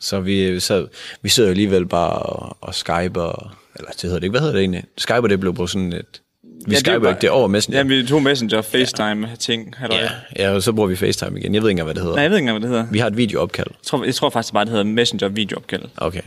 Så 0.00 0.20
vi, 0.20 0.60
så, 0.60 0.86
vi 1.22 1.28
sidder 1.28 1.48
jo 1.48 1.50
alligevel 1.50 1.86
bare 1.86 2.12
og, 2.12 2.56
og 2.60 2.74
skyper, 2.74 3.56
eller 3.76 3.90
det 3.90 4.02
hedder 4.02 4.18
det 4.18 4.22
ikke, 4.22 4.30
hvad 4.30 4.40
hedder 4.40 4.54
det 4.54 4.60
egentlig? 4.60 4.84
Skyper, 4.98 5.26
det 5.26 5.40
blev 5.40 5.54
på 5.54 5.66
sådan 5.66 5.92
et, 5.92 6.20
vi 6.66 6.72
ja, 6.72 6.78
skyper 6.78 7.08
ikke, 7.08 7.20
det 7.20 7.26
er 7.26 7.30
over 7.30 7.48
Messenger. 7.48 7.78
Ja, 7.78 7.84
vi 7.84 8.06
tog 8.06 8.22
Messenger, 8.22 8.62
FaceTime-ting. 8.62 9.74
Ja, 9.90 10.08
ja, 10.38 10.50
og 10.50 10.62
så 10.62 10.72
bruger 10.72 10.88
vi 10.88 10.96
FaceTime 10.96 11.40
igen. 11.40 11.54
Jeg 11.54 11.62
ved 11.62 11.68
ikke 11.68 11.72
engang, 11.72 11.86
hvad 11.86 11.94
det 11.94 12.02
hedder. 12.02 12.16
Nej, 12.16 12.22
jeg 12.22 12.30
ved 12.30 12.38
ikke 12.38 12.42
engang, 12.42 12.58
hvad 12.58 12.68
det 12.68 12.76
hedder. 12.76 12.92
Vi 12.92 12.98
har 12.98 13.06
et 13.06 13.16
videoopkald. 13.16 13.66
Jeg 13.70 13.84
tror, 13.84 14.04
jeg 14.04 14.14
tror 14.14 14.30
faktisk 14.30 14.52
bare, 14.54 14.64
det 14.64 14.70
hedder 14.70 14.84
Messenger-videoopkald. 14.84 15.82
Okay. 15.96 16.20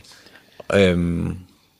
Øhm, 0.73 1.37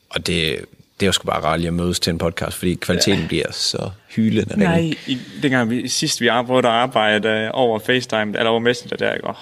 og 0.10 0.28
det, 0.28 0.60
det 1.00 1.06
er 1.06 1.06
jo 1.06 1.12
sgu 1.12 1.26
bare 1.26 1.44
rart 1.44 1.66
at 1.66 1.74
mødes 1.74 2.00
til 2.00 2.12
en 2.12 2.18
podcast, 2.18 2.58
fordi 2.58 2.74
kvaliteten 2.76 3.22
ja. 3.22 3.28
bliver 3.28 3.52
så 3.52 3.90
hylende. 4.10 4.60
Nej, 4.60 4.94
i, 5.08 5.18
dengang 5.42 5.70
vi, 5.70 5.88
sidst 5.88 6.22
vi 6.22 6.30
prøvede 6.46 6.68
at 6.68 6.74
arbejde 6.74 7.52
over 7.52 7.80
FaceTime, 7.80 8.38
eller 8.38 8.50
over 8.50 8.60
Messenger, 8.60 8.98
der, 8.98 9.16
oh, 9.24 9.36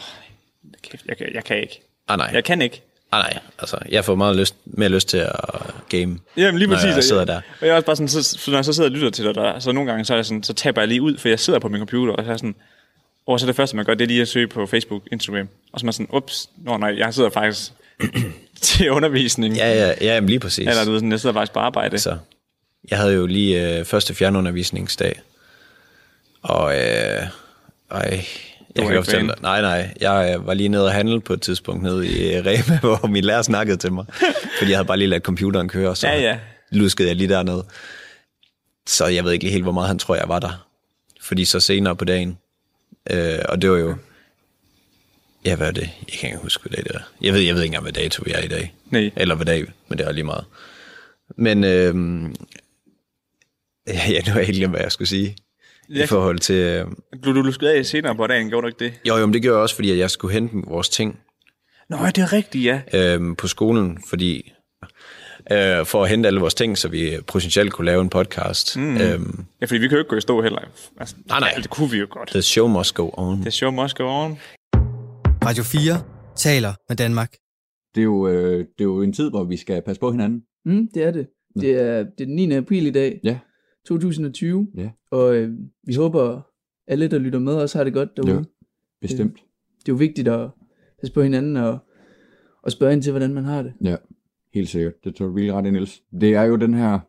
kæft, 0.84 1.06
jeg, 1.06 1.22
jeg, 1.22 1.28
jeg 1.34 1.44
kan 1.44 1.62
ikke. 1.62 1.82
Ah, 2.08 2.18
nej. 2.18 2.30
Jeg 2.34 2.44
kan 2.44 2.62
ikke. 2.62 2.82
Nej, 3.12 3.22
nej, 3.22 3.40
altså, 3.60 3.78
jeg 3.90 4.06
får 4.06 4.16
meget 4.16 4.36
lyst, 4.36 4.56
mere 4.66 4.90
lyst 4.90 5.10
til 5.10 5.18
at 5.18 5.32
game, 5.90 6.20
Jamen 6.38 6.58
lige 6.58 6.68
når 6.68 6.76
præcis. 6.76 6.96
jeg 6.96 7.04
sidder 7.04 7.26
der. 7.26 7.42
Og 7.62 7.68
jeg 7.68 7.70
er 7.70 7.76
også 7.76 7.86
bare 7.86 7.96
sådan, 7.96 8.08
så, 8.08 8.24
så 8.24 8.52
når 8.52 8.58
jeg 8.58 8.66
så 8.66 8.74
sidder 8.74 8.90
og 8.90 8.94
lytter 8.94 9.10
til 9.10 9.26
dig, 9.26 9.36
der, 9.36 9.60
så 9.60 9.72
nogle 9.72 9.92
gange, 9.92 10.06
så, 10.06 10.14
er 10.14 10.18
jeg 10.18 10.26
sådan, 10.26 10.44
så 10.44 10.54
taber 10.54 10.82
jeg 10.82 10.88
lige 10.88 11.02
ud, 11.02 11.18
for 11.18 11.30
jeg 11.30 11.40
sidder 11.40 11.60
på 11.60 11.70
min 11.70 11.80
computer, 11.80 12.14
og 12.14 12.26
så 12.26 12.32
er 12.32 12.38
sådan, 12.38 12.56
og 13.28 13.40
så 13.40 13.48
det 13.48 13.56
første, 13.56 13.76
man 13.76 13.86
gør, 13.86 13.94
det 13.94 14.04
er 14.04 14.08
lige 14.08 14.22
at 14.22 14.28
søge 14.28 14.48
på 14.48 14.66
Facebook, 14.66 15.04
Instagram. 15.12 15.48
Og 15.74 15.80
så 15.80 15.84
er 15.84 15.86
man 15.86 15.94
sådan, 15.94 16.08
ups, 16.14 16.50
nå 16.58 16.78
nej, 16.78 16.98
jeg 16.98 17.14
sidder 17.14 17.30
faktisk 17.30 17.72
til 18.62 18.92
undervisning. 18.92 19.56
Ja, 19.56 19.74
ja, 19.74 19.88
ja 19.88 20.14
jamen, 20.16 20.30
lige 20.30 20.40
præcis. 20.40 20.68
Eller 20.68 20.86
du 20.86 20.92
ved, 20.92 21.00
sådan, 21.00 21.12
jeg 21.12 21.20
sidder 21.20 21.34
faktisk 21.34 21.54
på 21.54 21.60
arbejde. 21.60 22.00
Så. 22.00 22.18
Jeg 22.92 22.98
havde 22.98 23.14
jo 23.14 23.26
lige 23.26 23.80
øh, 23.80 23.86
første 23.86 24.14
fjernundervisningsdag, 24.14 25.22
og 26.42 26.76
øh, 26.76 27.24
ej, 27.92 28.26
jeg 28.78 28.86
kan 28.88 28.98
ikke 28.98 29.12
godt 29.12 29.28
dig, 29.28 29.42
nej, 29.42 29.62
nej, 29.62 29.94
jeg 30.02 30.36
øh, 30.38 30.48
var 30.48 30.54
lige 30.54 30.70
nede 30.70 30.86
og 30.86 30.92
handle 30.92 31.22
på 31.22 31.34
et 31.34 31.42
tidspunkt 31.42 31.84
nede 31.84 32.08
i 32.08 32.34
øh, 32.36 32.46
Rema, 32.46 32.80
hvor 33.00 33.08
min 33.08 33.24
lærer 33.24 33.42
snakkede 33.42 33.78
til 33.78 33.94
mig, 33.94 34.06
fordi 34.60 34.72
jeg 34.72 34.78
havde 34.78 34.88
bare 34.88 34.98
lige 34.98 35.08
ladet 35.08 35.24
computeren 35.24 35.70
køre, 35.70 35.96
så 35.96 36.08
Ja, 36.08 36.20
ja. 36.20 36.40
luskede 36.72 37.08
jeg 37.08 37.16
lige 37.16 37.30
dernede. 37.30 37.66
Så 38.88 39.06
jeg 39.08 39.24
ved 39.24 39.32
ikke 39.32 39.44
lige 39.44 39.52
helt, 39.52 39.64
hvor 39.66 39.72
meget 39.72 39.88
han 39.88 40.00
tror, 40.00 40.16
jeg 40.16 40.30
var 40.30 40.40
der. 40.40 40.68
Fordi 41.22 41.46
så 41.46 41.60
senere 41.60 41.96
på 41.96 42.06
dagen, 42.06 42.38
øh, 43.12 43.40
og 43.50 43.62
det 43.62 43.72
var 43.72 43.78
jo, 43.78 43.96
ja, 45.46 45.56
hvad 45.56 45.68
er 45.68 45.72
det? 45.72 45.90
Jeg 46.08 46.18
kan 46.20 46.30
ikke 46.30 46.42
huske, 46.42 46.62
hvad 46.64 46.72
dag 46.78 46.84
det 46.84 46.96
er. 46.96 47.00
Jeg 47.22 47.34
ved, 47.34 47.42
jeg 47.42 47.56
ved 47.56 47.62
ikke 47.62 47.70
engang, 47.76 47.84
hvad 47.84 47.94
dato 47.94 48.24
vi 48.26 48.32
er 48.32 48.40
i 48.44 48.48
dag. 48.48 48.74
Nej. 48.86 49.12
Eller 49.16 49.36
hvad 49.36 49.46
dag, 49.46 49.66
men 49.88 49.98
det 49.98 50.08
er 50.08 50.12
lige 50.12 50.24
meget. 50.24 50.46
Men, 51.38 51.64
øh, 51.64 51.96
ja, 54.14 54.20
nu 54.26 54.32
har 54.32 54.38
jeg 54.40 54.46
helt 54.46 54.58
glemt, 54.58 54.74
hvad 54.74 54.82
jeg 54.82 54.92
skulle 54.92 55.08
sige. 55.08 55.36
Ja. 55.96 56.04
I 56.04 56.08
forhold 56.08 56.40
til... 56.40 56.56
Øh, 56.56 56.86
Du, 57.24 57.36
du 57.36 57.42
luskede 57.42 57.74
af 57.74 57.86
senere 57.86 58.16
på 58.16 58.28
dagen, 58.28 58.50
gjorde 58.50 58.62
du 58.62 58.68
ikke 58.68 58.86
det? 58.86 58.94
jo, 59.08 59.18
jo, 59.18 59.26
men 59.26 59.34
det 59.34 59.42
gjorde 59.42 59.56
jeg 59.56 59.62
også, 59.62 59.76
fordi 59.76 59.92
at 59.92 59.98
jeg 59.98 60.10
skulle 60.12 60.34
hente 60.34 60.56
vores 60.68 60.90
ting 60.90 61.20
Nå, 61.90 61.98
det 61.98 62.18
er 62.18 62.34
rigtigt, 62.34 62.64
ja. 62.66 62.82
øh, 62.94 63.38
på 63.38 63.48
skolen, 63.48 63.98
fordi 64.10 64.52
øh, 65.52 65.86
for 65.86 66.04
at 66.04 66.10
hente 66.10 66.28
alle 66.28 66.40
vores 66.40 66.54
ting, 66.54 66.78
så 66.78 66.88
vi 66.88 67.18
potentielt 67.28 67.74
kunne 67.74 67.86
lave 67.86 68.02
en 68.02 68.10
podcast. 68.10 68.78
Mm. 68.78 68.98
Øhm, 68.98 69.46
Ja, 69.62 69.66
fordi 69.66 69.80
vi 69.80 69.88
kan 69.88 69.96
jo 69.96 70.00
ikke 70.00 70.10
gå 70.10 70.16
i 70.16 70.22
stå 70.22 70.42
heller. 70.42 70.60
Altså, 71.00 71.16
nej, 71.28 71.40
nej. 71.40 71.52
Ja, 71.56 71.62
det 71.62 71.70
kunne 71.70 71.92
vi 71.92 71.98
jo 71.98 72.08
godt. 72.10 72.30
the 72.30 72.42
show 72.42 72.68
must 72.68 72.96
go 72.96 73.10
on. 73.14 73.42
The 73.42 73.52
show 73.52 73.72
must 73.72 73.98
go 73.98 74.04
on. 74.04 74.38
Radio 75.46 75.64
4 75.64 76.02
taler 76.36 76.74
med 76.90 76.98
Danmark. 76.98 77.32
Det 77.96 78.02
er, 78.02 78.06
jo, 78.06 78.28
øh, 78.28 78.60
det 78.60 78.66
er 78.80 78.84
jo 78.84 79.02
en 79.02 79.14
tid, 79.14 79.30
hvor 79.30 79.44
vi 79.44 79.58
skal 79.58 79.82
passe 79.86 80.00
på 80.00 80.12
hinanden. 80.12 80.42
Mm, 80.66 80.88
det 80.94 81.04
er 81.04 81.12
det. 81.12 81.28
Det 81.62 81.70
er, 81.72 81.98
det 82.18 82.22
er 82.22 82.26
den 82.26 82.36
9. 82.36 82.54
april 82.56 82.88
i 82.88 82.92
dag. 82.92 83.20
Ja. 83.24 83.38
2020. 83.88 84.68
Ja. 84.78 84.90
Og 85.12 85.36
øh, 85.36 85.54
vi 85.84 85.94
håber, 85.94 86.42
alle, 86.88 87.08
der 87.08 87.18
lytter 87.18 87.40
med, 87.40 87.54
også 87.54 87.78
har 87.78 87.84
det 87.84 87.94
godt 87.94 88.18
derude. 88.18 88.34
Ja, 88.34 88.44
bestemt. 89.02 89.34
Det, 89.34 89.42
det 89.80 89.90
er 89.90 89.94
jo 89.94 89.98
vigtigt 89.98 90.28
at 90.28 90.50
passe 91.00 91.14
på 91.14 91.22
hinanden 91.22 91.58
og, 91.58 91.78
og 92.64 92.72
spørge 92.72 92.94
ind 92.94 93.04
til, 93.04 93.12
hvordan 93.12 93.34
man 93.34 93.44
har 93.44 93.62
det. 93.62 93.74
Ja, 93.84 93.96
helt 94.54 94.70
sikkert. 94.70 94.94
Det 95.04 95.16
tror 95.16 95.26
du 95.26 95.34
virkelig 95.34 95.54
ret 95.54 95.66
i, 95.66 95.72
Niels. 95.72 96.04
Det 96.22 96.36
er 96.36 96.44
jo 96.44 96.56
den 96.56 96.74
her 96.74 97.00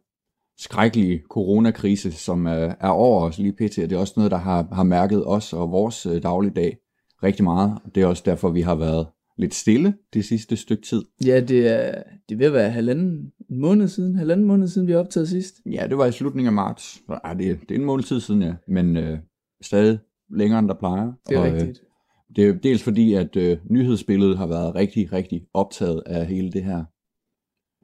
skrækkelige 0.59 1.23
coronakrise, 1.31 2.12
som 2.12 2.47
er, 2.47 2.75
er 2.81 2.88
over 2.88 3.25
os 3.25 3.38
lige 3.38 3.53
pt. 3.53 3.77
Det 3.77 3.93
er 3.93 3.99
også 3.99 4.14
noget, 4.17 4.31
der 4.31 4.37
har, 4.37 4.69
har 4.73 4.83
mærket 4.83 5.27
os 5.27 5.53
og 5.53 5.71
vores 5.71 6.07
øh, 6.07 6.23
dagligdag 6.23 6.79
rigtig 7.23 7.45
meget. 7.45 7.79
Og 7.85 7.95
det 7.95 8.03
er 8.03 8.07
også 8.07 8.23
derfor, 8.27 8.51
vi 8.51 8.61
har 8.61 8.75
været 8.75 9.07
lidt 9.38 9.55
stille 9.55 9.94
det 10.14 10.24
sidste 10.24 10.57
stykke 10.57 10.83
tid. 10.83 11.03
Ja, 11.24 11.40
det 11.40 11.66
er, 11.68 12.03
det 12.29 12.38
ved 12.38 12.46
at 12.46 12.53
være 12.53 12.70
halvanden 12.70 13.33
en 13.51 13.61
måned 13.61 13.88
siden, 13.88 14.14
halvanden 14.16 14.46
måned 14.46 14.68
siden, 14.68 14.87
vi 14.87 14.92
har 14.92 14.98
optaget 14.98 15.29
sidst. 15.29 15.55
Ja, 15.66 15.87
det 15.88 15.98
var 15.98 16.07
i 16.07 16.12
slutningen 16.12 16.46
af 16.46 16.53
marts. 16.53 17.01
Ja, 17.11 17.35
det, 17.35 17.51
er- 17.51 17.57
det 17.68 17.70
er 17.70 17.74
en 17.74 17.85
måned 17.85 18.05
tid 18.05 18.20
siden, 18.20 18.42
ja. 18.42 18.55
Men 18.68 18.96
øh, 18.96 19.18
stadig 19.62 19.98
længere, 20.31 20.59
end 20.59 20.68
der 20.68 20.74
plejer. 20.74 21.12
Det 21.29 21.35
er 21.37 21.40
og, 21.40 21.44
rigtigt. 21.46 21.68
Øh, 21.68 22.37
det 22.37 22.48
er 22.48 22.53
dels 22.53 22.83
fordi, 22.83 23.14
at 23.14 23.37
øh, 23.37 23.59
nyhedsbilledet 23.70 24.38
har 24.38 24.46
været 24.46 24.74
rigtig, 24.74 25.12
rigtig 25.12 25.42
optaget 25.55 26.03
af 26.07 26.27
hele 26.27 26.53
det 26.53 26.64
her 26.64 26.85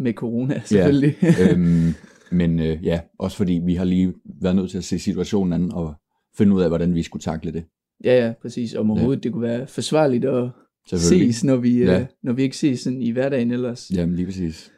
Med 0.02 0.12
corona, 0.12 0.62
selvfølgelig. 0.64 1.16
Ja, 1.22 1.52
øhm, 1.52 1.94
men 2.38 2.60
øh, 2.60 2.78
ja, 2.84 3.00
også 3.18 3.36
fordi 3.36 3.60
vi 3.64 3.74
har 3.74 3.84
lige 3.84 4.14
været 4.40 4.56
nødt 4.56 4.70
til 4.70 4.78
at 4.78 4.84
se 4.84 4.98
situationen 4.98 5.52
an 5.52 5.72
og 5.72 5.94
finde 6.36 6.54
ud 6.56 6.62
af, 6.62 6.68
hvordan 6.70 6.94
vi 6.94 7.02
skulle 7.02 7.22
takle 7.22 7.52
det. 7.52 7.64
Ja, 8.04 8.26
ja, 8.26 8.32
præcis. 8.42 8.74
Om 8.74 8.90
overhovedet 8.90 9.22
det 9.24 9.32
kunne 9.32 9.42
være 9.42 9.66
forsvarligt 9.66 10.24
at. 10.24 10.50
Ses, 10.86 11.44
når 11.44 11.56
vi, 11.56 11.78
Ja. 11.84 11.92
ja. 11.92 12.06
når 12.22 12.32
vi 12.32 12.42
ikke 12.42 12.56
ses 12.56 12.80
sådan 12.80 13.02
i 13.02 13.10
hverdagen 13.10 13.50
ellers. 13.50 13.90
Jamen 13.94 14.16
lige 14.16 14.26
præcis. 14.26 14.72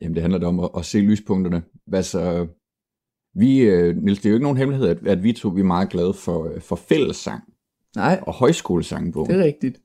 Jamen 0.00 0.14
det 0.14 0.22
handler 0.22 0.38
da 0.38 0.46
om 0.46 0.60
at, 0.60 0.70
at 0.78 0.84
se 0.84 0.98
lyspunkterne. 0.98 1.62
Hvad 1.86 2.02
så, 2.02 2.46
vi, 3.34 3.58
øh, 3.60 3.96
Niels, 3.96 4.18
det 4.18 4.26
er 4.26 4.30
jo 4.30 4.36
ikke 4.36 4.42
nogen 4.44 4.58
hemmelighed, 4.58 4.88
at, 4.88 5.06
at 5.06 5.22
vi 5.22 5.32
to 5.32 5.48
vi 5.48 5.60
er 5.60 5.64
meget 5.64 5.88
glade 5.88 6.14
for, 6.14 6.44
øh, 6.54 6.60
for 6.60 6.76
fællessang. 6.76 7.42
Nej. 7.96 8.18
Og 8.22 8.32
højskolesangbogen. 8.34 9.30
Det 9.30 9.40
er 9.40 9.44
rigtigt. 9.44 9.80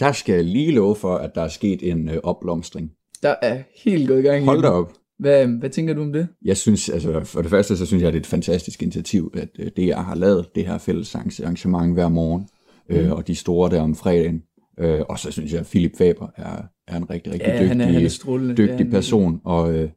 Der 0.00 0.12
skal 0.12 0.34
jeg 0.34 0.44
lige 0.44 0.72
love 0.72 0.96
for, 0.96 1.14
at 1.16 1.34
der 1.34 1.42
er 1.42 1.48
sket 1.48 1.90
en 1.90 2.08
øh, 2.08 2.16
opblomstring. 2.22 2.92
Der 3.22 3.34
er 3.42 3.62
helt 3.84 4.08
gået 4.08 4.18
i 4.18 4.22
gang. 4.22 4.44
Hold 4.44 4.62
da 4.62 4.68
op. 4.68 4.92
Hvad, 5.18 5.46
hvad 5.46 5.70
tænker 5.70 5.94
du 5.94 6.02
om 6.02 6.12
det? 6.12 6.28
Jeg 6.44 6.56
synes, 6.56 6.88
altså 6.88 7.20
for 7.24 7.42
det 7.42 7.50
første, 7.50 7.76
så 7.76 7.86
synes 7.86 8.02
jeg, 8.02 8.12
det 8.12 8.16
er 8.18 8.20
et 8.20 8.26
fantastisk 8.26 8.82
initiativ, 8.82 9.32
at 9.36 9.48
øh, 9.58 9.70
det 9.76 9.86
jeg 9.86 10.04
har 10.04 10.14
lavet, 10.14 10.46
det 10.54 10.66
her 10.66 10.78
fællessangsarrangement 10.78 11.92
hver 11.94 12.08
morgen, 12.08 12.48
øh, 12.88 13.02
Mhm. 13.02 13.12
og 13.12 13.26
de 13.26 13.34
store 13.34 13.70
der 13.70 13.80
om 13.80 13.94
fredagen. 13.94 14.42
Øh, 14.78 15.00
og 15.08 15.18
så 15.18 15.30
synes 15.32 15.52
jeg, 15.52 15.60
at 15.60 15.66
Philip 15.66 15.96
Faber 15.98 16.28
er, 16.36 16.62
er 16.88 16.96
en 16.96 17.10
rigtig, 17.10 17.32
rigtig 17.32 17.46
Ja, 17.48 17.52
dygtig, 17.54 17.68
han 17.68 17.80
er- 17.80 17.84
han 17.84 18.50
er 18.50 18.54
dygtig 18.56 18.90
person, 18.90 19.40
og 19.44 19.74
øh, 19.74 19.90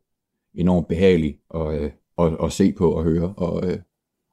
enormt 0.55 0.87
behagelig 0.87 1.37
at, 1.55 1.81
øh, 1.81 1.91
at, 2.19 2.37
at 2.43 2.51
se 2.51 2.71
på 2.71 2.91
og 2.91 3.03
høre, 3.03 3.33
og, 3.37 3.71
øh, 3.71 3.77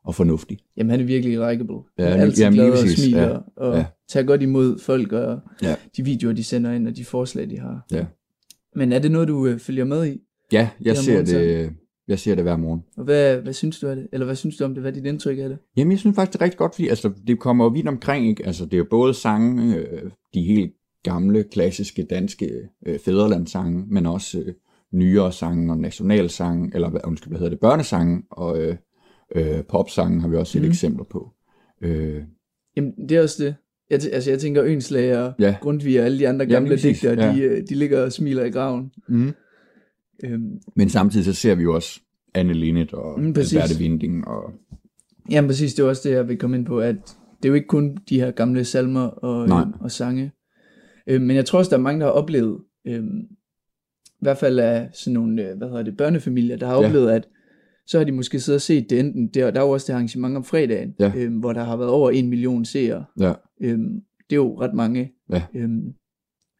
og 0.04 0.14
fornuftig. 0.14 0.58
Jamen, 0.76 0.90
han 0.90 1.00
er 1.00 1.04
virkelig 1.04 1.32
likable. 1.32 1.76
Ja, 1.98 2.04
han 2.08 2.18
er 2.18 2.22
altid 2.22 2.42
jamen, 2.44 2.56
glad 2.58 2.70
og 2.72 2.78
smiler, 2.88 3.22
Ja, 3.28 3.36
og 3.56 3.76
ja. 3.76 3.84
tager 4.08 4.26
godt 4.26 4.42
imod 4.42 4.78
folk, 4.78 5.12
og 5.12 5.40
Ja. 5.62 5.76
de 5.96 6.04
videoer, 6.04 6.32
de 6.32 6.44
sender 6.44 6.72
ind, 6.72 6.88
og 6.88 6.96
de 6.96 7.04
forslag, 7.04 7.50
de 7.50 7.58
har. 7.58 7.86
Ja, 7.92 8.06
Men 8.76 8.92
er 8.92 8.98
det 8.98 9.10
noget, 9.10 9.28
du 9.28 9.46
øh, 9.46 9.58
følger 9.58 9.84
med 9.84 10.06
i? 10.06 10.20
ja 10.52 10.68
jeg, 10.82 10.96
ser 10.96 11.24
det, 11.24 11.72
jeg 12.08 12.18
ser 12.18 12.34
det 12.34 12.44
hver 12.44 12.56
morgen. 12.56 12.82
Og 12.96 13.04
hvad, 13.04 13.36
hvad 13.36 13.52
synes 13.52 13.80
du 13.80 13.88
af 13.88 13.96
det? 13.96 14.06
Eller 14.12 14.26
hvad 14.26 14.36
synes 14.36 14.56
du 14.56 14.64
om 14.64 14.74
det? 14.74 14.82
Hvad 14.82 14.90
er 14.90 14.94
dit 14.94 15.06
indtryk 15.06 15.38
af 15.38 15.48
det? 15.48 15.58
Jamen, 15.76 15.90
jeg 15.92 15.98
synes 15.98 16.14
faktisk, 16.14 16.32
det 16.32 16.38
er 16.40 16.44
rigtig 16.44 16.58
godt, 16.58 16.74
fordi 16.74 16.88
altså, 16.88 17.12
det 17.26 17.38
kommer 17.38 17.64
jo 17.64 17.68
vidt 17.70 17.88
omkring, 17.88 18.28
ikke? 18.28 18.46
Altså, 18.46 18.64
det 18.64 18.72
er 18.74 18.78
jo 18.78 18.86
både 18.90 19.14
sange, 19.14 19.76
øh, 19.76 20.02
de 20.34 20.42
helt 20.42 20.72
gamle, 21.02 21.44
klassiske 21.44 22.06
danske 22.10 22.50
øh, 22.86 22.98
fædrelandssange, 22.98 23.84
men 23.88 24.06
også 24.06 24.38
øh, 24.38 24.54
nyere 24.92 25.32
sange 25.32 25.72
og 25.72 25.78
nationalsange, 25.78 26.70
eller 26.74 26.90
undskyld, 27.04 27.30
hvad 27.30 27.38
hedder 27.38 27.50
det, 27.50 27.60
børnesange 27.60 28.22
og 28.30 28.62
øh, 28.62 28.76
øh, 29.36 29.62
popsange 29.68 30.20
har 30.20 30.28
vi 30.28 30.36
også 30.36 30.52
set 30.52 30.62
mm. 30.62 30.68
eksempler 30.68 31.04
på. 31.04 31.30
Øh, 31.82 32.22
Jamen, 32.76 32.92
det 33.08 33.16
er 33.16 33.22
også 33.22 33.44
det. 33.44 33.54
Jeg, 33.90 33.98
t- 33.98 34.14
altså, 34.14 34.30
jeg 34.30 34.38
tænker, 34.40 34.64
Ønslag 34.64 35.18
og 35.18 35.32
Ja. 35.38 35.46
ja. 35.46 35.56
Grundtvig 35.60 36.00
og 36.00 36.04
alle 36.06 36.18
de 36.18 36.28
andre 36.28 36.46
gamle 36.46 36.68
præcis, 36.70 37.00
digtere, 37.00 37.24
ja. 37.26 37.56
de, 37.56 37.66
de 37.66 37.74
ligger 37.74 38.02
og 38.04 38.12
smiler 38.12 38.44
i 38.44 38.50
graven. 38.50 38.90
mm. 39.08 39.32
Øhm, 40.24 40.60
Men 40.76 40.88
samtidig 40.88 41.24
så 41.24 41.32
ser 41.32 41.54
vi 41.54 41.62
jo 41.62 41.74
også 41.74 42.00
Anne 42.34 42.52
Linnet 42.52 42.92
og 42.92 43.20
Mm. 43.20 43.26
Alberte 43.26 43.74
Winding 43.80 44.28
og 44.28 44.52
jamen 45.30 45.48
præcis, 45.48 45.74
det 45.74 45.82
er 45.82 45.88
også 45.88 46.08
det, 46.08 46.14
jeg 46.14 46.28
vil 46.28 46.36
komme 46.38 46.56
ind 46.56 46.66
på, 46.66 46.80
at 46.80 46.96
det 47.42 47.44
er 47.44 47.48
jo 47.48 47.54
ikke 47.54 47.66
kun 47.66 47.96
de 48.08 48.20
her 48.20 48.30
gamle 48.30 48.64
salmer 48.64 49.00
og, 49.06 49.48
Nej. 49.48 49.60
øhm, 49.62 49.72
og 49.80 49.90
sange. 49.90 50.32
Øhm, 51.06 51.24
men 51.24 51.36
jeg 51.36 51.46
tror 51.46 51.58
også, 51.58 51.70
der 51.70 51.76
er 51.76 51.80
mange, 51.80 52.00
der 52.00 52.06
har 52.06 52.12
oplevet, 52.12 52.60
øhm, 52.86 53.18
i 54.06 54.18
hvert 54.20 54.38
fald 54.38 54.58
af 54.58 54.88
sådan 54.92 55.14
nogle, 55.14 55.50
øh, 55.50 55.56
hvad 55.58 55.68
hedder 55.68 55.82
det, 55.82 55.96
børnefamilier, 55.96 56.56
der 56.56 56.66
har 56.66 56.80
Ja. 56.80 56.86
oplevet, 56.86 57.10
at 57.10 57.28
så 57.86 57.98
har 57.98 58.04
de 58.04 58.12
måske 58.12 58.40
siddet 58.40 58.56
og 58.58 58.62
set 58.62 58.90
det 58.90 59.00
enten, 59.00 59.28
der, 59.28 59.50
der 59.50 59.60
er 59.60 59.64
jo 59.64 59.70
også 59.70 59.84
det 59.86 59.92
arrangement 59.94 60.36
om 60.36 60.44
fredagen, 60.44 60.94
Ja. 61.00 61.12
øhm, 61.16 61.36
hvor 61.38 61.52
der 61.52 61.64
har 61.64 61.76
været 61.76 61.90
over 61.90 62.10
en 62.10 62.28
million 62.28 62.64
seere. 62.64 63.04
Ja. 63.20 63.32
Øhm, 63.60 64.00
det 64.30 64.32
er 64.32 64.36
jo 64.36 64.60
ret 64.60 64.74
mange. 64.74 65.12
Ja. 65.30 65.42
Øhm, 65.54 65.92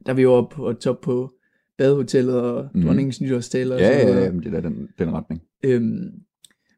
der 0.07 0.13
er 0.13 0.17
vi 0.17 0.23
jo 0.23 0.33
oppe 0.33 0.57
og 0.65 0.81
top 0.81 1.01
på 1.01 1.33
badehotellet 1.79 2.35
og 2.35 2.67
Mhm. 2.75 2.83
dronningens 2.85 3.21
nytårstaler. 3.21 3.75
og 3.75 3.81
ja, 3.81 4.03
så 4.09 4.13
ja, 4.15 4.25
ja, 4.25 4.31
men 4.33 4.43
det 4.43 4.55
er 4.55 4.61
den, 4.61 4.89
den 4.99 5.13
retning. 5.13 5.43
Øhm, 5.65 6.09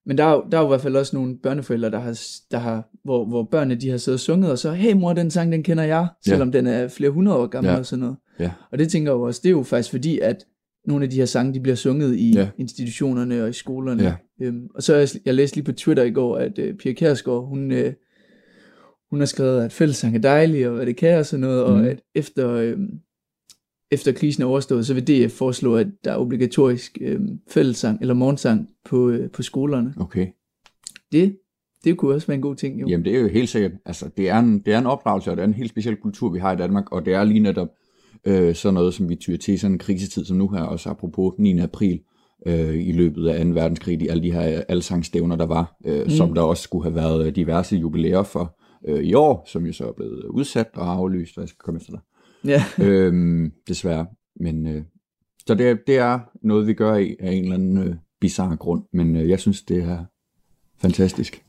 men 0.06 0.18
der 0.18 0.24
er, 0.24 0.32
jo, 0.32 0.44
der 0.52 0.58
er 0.58 0.62
jo 0.62 0.66
i 0.68 0.70
hvert 0.70 0.80
fald 0.80 0.96
også 0.96 1.16
nogle 1.16 1.38
børneforældre, 1.42 1.90
der 1.90 1.98
har, 1.98 2.20
der 2.50 2.58
har 2.58 2.88
hvor, 3.04 3.24
hvor 3.24 3.48
børnene 3.50 3.80
de 3.80 3.90
har 3.90 3.96
siddet 3.96 4.16
og 4.16 4.20
sunget, 4.20 4.50
og 4.50 4.58
så, 4.58 4.72
hey 4.72 4.92
mor, 4.92 5.12
den 5.12 5.30
sang, 5.30 5.52
den 5.52 5.62
kender 5.62 5.84
jeg, 5.84 6.06
Ja. 6.26 6.30
selvom 6.30 6.52
den 6.52 6.66
er 6.66 6.88
flere 6.88 7.10
hundrede 7.10 7.38
år 7.38 7.46
gammel 7.46 7.70
Ja. 7.72 7.78
og 7.78 7.86
sådan 7.86 8.00
noget. 8.00 8.16
Ja. 8.40 8.50
Og 8.72 8.78
det 8.78 8.88
tænker 8.88 9.12
jeg 9.12 9.16
også, 9.20 9.40
det 9.42 9.48
er 9.48 9.52
jo 9.52 9.62
faktisk 9.62 9.90
fordi, 9.90 10.18
at 10.18 10.44
nogle 10.86 11.04
af 11.04 11.10
de 11.10 11.16
her 11.16 11.24
sange, 11.24 11.54
de 11.54 11.60
bliver 11.60 11.74
sunget 11.76 12.16
i 12.16 12.32
Ja. 12.34 12.40
ja. 12.40 12.48
institutionerne 12.58 13.42
og 13.42 13.48
i 13.48 13.52
skolerne. 13.52 14.02
Ja. 14.02 14.14
Øhm, 14.42 14.66
og 14.74 14.82
så 14.82 14.96
jeg, 14.96 15.08
jeg 15.24 15.34
læste 15.34 15.56
lige 15.56 15.64
på 15.64 15.72
Twitter 15.72 16.02
i 16.04 16.10
går, 16.10 16.36
at 16.36 16.58
øh, 16.58 16.74
Pia 16.74 16.92
Kjærsgaard, 16.92 17.48
hun, 17.48 17.72
øh, 17.72 17.92
hun 19.10 19.18
har 19.18 19.26
skrevet, 19.26 19.60
at 19.64 19.72
fællessang 19.72 20.14
er 20.16 20.20
dejlig, 20.20 20.68
og 20.68 20.74
hvad 20.74 20.86
det 20.86 20.96
kan 20.96 21.18
og 21.18 21.26
sådan 21.26 21.40
noget, 21.40 21.66
mm. 21.68 21.74
Mhm. 21.76 21.84
og 21.84 21.90
at 21.90 22.00
efter, 22.14 22.50
øh, 22.50 22.76
efter 23.90 24.12
krisen 24.12 24.42
er 24.42 24.46
overstået, 24.46 24.86
så 24.86 24.94
vil 24.94 25.06
DF 25.06 25.32
foreslå, 25.32 25.76
at 25.76 25.86
der 26.04 26.12
er 26.12 26.16
obligatorisk 26.16 26.98
øh, 27.00 27.20
fællessang 27.50 28.00
eller 28.00 28.14
morgensang 28.14 28.68
på, 28.84 29.08
øh, 29.08 29.30
på 29.30 29.42
skolerne. 29.42 29.94
Okay. 30.00 30.26
Det, 31.12 31.36
det 31.84 31.96
kunne 31.96 32.14
også 32.14 32.26
være 32.26 32.34
en 32.34 32.42
god 32.42 32.56
ting, 32.56 32.80
jo. 32.80 32.88
Jamen 32.88 33.04
det 33.04 33.16
er 33.16 33.20
jo 33.20 33.28
helt 33.28 33.48
sikkert, 33.48 33.72
altså 33.86 34.10
det 34.16 34.28
er 34.28 34.38
en, 34.38 34.58
det 34.58 34.74
er 34.74 34.78
en 34.78 34.86
opdragelse, 34.86 35.30
og 35.30 35.36
det 35.36 35.42
er 35.42 35.46
en 35.46 35.54
helt 35.54 35.70
speciel 35.70 35.96
kultur, 35.96 36.30
vi 36.30 36.38
har 36.38 36.52
i 36.52 36.56
Danmark, 36.56 36.92
og 36.92 37.06
det 37.06 37.14
er 37.14 37.24
lige 37.24 37.40
netop 37.40 37.68
øh, 38.24 38.54
sådan 38.54 38.74
noget, 38.74 38.94
som 38.94 39.08
vi 39.08 39.14
tyrer 39.14 39.38
til 39.38 39.58
sådan 39.58 39.74
en 39.74 39.78
krisetid 39.78 40.24
som 40.24 40.36
nu 40.36 40.48
her, 40.48 40.62
også 40.62 40.90
apropos 40.90 41.34
9. 41.38 41.58
april, 41.58 42.00
øh, 42.46 42.88
i 42.88 42.92
løbet 42.92 43.28
af 43.28 43.44
2. 43.44 43.50
verdenskrig, 43.50 44.00
de, 44.00 44.10
alle 44.10 44.22
de 44.22 44.32
her 44.32 44.62
alsangstævner, 44.68 45.36
der 45.36 45.46
var, 45.46 45.76
øh, 45.86 45.98
Mm. 45.98 46.02
mm. 46.04 46.10
som 46.10 46.34
der 46.34 46.42
også 46.42 46.62
skulle 46.62 46.84
have 46.84 46.94
været 46.94 47.26
øh, 47.26 47.36
diverse 47.36 47.76
jubilæer 47.76 48.22
for 48.22 48.58
øh, 48.88 49.02
i 49.02 49.14
år, 49.14 49.44
som 49.46 49.66
jo 49.66 49.72
så 49.72 49.88
er 49.88 49.92
blevet 49.92 50.24
udsat 50.24 50.68
og 50.74 50.92
aflyst, 50.92 51.36
og 51.36 51.40
jeg 51.40 51.48
skal 51.48 51.58
komme 51.58 51.80
efter 51.80 51.92
dig. 51.92 52.00
Ja. 52.48 52.64
øhm, 52.84 53.52
desværre. 53.68 54.06
Men 54.40 54.66
øh, 54.66 54.82
så 55.46 55.54
det, 55.54 55.78
det 55.86 55.96
er 55.96 56.18
noget, 56.42 56.66
vi 56.66 56.74
gør 56.74 56.94
af, 56.94 57.16
af 57.20 57.32
en 57.32 57.42
eller 57.42 57.54
anden 57.54 57.78
øh, 57.78 57.96
bizarre 58.20 58.56
grund, 58.56 58.82
men 58.92 59.16
øh, 59.16 59.28
jeg 59.28 59.40
synes, 59.40 59.62
det 59.62 59.82
er 59.82 60.04
fantastisk. 60.78 61.44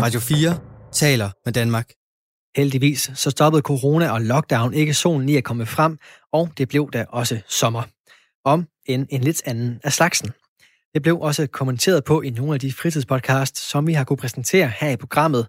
Radio 0.00 0.20
4 0.20 0.58
taler 0.92 1.30
med 1.44 1.52
Danmark. 1.52 1.90
Heldigvis 2.56 3.10
så 3.14 3.30
stoppede 3.30 3.62
corona 3.62 4.10
og 4.10 4.20
lockdown 4.20 4.74
ikke 4.74 4.94
solen 4.94 5.28
i 5.28 5.36
at 5.36 5.44
komme 5.44 5.66
frem, 5.66 5.98
og 6.32 6.48
det 6.58 6.68
blev 6.68 6.90
da 6.92 7.04
også 7.08 7.40
sommer. 7.48 7.82
Om 8.44 8.66
en, 8.86 9.06
en 9.10 9.20
lidt 9.20 9.42
anden 9.46 9.80
af 9.84 9.92
slagsen. 9.92 10.30
Det 10.94 11.02
blev 11.02 11.20
også 11.20 11.46
kommenteret 11.46 12.04
på 12.04 12.22
i 12.22 12.30
nogle 12.30 12.54
af 12.54 12.60
de 12.60 12.72
fritidspodcasts, 12.72 13.60
som 13.60 13.86
vi 13.86 13.92
har 13.92 14.04
kunne 14.04 14.16
præsentere 14.16 14.72
her 14.80 14.90
i 14.90 14.96
programmet. 14.96 15.46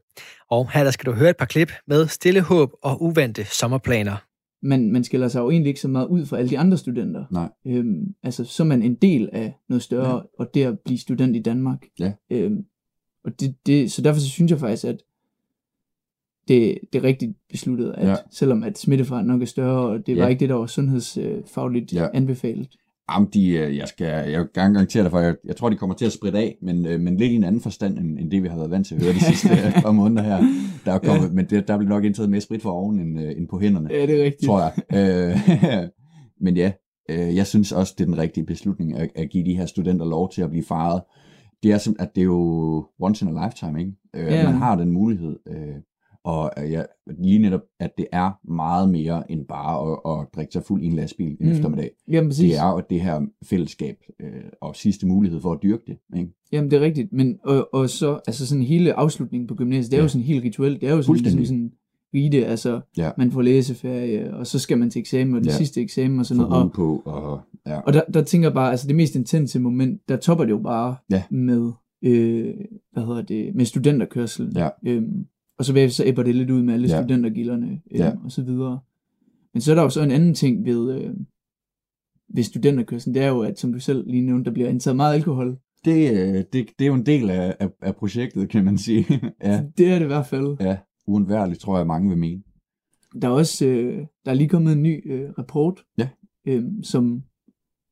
Og 0.50 0.72
her 0.72 0.84
der 0.84 0.92
skal 0.92 1.06
du 1.06 1.12
høre 1.12 1.30
et 1.30 1.38
par 1.38 1.46
klip 1.46 1.72
med 1.88 2.08
stille 2.08 2.42
håb 2.42 2.72
og 2.84 3.04
uvante 3.04 3.46
sommerplaner. 3.46 4.27
Man, 4.62 4.92
man 4.92 5.04
skiller 5.04 5.28
sig 5.28 5.40
jo 5.40 5.50
egentlig 5.50 5.70
ikke 5.70 5.80
så 5.82 5.88
meget 5.88 6.08
ud 6.08 6.26
fra 6.26 6.38
alle 6.38 6.50
de 6.50 6.60
andre 6.60 6.78
studenter. 6.78 7.26
Nej. 7.32 7.50
Øhm, 7.66 8.16
altså, 8.24 8.44
så 8.44 8.64
er 8.64 8.68
man 8.68 8.82
en 8.82 8.96
del 8.96 9.30
af 9.34 9.54
noget 9.70 9.82
større, 9.82 10.16
Ja. 10.16 10.22
og 10.40 10.54
det 10.54 10.64
at 10.64 10.80
blive 10.80 10.98
student 10.98 11.36
i 11.36 11.42
Danmark. 11.42 11.86
Ja. 12.00 12.14
Øhm, 12.30 12.66
og 13.24 13.40
det, 13.40 13.56
det, 13.66 13.92
så 13.92 14.02
derfor 14.02 14.20
så 14.20 14.30
synes 14.30 14.52
jeg 14.52 14.60
faktisk, 14.60 14.86
at 14.86 14.98
det, 16.48 16.78
det 16.94 17.00
er 17.00 17.04
rigtigt 17.04 17.38
besluttet, 17.50 17.94
at 17.98 18.08
Ja. 18.08 18.16
selvom 18.32 18.64
at 18.64 18.78
smittefaren 18.78 19.28
nok 19.28 19.42
er 19.42 19.46
større, 19.46 19.90
og 19.90 20.08
det 20.08 20.16
var 20.16 20.22
Ja. 20.24 20.28
ikke 20.28 20.40
det, 20.40 20.50
der 20.50 20.56
var 20.56 20.66
sundhedsfagligt 20.66 21.94
ja. 21.94 22.08
anbefalet. 22.14 22.78
Jamen, 23.12 23.30
de, 23.34 23.50
øh, 23.50 23.78
jeg, 23.78 23.88
skal, 23.88 24.06
jeg 24.06 24.46
gerne 24.54 24.74
garantere 24.74 25.04
dig 25.04 25.12
for, 25.12 25.20
jeg, 25.20 25.36
jeg 25.46 25.56
tror, 25.56 25.70
de 25.70 25.76
kommer 25.76 25.96
til 25.96 26.06
at 26.06 26.12
spritte 26.12 26.40
af, 26.40 26.58
men, 26.62 26.86
øh, 26.86 27.00
men 27.00 27.18
lidt 27.18 27.32
i 27.32 27.36
en 27.36 27.44
anden 27.44 27.62
forstand, 27.62 27.98
end, 27.98 28.20
end 28.20 28.32
det, 28.32 28.44
vi 28.44 28.48
har 28.48 28.56
været 28.56 28.72
vant 28.72 28.88
til 28.88 28.96
at 28.96 29.04
høre 29.04 29.14
de 29.14 29.20
sidste 29.20 29.50
øh, 29.68 29.82
par 29.82 29.92
måneder 29.92 30.24
her. 30.24 30.38
Der 30.86 30.92
er 30.94 30.98
kommet, 31.00 31.28
Ja. 31.28 31.34
Men 31.34 31.46
det, 31.50 31.68
der 31.68 31.78
bliver 31.78 31.90
nok 31.90 32.04
indtaget 32.04 32.30
mere 32.30 32.42
sprit 32.42 32.62
for 32.62 32.72
oven, 32.72 33.00
end, 33.00 33.20
end 33.20 33.48
på 33.48 33.60
hænderne. 33.60 33.90
Ja, 33.92 34.02
det 34.06 34.20
er 34.20 34.24
rigtigt. 34.24 34.46
Tror 34.46 34.60
jeg. 34.60 34.74
Øh, 35.74 35.90
men 36.46 36.58
ja, 36.58 36.72
øh, 37.10 37.36
jeg 37.36 37.48
synes 37.48 37.72
også, 37.72 37.94
det 37.98 38.04
er 38.04 38.08
den 38.08 38.18
rigtige 38.18 38.46
beslutning, 38.46 38.98
at, 38.98 39.10
at 39.16 39.30
give 39.30 39.46
de 39.46 39.56
her 39.58 39.66
studenter 39.66 40.06
lov 40.06 40.32
til 40.32 40.42
at 40.42 40.50
blive 40.50 40.64
fejret. 40.66 41.02
Det 41.64 41.72
er, 41.72 41.78
simpelthen, 41.78 42.08
at 42.10 42.16
det 42.16 42.22
er 42.22 42.26
jo 42.26 42.86
once 43.00 43.26
in 43.26 43.38
a 43.38 43.46
lifetime, 43.46 43.80
ikke? 43.80 43.92
Øh, 44.16 44.26
Ja. 44.26 44.40
At 44.40 44.46
man 44.46 44.54
har 44.54 44.76
den 44.76 44.92
mulighed. 44.92 45.36
Øh, 45.48 45.76
og 46.28 46.52
øh, 46.64 46.72
ja, 46.72 46.82
lige 47.20 47.40
netop, 47.40 47.62
at 47.80 47.92
det 47.98 48.06
er 48.12 48.32
meget 48.52 48.90
mere 48.90 49.32
end 49.32 49.46
bare 49.46 49.92
at, 49.92 50.20
at 50.22 50.28
drikke 50.36 50.54
sig 50.54 50.64
fuld 50.64 50.84
i 50.84 50.86
en 50.86 50.94
lastbil 50.94 51.28
en 51.32 51.38
Mm. 51.40 51.48
eftermiddag. 51.52 51.92
Jamen, 52.12 52.30
præcis. 52.30 52.52
det 52.52 52.60
er 52.60 52.72
jo 52.72 52.82
det 52.90 53.02
her 53.02 53.22
fællesskab 53.46 53.96
øh, 54.20 54.30
og 54.62 54.76
sidste 54.76 55.08
mulighed 55.08 55.42
for 55.42 55.52
at 55.52 55.60
dyrke 55.64 55.84
det. 55.88 55.98
Ikke? 56.20 56.32
Jamen, 56.52 56.72
det 56.72 56.78
er 56.78 56.82
rigtigt, 56.82 57.14
men 57.14 57.38
og, 57.44 57.74
og 57.74 57.90
så, 57.90 58.20
altså 58.28 58.48
sådan 58.48 58.64
hele 58.64 58.94
afslutningen 58.94 59.48
på 59.48 59.56
gymnasiet, 59.56 59.92
det 59.92 59.98
er 59.98 60.02
Ja. 60.02 60.04
jo 60.04 60.10
sådan 60.10 60.26
helt 60.26 60.44
rituelt, 60.44 60.82
det 60.82 60.90
er 60.90 60.94
jo 60.96 61.02
sådan 61.02 61.22
ligesom 61.22 61.46
sådan 61.46 61.72
rite, 62.14 62.46
altså 62.46 62.82
Ja. 62.98 63.12
man 63.18 63.32
får 63.32 63.42
læseferie, 63.42 64.34
og 64.34 64.48
så 64.48 64.60
skal 64.60 64.78
man 64.78 64.90
til 64.90 65.00
eksamen, 65.00 65.36
og 65.36 65.42
det 65.42 65.48
Ja. 65.48 65.56
sidste 65.58 65.82
eksamen 65.82 66.20
og 66.20 66.26
sådan 66.26 66.44
noget. 66.44 66.64
Og, 66.64 66.72
på, 66.72 67.02
og, 67.06 67.40
ja. 67.68 67.80
og 67.80 67.94
der, 67.94 68.02
der 68.14 68.24
tænker 68.24 68.48
jeg 68.48 68.54
bare, 68.54 68.72
altså 68.72 68.88
det 68.88 68.96
mest 68.96 69.16
intense 69.16 69.60
moment, 69.60 70.02
der 70.10 70.18
topper 70.18 70.44
det 70.46 70.52
jo 70.52 70.58
bare 70.64 70.96
Ja. 71.12 71.24
med, 71.32 71.72
øh, 72.02 72.54
hvad 72.94 73.04
hedder 73.06 73.22
det, 73.22 73.56
med 73.56 73.66
studenterkørselen. 73.66 74.52
Ja. 74.58 74.70
Øhm, 74.88 75.26
og 75.60 75.66
så 75.66 75.74
bagefter 75.74 75.96
så 75.96 76.04
æbber 76.06 76.24
det 76.24 76.36
lidt 76.36 76.50
ud 76.50 76.62
med 76.62 76.74
alle 76.74 76.88
Ja. 76.88 77.02
studentergilderne 77.02 77.82
øh, 77.92 78.00
Ja. 78.00 78.12
og 78.24 78.32
så 78.32 78.44
videre. 78.44 78.80
Men 79.54 79.62
så 79.62 79.72
er 79.72 79.76
der 79.76 79.84
jo 79.84 79.90
så 79.90 80.02
en 80.04 80.12
anden 80.12 80.34
ting 80.34 80.66
ved, 80.66 80.96
øh, 81.02 81.14
ved 82.36 82.44
studenterkørselen, 82.44 83.16
det 83.16 83.24
er 83.24 83.28
jo, 83.28 83.40
at 83.42 83.60
som 83.60 83.74
du 83.74 83.80
selv 83.80 84.08
lige 84.08 84.22
nævnte, 84.26 84.46
der 84.46 84.52
bliver 84.54 84.70
indtaget 84.70 84.96
meget 84.96 85.16
alkohol. 85.16 85.58
Det, 85.86 86.12
øh, 86.12 86.36
det, 86.54 86.54
det 86.54 86.82
er 86.82 86.86
jo 86.88 86.94
en 86.94 87.06
del 87.06 87.30
af, 87.30 87.56
af, 87.60 87.70
af 87.82 87.96
projektet, 87.96 88.50
kan 88.50 88.66
man 88.66 88.78
sige. 88.78 89.06
ja. 89.44 89.64
Det 89.78 89.88
er 89.92 89.96
det 90.00 90.06
i 90.06 90.08
hvert 90.08 90.26
fald. 90.26 90.58
ja, 90.60 90.78
uundværligt, 91.08 91.60
tror 91.60 91.78
jeg, 91.78 91.88
mange 91.88 92.10
vil 92.10 92.18
mene. 92.18 92.42
Der 93.22 93.28
er 93.28 93.32
også 93.32 93.66
øh, 93.66 94.06
der 94.26 94.32
er 94.32 94.36
lige 94.36 94.50
kommet 94.50 94.74
en 94.74 94.84
ny 94.84 95.12
øh, 95.14 95.30
rapport, 95.38 95.84
Ja. 95.98 96.10
øh, 96.48 96.64
som 96.84 97.24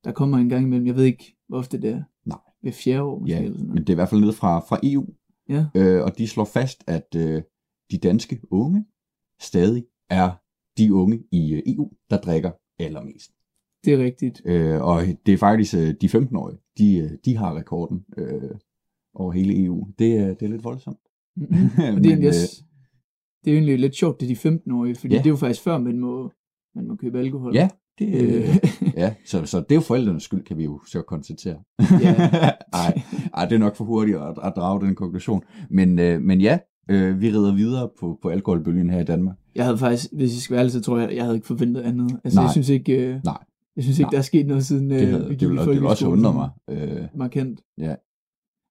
der 0.03 0.11
kommer 0.11 0.37
en 0.37 0.49
gang 0.49 0.65
imellem. 0.65 0.87
Jeg 0.87 0.95
ved 0.95 1.03
ikke, 1.03 1.35
hvor 1.47 1.57
ofte 1.57 1.81
det 1.81 1.89
er. 1.89 2.03
Nej. 2.25 2.37
Ved 2.63 2.71
fjerde 2.71 3.01
år 3.01 3.19
måske. 3.19 3.33
Ja, 3.35 3.41
eller 3.43 3.53
sådan 3.53 3.65
men 3.67 3.75
noget. 3.75 3.87
det 3.87 3.93
er 3.93 3.95
i 3.95 4.01
hvert 4.01 4.09
fald 4.09 4.21
nede 4.21 4.33
fra, 4.33 4.59
fra 4.59 4.79
EU. 4.83 5.05
Ja. 5.49 5.65
Øh, 5.75 6.03
og 6.03 6.17
de 6.17 6.27
slår 6.27 6.45
fast, 6.45 6.83
at 6.87 7.15
øh, 7.17 7.41
de 7.91 7.97
danske 7.97 8.39
unge 8.51 8.85
stadig 9.41 9.85
er 10.09 10.31
de 10.77 10.93
unge 10.93 11.23
i 11.31 11.53
øh, 11.53 11.61
EU, 11.65 11.91
der 12.09 12.17
drikker 12.17 12.51
allermest. 12.79 13.31
Det 13.85 13.93
er 13.93 13.97
rigtigt. 13.97 14.41
Øh, 14.45 14.81
og 14.81 15.01
det 15.25 15.33
er 15.33 15.37
faktisk 15.37 15.75
øh, 15.75 15.93
de 16.01 16.07
15-årige, 16.07 16.57
de, 16.77 16.97
øh, 16.97 17.09
de 17.25 17.37
har 17.37 17.55
rekorden 17.57 18.05
øh, 18.17 18.51
over 19.13 19.31
hele 19.31 19.63
EU. 19.65 19.87
Det, 19.99 20.17
er- 20.17 20.33
det 20.33 20.41
er 20.41 20.49
lidt 20.49 20.63
voldsomt. 20.63 20.99
Mm-hmm. 21.35 21.57
Det, 21.77 22.05
er 22.05 22.09
egentlig 22.09 22.27
også, 22.27 22.63
det 23.45 23.51
er 23.51 23.55
egentlig 23.55 23.79
lidt 23.79 23.95
sjovt, 23.95 24.19
det 24.19 24.31
er 24.31 24.35
de 24.35 24.49
15-årige, 24.57 24.95
fordi 24.95 25.13
Ja. 25.13 25.17
det 25.19 25.25
er 25.25 25.29
jo 25.29 25.35
faktisk 25.35 25.61
før, 25.63 25.77
man 25.77 25.99
må, 25.99 26.31
man 26.75 26.87
må 26.87 26.95
købe 26.95 27.19
alkohol. 27.19 27.55
Ja, 27.55 27.69
det, 27.99 28.07
øh, 28.21 28.47
ja 29.01 29.15
så, 29.25 29.45
så 29.45 29.59
det 29.59 29.71
er 29.71 29.75
jo 29.75 29.81
forældrenes 29.81 30.23
skyld, 30.23 30.43
kan 30.43 30.57
vi 30.57 30.63
jo 30.63 30.81
så 30.87 31.01
konstatere. 31.01 31.63
Ja. 32.01 32.13
ej, 32.83 33.01
ej, 33.33 33.45
det 33.45 33.55
er 33.55 33.59
nok 33.59 33.75
for 33.75 33.85
hurtigt 33.85 34.17
at, 34.17 34.35
at 34.43 34.53
drage 34.55 34.85
den 34.85 34.95
konklusion. 34.95 35.43
Men, 35.69 35.99
øh, 35.99 36.21
men 36.21 36.41
ja, 36.41 36.59
øh, 36.89 37.21
vi 37.21 37.29
rider 37.29 37.55
videre 37.55 37.89
på, 37.99 38.19
på 38.21 38.29
alkoholbølgen 38.29 38.89
her 38.89 38.99
i 38.99 39.03
Danmark. 39.03 39.35
Jeg 39.55 39.65
havde 39.65 39.77
faktisk, 39.77 40.07
hvis 40.13 40.33
jeg 40.33 40.41
skal 40.41 40.53
være 40.53 40.59
ærlig, 40.59 40.71
så 40.71 40.81
tror 40.81 40.97
jeg, 40.99 41.15
jeg 41.15 41.23
havde 41.23 41.35
ikke 41.35 41.47
forventet 41.47 41.81
andet. 41.81 42.19
Altså, 42.23 42.37
Nej. 42.39 42.43
jeg 42.43 42.51
synes 42.51 42.69
ikke, 42.69 42.93
øh, 43.07 43.19
Nej. 43.23 43.37
jeg 43.75 43.83
synes 43.83 43.99
ikke 43.99 44.03
Nej. 44.05 44.11
der 44.11 44.17
er 44.17 44.21
sket 44.21 44.47
noget 44.47 44.65
siden 44.65 44.89
Det 44.89 45.01
øh, 45.01 45.07
havde- 45.09 45.23
vi 45.23 45.29
det 45.29 45.39
gik 45.39 45.47
ville- 45.49 45.61
i 45.61 45.65
det 45.65 45.73
ville 45.73 45.89
også 45.89 46.07
undre 46.07 46.33
mig, 46.33 46.49
øh, 46.69 47.03
Markant. 47.15 47.61
Ja. 47.77 47.95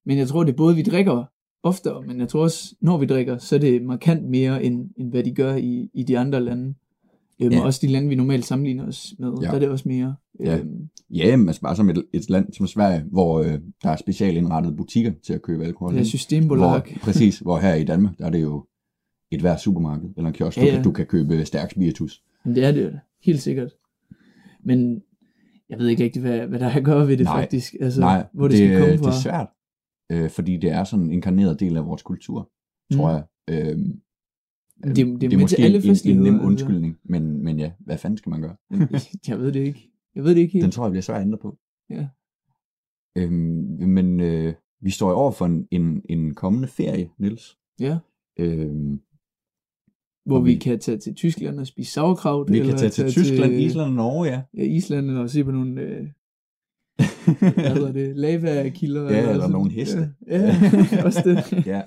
Men 0.06 0.18
jeg 0.18 0.28
tror, 0.28 0.44
det 0.44 0.52
er 0.52 0.56
både, 0.56 0.74
vi 0.76 0.82
drikker 0.82 1.24
oftere, 1.62 2.02
men 2.02 2.20
jeg 2.20 2.28
tror 2.28 2.42
også, 2.42 2.74
når 2.80 2.98
vi 2.98 3.06
drikker, 3.06 3.38
så 3.38 3.54
er 3.54 3.60
det 3.60 3.82
markant 3.82 4.28
mere, 4.28 4.64
end, 4.64 4.90
end 4.96 5.10
hvad 5.10 5.24
de 5.24 5.34
gør 5.34 5.54
i, 5.54 5.90
i 5.94 6.02
de 6.02 6.18
andre 6.18 6.40
lande. 6.40 6.74
Øhm, 7.42 7.52
Ja. 7.52 7.60
Også 7.64 7.78
de 7.82 7.86
lande, 7.92 8.08
vi 8.08 8.14
normalt 8.14 8.44
sammenligner 8.44 8.86
os 8.86 9.14
med, 9.18 9.32
Ja. 9.42 9.46
der 9.46 9.52
er 9.52 9.58
det 9.58 9.68
også 9.68 9.88
mere. 9.88 10.14
Ja, 10.40 10.58
Øhm, 10.58 10.88
ja 11.10 11.36
men 11.36 11.48
altså 11.48 11.62
bare 11.62 11.76
som 11.76 11.90
et, 11.90 12.04
et 12.12 12.30
land 12.30 12.52
som 12.52 12.66
Sverige, 12.66 13.04
hvor 13.10 13.40
øh, 13.40 13.58
der 13.82 13.90
er 13.90 13.96
specialindrettede 13.96 14.76
butikker 14.76 15.12
til 15.26 15.32
at 15.32 15.42
købe 15.42 15.64
alkohol. 15.64 15.92
Det 15.94 16.00
er? 16.00 16.04
Systembolag. 16.04 16.68
Hvor, 16.70 16.82
præcis, 17.02 17.38
hvor 17.38 17.58
her 17.58 17.74
i 17.74 17.84
Danmark, 17.84 18.18
der 18.18 18.26
er 18.26 18.30
det 18.30 18.42
jo 18.42 18.66
et 19.30 19.40
hver 19.40 19.56
supermarked 19.56 20.08
eller 20.16 20.28
en 20.28 20.34
kiosk, 20.34 20.56
Ja, 20.58 20.62
du, 20.62 20.66
ja. 20.68 20.74
kan, 20.74 20.84
du 20.84 20.92
kan 20.92 21.06
købe 21.06 21.44
stærk 21.44 21.70
spiritus. 21.70 22.22
men 22.44 22.54
det 22.54 22.64
er 22.64 22.72
det 22.72 22.84
jo 22.84 22.90
helt 23.22 23.42
sikkert. 23.42 23.70
Men 24.64 25.02
jeg 25.68 25.78
ved 25.78 25.88
ikke 25.88 26.04
rigtig, 26.04 26.22
hvad, 26.22 26.46
hvad 26.46 26.58
der 26.58 26.66
er 26.66 26.76
at 26.76 26.84
gøre 26.84 27.08
ved 27.08 27.16
det 27.16 27.24
Nej. 27.24 27.40
faktisk. 27.42 27.74
Altså, 27.80 28.00
Nej, 28.00 28.26
hvor 28.34 28.48
det, 28.48 28.56
skal 28.58 28.80
komme 28.80 28.98
fra. 28.98 29.06
det 29.10 29.16
er 29.16 29.20
svært, 29.20 29.46
øh, 30.12 30.30
fordi 30.30 30.56
det 30.56 30.70
er 30.70 30.84
sådan 30.84 31.04
en 31.04 31.10
inkarneret 31.12 31.60
del 31.60 31.76
af 31.76 31.86
vores 31.86 32.02
kultur, 32.02 32.50
Mm. 32.90 32.96
tror 32.96 33.10
jeg. 33.10 33.22
Øh, 33.50 33.78
Det- 34.84 34.96
det 34.96 35.08
er 35.14 35.18
det 35.18 35.32
er 35.32 35.38
måske 35.38 35.56
til 35.56 35.62
alle 35.62 35.78
en, 35.84 36.16
en, 36.16 36.22
nem 36.22 36.34
altså. 36.34 36.46
undskyldning, 36.46 36.98
men, 37.04 37.44
men 37.44 37.58
ja, 37.58 37.72
hvad 37.80 37.98
fanden 37.98 38.18
skal 38.18 38.30
man 38.30 38.40
gøre? 38.40 38.56
jeg 39.28 39.38
ved 39.38 39.52
det 39.52 39.60
ikke. 39.66 39.90
Jeg 40.14 40.24
ved 40.24 40.34
det 40.34 40.40
ikke 40.40 40.52
helt. 40.52 40.62
Den 40.62 40.70
tror 40.70 40.84
jeg 40.84 40.90
bliver 40.92 41.02
svær 41.02 41.14
at 41.14 41.22
ændre 41.22 41.38
på. 41.38 41.58
Ja. 41.90 42.08
Øhm, 43.16 43.88
men 43.88 44.20
øh, 44.20 44.54
vi 44.80 44.90
står 44.90 45.12
over 45.12 45.30
for 45.32 45.46
en, 45.46 45.68
en, 45.70 46.02
en 46.08 46.34
kommende 46.34 46.68
ferie, 46.68 47.10
Niels. 47.18 47.58
Ja. 47.80 47.98
Øhm, 48.38 49.00
Hvor 50.26 50.38
og 50.38 50.44
vi, 50.46 50.54
kan 50.54 50.78
tage 50.80 50.98
til 50.98 51.14
Tyskland 51.14 51.60
og 51.60 51.66
spise 51.66 51.92
sauerkraut. 51.92 52.52
Vi 52.52 52.58
kan 52.58 52.76
tage 52.76 52.90
til 52.90 53.10
Tyskland, 53.10 53.52
Island 53.52 53.88
og 53.88 53.94
Norge, 53.94 54.26
ja. 54.28 54.42
Ja, 54.56 54.62
Island 54.62 55.10
og 55.10 55.30
se 55.30 55.44
på 55.44 55.50
nogle, 55.50 55.80
øh, 55.80 56.00
hvad 57.54 57.74
hedder 57.74 57.92
det, 57.92 58.16
lavakilder. 58.16 59.02
Ja, 59.02 59.20
eller 59.20 59.34
sådan. 59.34 59.50
nogle 59.50 59.70
heste. 59.70 60.14
Ja, 60.26 60.42
ja 60.92 61.04
også 61.06 61.20
det. 61.24 61.66
ja. 61.66 61.82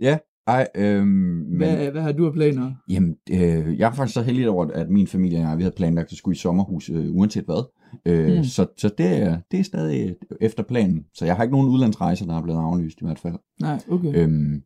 Ja, 0.00 0.18
ej, 0.46 0.66
øhm, 0.76 1.06
men, 1.08 1.56
Hvad, 1.56 1.90
hvad 1.90 2.02
har 2.02 2.12
du 2.12 2.26
af 2.26 2.32
planer? 2.32 2.72
Jamen, 2.88 3.16
øh, 3.30 3.78
jeg 3.78 3.88
er 3.90 3.92
faktisk 3.92 4.14
så 4.14 4.22
heldig 4.22 4.48
over, 4.48 4.66
at 4.74 4.90
min 4.90 5.06
familie 5.06 5.38
og 5.38 5.42
jeg, 5.42 5.56
vi 5.58 5.62
havde 5.62 5.74
planlagt 5.76 6.12
at 6.12 6.18
skulle 6.18 6.34
i 6.34 6.38
sommerhus, 6.38 6.90
øh, 6.90 7.14
uanset 7.16 7.44
hvad. 7.44 7.68
Øh, 8.06 8.36
Mm. 8.38 8.44
Så, 8.44 8.66
så 8.78 8.90
det, 8.98 9.06
er, 9.22 9.38
det 9.50 9.60
er 9.60 9.64
stadig 9.64 10.14
efter 10.40 10.62
planen. 10.62 11.04
Så 11.14 11.24
jeg 11.24 11.36
har 11.36 11.42
ikke 11.42 11.54
nogen 11.54 11.68
udlandsrejser, 11.68 12.26
der 12.26 12.36
er 12.38 12.42
blevet 12.42 12.58
aflyst 12.58 12.98
i 13.00 13.04
hvert 13.04 13.18
fald. 13.18 13.34
Nej, 13.60 13.78
okay. 13.90 14.12
Øhm, 14.14 14.62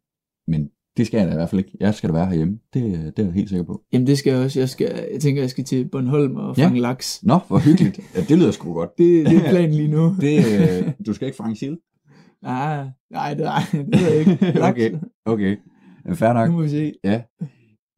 men 0.49 0.69
det 0.97 1.07
skal 1.07 1.19
jeg 1.19 1.27
da 1.27 1.33
i 1.33 1.37
hvert 1.37 1.51
fald 1.51 1.59
ikke. 1.59 1.77
Jeg 1.81 1.95
skal 1.95 2.09
da 2.09 2.15
være 2.15 2.27
herhjemme. 2.27 2.59
Det, 2.75 2.83
det 3.17 3.23
er 3.23 3.27
jeg 3.27 3.33
helt 3.33 3.49
sikker 3.49 3.65
på. 3.65 3.83
Jamen 3.93 4.07
det 4.07 4.19
skal 4.19 4.33
jeg 4.33 4.45
også. 4.45 4.59
Jeg, 4.61 4.69
skal, 4.69 4.87
jeg 5.13 5.21
tænker, 5.21 5.43
jeg 5.43 5.51
skal 5.51 5.65
til 5.65 5.89
Bornholm 5.89 6.37
og 6.37 6.57
fange 6.57 6.75
ja. 6.77 6.81
laks. 6.83 7.21
Nå, 7.23 7.39
hvor 7.49 7.59
hyggeligt. 7.59 8.01
Ja, 8.17 8.21
det 8.21 8.39
lyder 8.39 8.51
sgu 8.51 8.73
godt. 8.75 8.91
Det, 8.99 9.27
det 9.27 9.37
er 9.37 9.51
planen 9.51 9.75
lige 9.75 9.89
nu. 9.89 10.17
det, 10.21 10.37
øh, 10.87 10.93
du 11.07 11.13
skal 11.13 11.27
ikke 11.27 11.37
fange 11.37 11.57
sild? 11.57 11.77
Nej, 12.43 12.87
nej, 13.11 13.35
det, 13.35 13.45
nej, 13.45 13.63
det 13.73 14.01
ved 14.01 14.09
jeg 14.11 14.19
ikke. 14.19 14.39
Laks. 14.61 14.71
okay, 14.71 14.91
okay. 15.25 15.57
Ja, 16.11 16.15
Fair 16.15 16.33
nok. 16.33 16.49
Nu 16.49 16.57
må 16.57 16.63
vi 16.63 16.69
se. 16.69 16.93
Ja. 17.05 17.23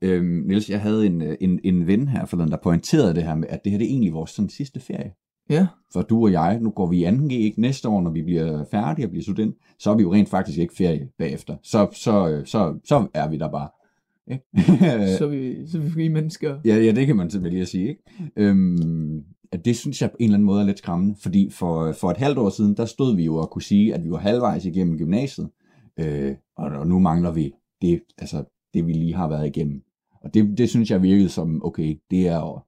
Øhm, 0.02 0.42
Niels, 0.46 0.70
jeg 0.70 0.80
havde 0.80 1.06
en, 1.06 1.22
øh, 1.22 1.36
en, 1.40 1.60
en 1.64 1.86
ven 1.86 2.08
her 2.08 2.24
forleden, 2.24 2.50
der 2.50 2.56
pointerede 2.62 3.14
det 3.14 3.22
her 3.22 3.34
med, 3.34 3.48
at 3.48 3.60
det 3.64 3.72
her 3.72 3.78
det 3.78 3.84
er 3.84 3.90
egentlig 3.90 4.12
vores 4.12 4.30
sådan, 4.30 4.48
sidste 4.48 4.80
ferie. 4.80 5.12
Ja. 5.50 5.66
For 5.92 6.02
du 6.02 6.24
og 6.24 6.32
jeg, 6.32 6.58
nu 6.60 6.70
går 6.70 6.86
vi 6.86 7.04
i 7.04 7.08
2G, 7.08 7.32
ikke? 7.32 7.60
Næste 7.60 7.88
år, 7.88 8.00
når 8.00 8.10
vi 8.10 8.22
bliver 8.22 8.64
færdige 8.70 9.06
og 9.06 9.10
bliver 9.10 9.22
student, 9.22 9.56
så 9.78 9.90
er 9.90 9.96
vi 9.96 10.02
jo 10.02 10.12
rent 10.12 10.28
faktisk 10.28 10.58
ikke 10.58 10.74
ferie 10.74 11.08
bagefter. 11.18 11.56
Så, 11.62 11.88
så, 11.92 12.28
øh, 12.28 12.46
så, 12.46 12.78
så 12.84 13.06
er 13.14 13.28
vi 13.28 13.36
der 13.36 13.50
bare. 13.50 13.68
Ikke? 14.32 14.44
Så 15.18 15.24
er 15.24 15.28
vi, 15.28 15.66
så 15.66 15.78
er 15.78 15.82
vi 15.82 15.90
frie 15.90 16.08
mennesker. 16.08 16.58
Ja, 16.64 16.76
ja, 16.76 16.92
det 16.92 17.06
kan 17.06 17.16
man 17.16 17.30
simpelthen 17.30 17.52
lige 17.52 17.62
at 17.62 17.68
sige. 17.68 17.88
Ikke? 17.88 18.02
Øhm, 18.36 19.24
at 19.52 19.64
det 19.64 19.76
synes 19.76 20.02
jeg 20.02 20.10
på 20.10 20.16
en 20.20 20.24
eller 20.24 20.34
anden 20.34 20.46
måde 20.46 20.62
er 20.62 20.66
lidt 20.66 20.78
skræmmende, 20.78 21.14
fordi 21.22 21.50
for, 21.50 21.92
for 21.92 22.10
et 22.10 22.16
halvt 22.16 22.38
år 22.38 22.50
siden, 22.50 22.76
der 22.76 22.84
stod 22.84 23.16
vi 23.16 23.24
jo 23.24 23.36
og 23.36 23.50
kunne 23.50 23.62
sige, 23.62 23.94
at 23.94 24.04
vi 24.04 24.10
var 24.10 24.18
halvvejs 24.18 24.64
igennem 24.64 24.98
gymnasiet, 24.98 25.48
øh, 26.00 26.34
og, 26.56 26.70
og 26.70 26.86
nu 26.86 26.98
mangler 26.98 27.32
vi 27.32 27.52
det, 27.82 28.02
altså, 28.18 28.44
det, 28.74 28.86
vi 28.86 28.92
lige 28.92 29.14
har 29.14 29.28
været 29.28 29.46
igennem. 29.46 29.82
Og 30.24 30.34
det, 30.34 30.58
det 30.58 30.70
synes 30.70 30.90
jeg 30.90 31.02
virkede 31.02 31.28
som, 31.28 31.64
okay, 31.64 31.96
det 32.10 32.28
er 32.28 32.38
over- 32.38 32.66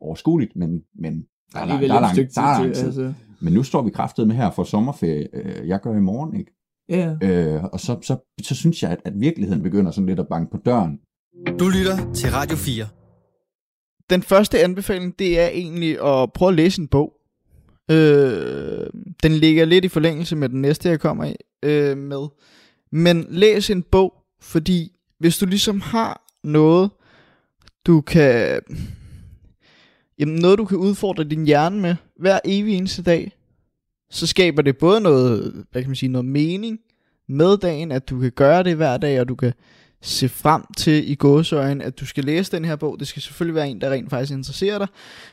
overskueligt, 0.00 0.56
men, 0.56 0.82
men 0.94 1.26
Der 1.52 1.58
er, 1.58 1.62
alligevel 1.62 1.88
der 1.88 1.94
er 1.94 1.98
et 1.98 2.02
lang, 2.02 2.14
stykke 2.14 2.32
der 2.34 2.40
er 2.42 2.56
tid 2.56 2.64
lang 2.64 2.74
til, 2.74 2.80
tid. 2.82 2.86
altså. 2.86 3.12
Men 3.40 3.52
nu 3.52 3.62
står 3.62 3.82
vi 3.82 3.90
kraftet 3.90 4.26
med 4.28 4.36
her 4.36 4.50
for 4.50 4.64
sommerferie. 4.64 5.28
Øh, 5.32 5.68
Jeg 5.68 5.80
gør 5.80 5.96
i 5.96 6.00
morgen, 6.00 6.36
ikke? 6.36 6.52
Ja. 6.88 7.16
Øh, 7.22 7.64
og 7.64 7.80
så, 7.80 7.98
så, 8.02 8.16
så 8.42 8.54
synes 8.54 8.82
jeg, 8.82 8.90
at, 8.90 9.00
at 9.04 9.12
virkeligheden 9.20 9.62
begynder 9.62 9.90
sådan 9.90 10.06
lidt 10.06 10.20
at 10.20 10.28
banke 10.28 10.50
på 10.50 10.56
døren. 10.56 10.98
Du 11.58 11.68
lytter 11.68 12.12
til 12.14 12.30
Radio 12.30 12.56
4. 12.56 12.84
Den 14.10 14.22
første 14.22 14.64
anbefaling, 14.64 15.18
det 15.18 15.40
er 15.40 15.48
egentlig 15.48 15.90
at 16.06 16.32
prøve 16.32 16.48
at 16.48 16.54
læse 16.54 16.80
en 16.82 16.88
bog. 16.88 17.12
Øh, 17.90 18.86
den 19.22 19.32
ligger 19.32 19.64
lidt 19.64 19.84
i 19.84 19.88
forlængelse 19.88 20.36
med 20.36 20.48
den 20.48 20.60
næste, 20.60 20.88
jeg 20.88 21.00
kommer 21.00 21.24
i, 21.24 21.34
øh, 21.62 21.96
med. 21.98 22.26
Men 22.92 23.26
læs 23.28 23.70
en 23.70 23.82
bog, 23.82 24.14
fordi 24.44 24.92
hvis 25.18 25.38
du 25.38 25.46
ligesom 25.46 25.80
har 25.80 26.24
noget, 26.44 26.90
du 27.86 28.00
kan... 28.00 28.60
Jamen 30.18 30.34
noget, 30.34 30.58
du 30.58 30.64
kan 30.64 30.78
udfordre 30.78 31.24
din 31.24 31.46
hjerne 31.46 31.80
med 31.80 31.96
hver 32.16 32.38
evig 32.44 32.74
eneste 32.76 33.02
dag, 33.02 33.32
så 34.10 34.26
skaber 34.26 34.62
det 34.62 34.76
både 34.76 35.00
noget, 35.00 35.64
hvad 35.70 35.82
kan 35.82 35.88
man 35.88 35.96
sige, 35.96 36.12
noget 36.12 36.24
mening 36.24 36.78
med 37.28 37.56
dagen, 37.56 37.92
at 37.92 38.10
du 38.10 38.20
kan 38.20 38.30
gøre 38.30 38.62
det 38.62 38.76
hver 38.76 38.96
dag, 38.96 39.20
og 39.20 39.28
du 39.28 39.34
kan 39.34 39.52
se 40.02 40.28
frem 40.28 40.62
til 40.76 41.10
i 41.10 41.14
gåsøjen, 41.14 41.82
at 41.82 42.00
du 42.00 42.06
skal 42.06 42.24
læse 42.24 42.52
den 42.52 42.64
her 42.64 42.76
bog. 42.76 43.00
Det 43.00 43.08
skal 43.08 43.22
selvfølgelig 43.22 43.54
være 43.54 43.68
en, 43.68 43.80
der 43.80 43.90
rent 43.90 44.10
faktisk 44.10 44.32
interesserer 44.32 44.78
dig, 44.78 44.88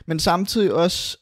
men 0.06 0.18
samtidig 0.18 0.72
også, 0.72 1.18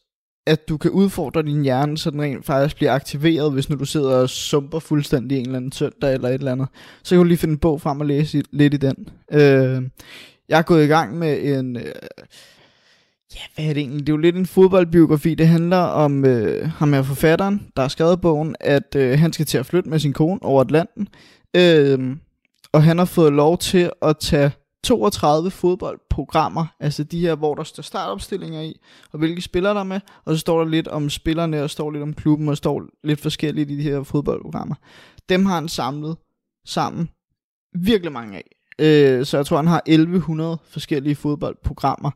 at 0.47 0.69
du 0.69 0.77
kan 0.77 0.91
udfordre 0.91 1.43
din 1.43 1.63
hjerne, 1.63 1.99
så 1.99 2.11
den 2.11 2.23
rent 2.23 2.47
faktisk 2.47 2.77
bliver 2.77 2.93
aktiveret, 2.93 3.53
hvis 3.53 3.71
nu 3.71 3.77
du 3.77 3.85
sidder 3.85 4.17
og 4.17 4.31
sumper 4.31 4.79
fuldstændig 4.79 5.39
en 5.39 5.45
eller 5.45 5.57
anden 5.57 5.73
søndag 5.73 6.15
eller 6.15 6.29
et 6.29 6.35
eller 6.35 6.53
andet. 6.53 6.69
Så 7.03 7.15
kan 7.15 7.19
du 7.19 7.25
lige 7.25 7.39
finde 7.39 7.53
en 7.53 7.59
bog 7.59 7.81
frem 7.81 8.01
og 8.01 8.07
læse 8.07 8.39
i, 8.39 8.43
lidt 8.51 8.75
i 8.75 8.77
den. 8.77 9.09
Øh, 9.33 9.83
jeg 10.49 10.59
er 10.59 10.63
gået 10.63 10.85
i 10.85 10.89
gang 10.89 11.19
med 11.19 11.59
en... 11.59 11.77
Øh, 11.77 11.83
ja, 13.35 13.41
hvad 13.55 13.65
er 13.65 13.75
det 13.75 13.81
egentlig? 13.81 14.07
Det 14.07 14.13
er 14.13 14.17
jo 14.17 14.21
lidt 14.21 14.37
en 14.37 14.47
fodboldbiografi. 14.47 15.35
Det 15.35 15.49
handler 15.49 15.77
om 15.77 16.25
øh, 16.25 16.69
ham 16.69 16.93
her 16.93 17.03
forfatteren, 17.03 17.67
der 17.77 17.83
har 17.83 17.89
skrevet 17.89 18.21
bogen, 18.21 18.57
at 18.61 18.95
øh, 18.97 19.19
han 19.19 19.33
skal 19.33 19.47
til 19.47 19.59
at 19.59 19.67
flytte 19.67 19.91
med 19.91 19.99
sin 19.99 20.13
kone 20.13 20.43
over 20.43 20.61
Atlanten. 20.61 21.09
Øh, 21.57 22.17
og 22.73 22.83
han 22.83 22.99
har 22.99 23.05
fået 23.05 23.33
lov 23.33 23.59
til 23.59 23.91
at 24.03 24.17
tage 24.19 24.51
32 24.85 25.51
fodboldprogrammer, 25.51 26.67
altså 26.81 27.05
de 27.05 27.21
her, 27.21 27.35
hvor 27.35 27.55
der 27.55 27.63
står 27.63 27.83
startopstillinger 27.83 28.61
i, 28.61 28.81
og 29.13 29.19
hvilke 29.19 29.43
spillere 29.43 29.75
der 29.75 29.81
er 29.81 29.85
med, 29.85 30.01
og 30.25 30.35
så 30.35 30.41
står 30.41 30.59
der 30.59 30.71
lidt 30.71 30.89
om 30.89 31.11
spillerne, 31.11 31.63
og 31.63 31.71
står 31.71 31.91
lidt 31.91 32.03
om 32.03 32.15
klubben, 32.15 32.49
og 32.49 32.57
står 32.57 32.83
lidt 33.05 33.21
forskelligt 33.21 33.71
i 33.71 33.77
de 33.77 33.83
her 33.83 34.03
fodboldprogrammer. 34.03 34.75
Dem 35.29 35.47
har 35.47 35.55
han 35.55 35.69
samlet 35.69 36.17
sammen 36.67 37.09
virkelig 37.75 38.13
mange 38.13 38.37
af. 38.37 38.57
Øh, 38.79 39.27
så 39.27 39.37
jeg 39.37 39.47
tror, 39.47 39.57
han 39.57 39.67
har 39.67 39.83
1100 39.87 40.59
forskellige 40.69 41.15
fodboldprogrammer. 41.15 42.11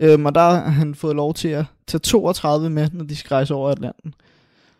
Øh, 0.00 0.24
og 0.24 0.34
der 0.34 0.40
har 0.40 0.70
han 0.70 0.94
fået 0.94 1.16
lov 1.16 1.34
til 1.34 1.48
at 1.48 1.64
tage 1.86 1.98
32 1.98 2.70
med, 2.70 2.88
når 2.92 3.04
de 3.04 3.16
skal 3.16 3.28
rejse 3.28 3.54
over 3.54 3.70
Atlanten. 3.70 4.14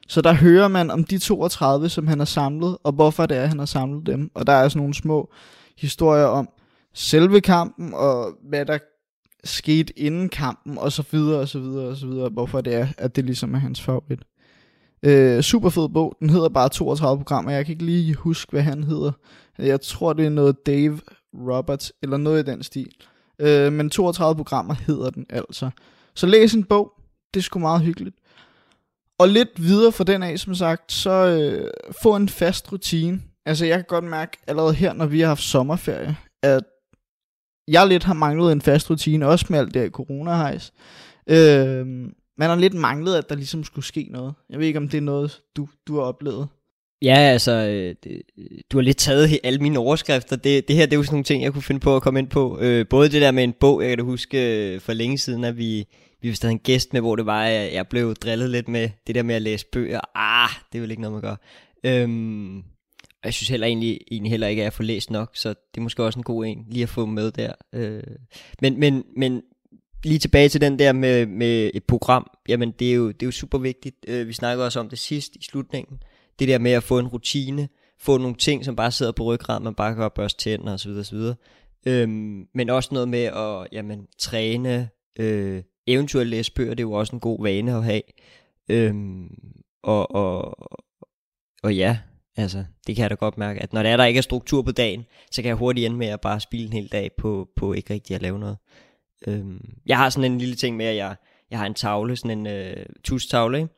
Så 0.09 0.21
der 0.21 0.33
hører 0.33 0.69
man 0.69 0.91
om 0.91 1.05
de 1.05 1.19
32, 1.19 1.89
som 1.89 2.07
han 2.07 2.19
har 2.19 2.25
samlet, 2.27 2.79
og 2.85 2.93
hvorfor 2.93 3.27
det 3.27 3.37
er, 3.37 3.47
han 3.47 3.59
har 3.59 3.67
samlet 3.67 4.07
dem. 4.07 4.31
Og 4.35 4.47
der 4.47 4.53
er 4.53 4.69
sådan 4.69 4.81
nogle 4.81 4.95
små 4.95 5.31
historier 5.79 6.25
om 6.25 6.49
selve 6.99 7.41
kampen, 7.41 7.95
og 7.95 8.33
hvad 8.49 8.67
der 8.67 8.79
skete 9.45 9.99
inden 9.99 10.29
kampen, 10.29 10.79
og 10.79 10.93
så 10.93 11.05
videre, 11.11 11.41
og 11.41 11.49
så 11.49 11.59
videre, 11.59 11.89
og 11.89 11.97
så 11.97 12.07
videre, 12.07 12.29
hvorfor 12.29 12.61
det 12.61 12.75
er, 12.75 12.87
at 12.99 13.17
det 13.17 13.25
ligesom 13.25 13.55
er 13.55 13.59
hans 13.59 13.81
favorit. 13.81 14.21
Øh, 15.03 15.43
super 15.43 15.69
fed 15.69 15.89
bog, 15.89 16.17
den 16.21 16.31
hedder 16.31 16.49
bare 16.49 16.69
32 16.69 17.19
programmer, 17.19 17.51
jeg 17.51 17.67
kan 17.67 17.73
ikke 17.73 17.85
lige 17.85 18.15
huske, 18.15 18.51
hvad 18.51 18.63
han 18.63 18.85
hedder. 18.85 19.13
Jeg 19.59 19.81
tror, 19.81 20.13
det 20.13 20.27
er 20.27 20.31
noget 20.31 20.67
Dave 20.67 21.01
Roberts, 21.35 21.93
eller 22.03 22.17
noget 22.17 22.49
i 22.49 22.51
den 22.51 22.63
stil. 22.63 22.95
Øh, 23.39 23.73
men 23.73 23.91
32 23.91 24.37
programmer 24.37 24.75
hedder 24.75 25.11
den 25.11 25.27
altså. 25.31 25.71
Så 26.15 26.27
læs 26.27 26.55
en 26.55 26.65
bog, 26.65 26.93
det 27.35 27.41
er 27.41 27.45
sgu 27.45 27.59
meget 27.59 27.81
hyggeligt. 27.81 28.17
Og 29.19 29.29
lidt 29.29 29.63
videre 29.63 29.93
fra 29.93 30.05
den 30.05 30.23
af, 30.23 30.39
som 30.39 30.55
sagt, 30.55 30.93
så 30.93 31.11
øh, 31.11 31.71
få 32.03 32.17
en 32.17 32.29
fast 32.29 32.73
rutine. 32.73 33.21
Altså 33.47 33.67
jeg 33.67 33.77
kan 33.77 33.85
godt 33.89 34.05
mærke 34.05 34.39
allerede 34.47 34.75
her, 34.75 34.93
når 34.93 35.07
vi 35.07 35.21
har 35.21 35.29
haft 35.29 35.43
sommerferie, 35.43 36.17
at 36.43 36.63
jeg 37.69 37.87
lidt 37.89 38.05
har 38.05 38.15
manglet 38.15 38.53
en 38.53 38.61
fast 38.61 38.91
rutine, 38.91 39.27
også 39.27 39.47
med 39.49 39.59
alt 39.59 39.75
det 39.75 39.83
her 39.83 39.91
corona-hejs. 39.91 40.73
Øh, 41.31 41.87
man 42.39 42.49
har 42.49 42.57
lidt 42.57 42.75
manglet, 42.75 43.17
at 43.17 43.29
der 43.29 43.35
ligesom 43.35 43.65
skulle 43.65 43.85
ske 43.85 44.09
noget. 44.11 44.35
Jeg 44.51 44.59
ved 44.59 44.67
ikke, 44.67 44.79
om 44.79 44.89
det 44.89 44.99
er 44.99 45.03
noget, 45.03 45.41
du, 45.57 45.69
du 45.87 45.95
har 45.95 46.03
oplevet. 46.03 46.49
Ja, 47.03 47.15
altså, 47.15 47.53
øh, 47.53 47.95
det, 48.05 48.23
du 48.73 48.77
har 48.77 48.83
lidt 48.83 48.97
taget 48.97 49.39
alle 49.45 49.59
mine 49.59 49.79
overskrifter. 49.79 50.37
Det, 50.37 50.69
det 50.69 50.77
her, 50.77 50.87
det 50.87 50.93
er 50.93 50.97
jo 50.97 51.03
sådan 51.03 51.15
nogle 51.15 51.25
ting, 51.25 51.43
jeg 51.43 51.53
kunne 51.53 51.63
finde 51.63 51.81
på 51.81 51.97
at 51.97 52.03
komme 52.03 52.19
ind 52.19 52.29
på. 52.29 52.59
Øh, 52.61 52.87
både 52.91 53.09
det 53.09 53.23
der 53.23 53.31
med 53.31 53.45
en 53.45 53.55
bog, 53.61 53.83
jeg 53.83 53.89
kan 53.89 53.99
da 53.99 54.05
huske 54.05 54.75
øh, 54.75 54.81
for 54.81 54.93
længe 54.93 55.19
siden, 55.19 55.45
at 55.45 55.59
vi, 55.59 55.87
vi 56.23 56.37
havde 56.43 56.53
en 56.53 56.59
gæst 56.59 56.93
med, 56.93 57.01
hvor 57.01 57.17
det 57.17 57.27
var, 57.27 57.45
at 57.45 57.75
jeg 57.75 57.89
blev 57.89 58.15
drillet 58.15 58.51
lidt 58.51 58.69
med 58.69 58.91
det 59.07 59.15
der 59.15 59.23
med 59.23 59.35
at 59.35 59.43
læse 59.43 59.67
bøger. 59.73 60.01
Ah, 60.15 60.51
det 60.73 60.79
er 60.79 60.83
vel 60.83 60.91
ikke 60.91 61.03
noget, 61.03 61.13
man 61.13 61.23
gør. 61.23 61.37
Øhm, 61.85 62.63
og 63.23 63.25
jeg 63.25 63.35
synes 63.35 63.49
heller 63.49 63.67
egentlig, 63.67 64.01
egentlig 64.11 64.31
heller 64.31 64.47
ikke, 64.47 64.63
at 64.63 64.65
jeg 64.65 64.73
får 64.73 64.85
læst 64.85 65.11
nok, 65.11 65.31
så 65.35 65.49
det 65.49 65.77
er 65.77 65.81
måske 65.81 66.05
også 66.05 66.19
en 66.19 66.23
god 66.23 66.47
en, 66.47 66.67
lige 66.69 66.83
at 66.83 66.89
få 66.89 67.07
med 67.07 67.31
der. 67.31 67.53
Øh, 67.73 68.03
men, 68.63 68.81
men, 68.81 69.05
men 69.17 69.43
lige 70.05 70.19
tilbage 70.19 70.49
til 70.49 70.61
den 70.61 70.79
der 70.79 70.93
med, 70.93 71.27
med 71.27 71.71
et 71.75 71.85
program, 71.85 72.31
jamen 72.49 72.71
det 72.71 72.91
er 72.91 72.95
jo, 72.95 73.09
det 73.09 73.23
er 73.23 73.27
jo 73.27 73.31
super 73.31 73.59
vigtigt. 73.59 73.97
Øh, 74.09 74.29
vi 74.29 74.33
snakkede 74.33 74.67
også 74.67 74.81
om 74.81 74.89
det 74.89 74.99
sidst 74.99 75.37
i 75.37 75.43
slutningen. 75.43 76.03
Det 76.39 76.49
der 76.49 76.59
med 76.59 76.73
at 76.73 76.83
få 76.83 76.99
en 76.99 77.09
rutine, 77.09 77.69
få 78.01 78.19
nogle 78.19 78.37
ting, 78.37 78.65
som 78.65 78.77
bare 78.77 78.91
sidder 78.91 79.13
på 79.13 79.25
ryggraden, 79.25 79.65
man 79.65 79.75
bare 79.75 79.95
kan 79.95 80.11
børste 80.15 80.43
tænder 80.43 80.75
osv. 80.75 80.91
osv. 80.91 81.19
Øhm, 81.87 82.47
men 82.55 82.71
også 82.71 82.89
noget 82.93 83.09
med 83.09 83.23
at 83.23 83.69
jamen, 83.73 84.07
træne, 84.19 84.89
øh, 85.19 85.63
eventuelt 85.87 86.31
læse 86.31 86.53
bøger, 86.53 86.75
det 86.75 86.81
er 86.81 86.89
jo 86.89 86.93
også 86.93 87.17
en 87.17 87.21
god 87.21 87.43
vane 87.43 87.77
at 87.77 87.85
have. 87.85 88.03
Øhm, 88.69 89.29
og, 89.83 90.15
og, 90.15 90.59
og 91.63 91.77
ja, 91.77 91.99
altså, 92.39 92.65
det 92.87 92.97
kan 92.97 93.03
jeg 93.03 93.11
da 93.11 93.15
godt 93.15 93.39
mærke, 93.39 93.61
at 93.63 93.73
når 93.73 93.83
der, 93.83 93.91
er, 93.91 93.97
der 93.97 94.05
ikke 94.05 94.19
er 94.19 94.23
struktur 94.23 94.63
på 94.63 94.73
dagen, 94.73 95.07
så 95.31 95.43
kan 95.43 95.49
jeg 95.49 95.57
hurtigt 95.57 95.87
ende 95.87 95.97
med 95.97 96.07
at 96.07 96.21
bare 96.21 96.41
spille 96.41 96.67
en 96.67 96.73
hel 96.73 96.89
dag 96.93 97.11
på, 97.19 97.49
på 97.57 97.73
ikke 97.73 97.95
rigtig 97.95 98.15
at 98.15 98.23
lave 98.23 98.39
noget. 98.39 98.57
Øhm, 99.27 99.75
jeg 99.87 99.97
har 99.97 100.11
sådan 100.11 100.33
en 100.33 100.39
lille 100.39 100.55
ting 100.55 100.77
med, 100.77 100.87
at 100.87 100.97
jeg, 100.97 101.17
jeg 101.51 101.59
har 101.59 101.67
en 101.67 101.75
tavle, 101.75 102.17
sådan 102.17 102.39
en 102.39 102.47
øh, 102.47 102.87
tustavle, 103.05 103.59
ikke? 103.59 103.75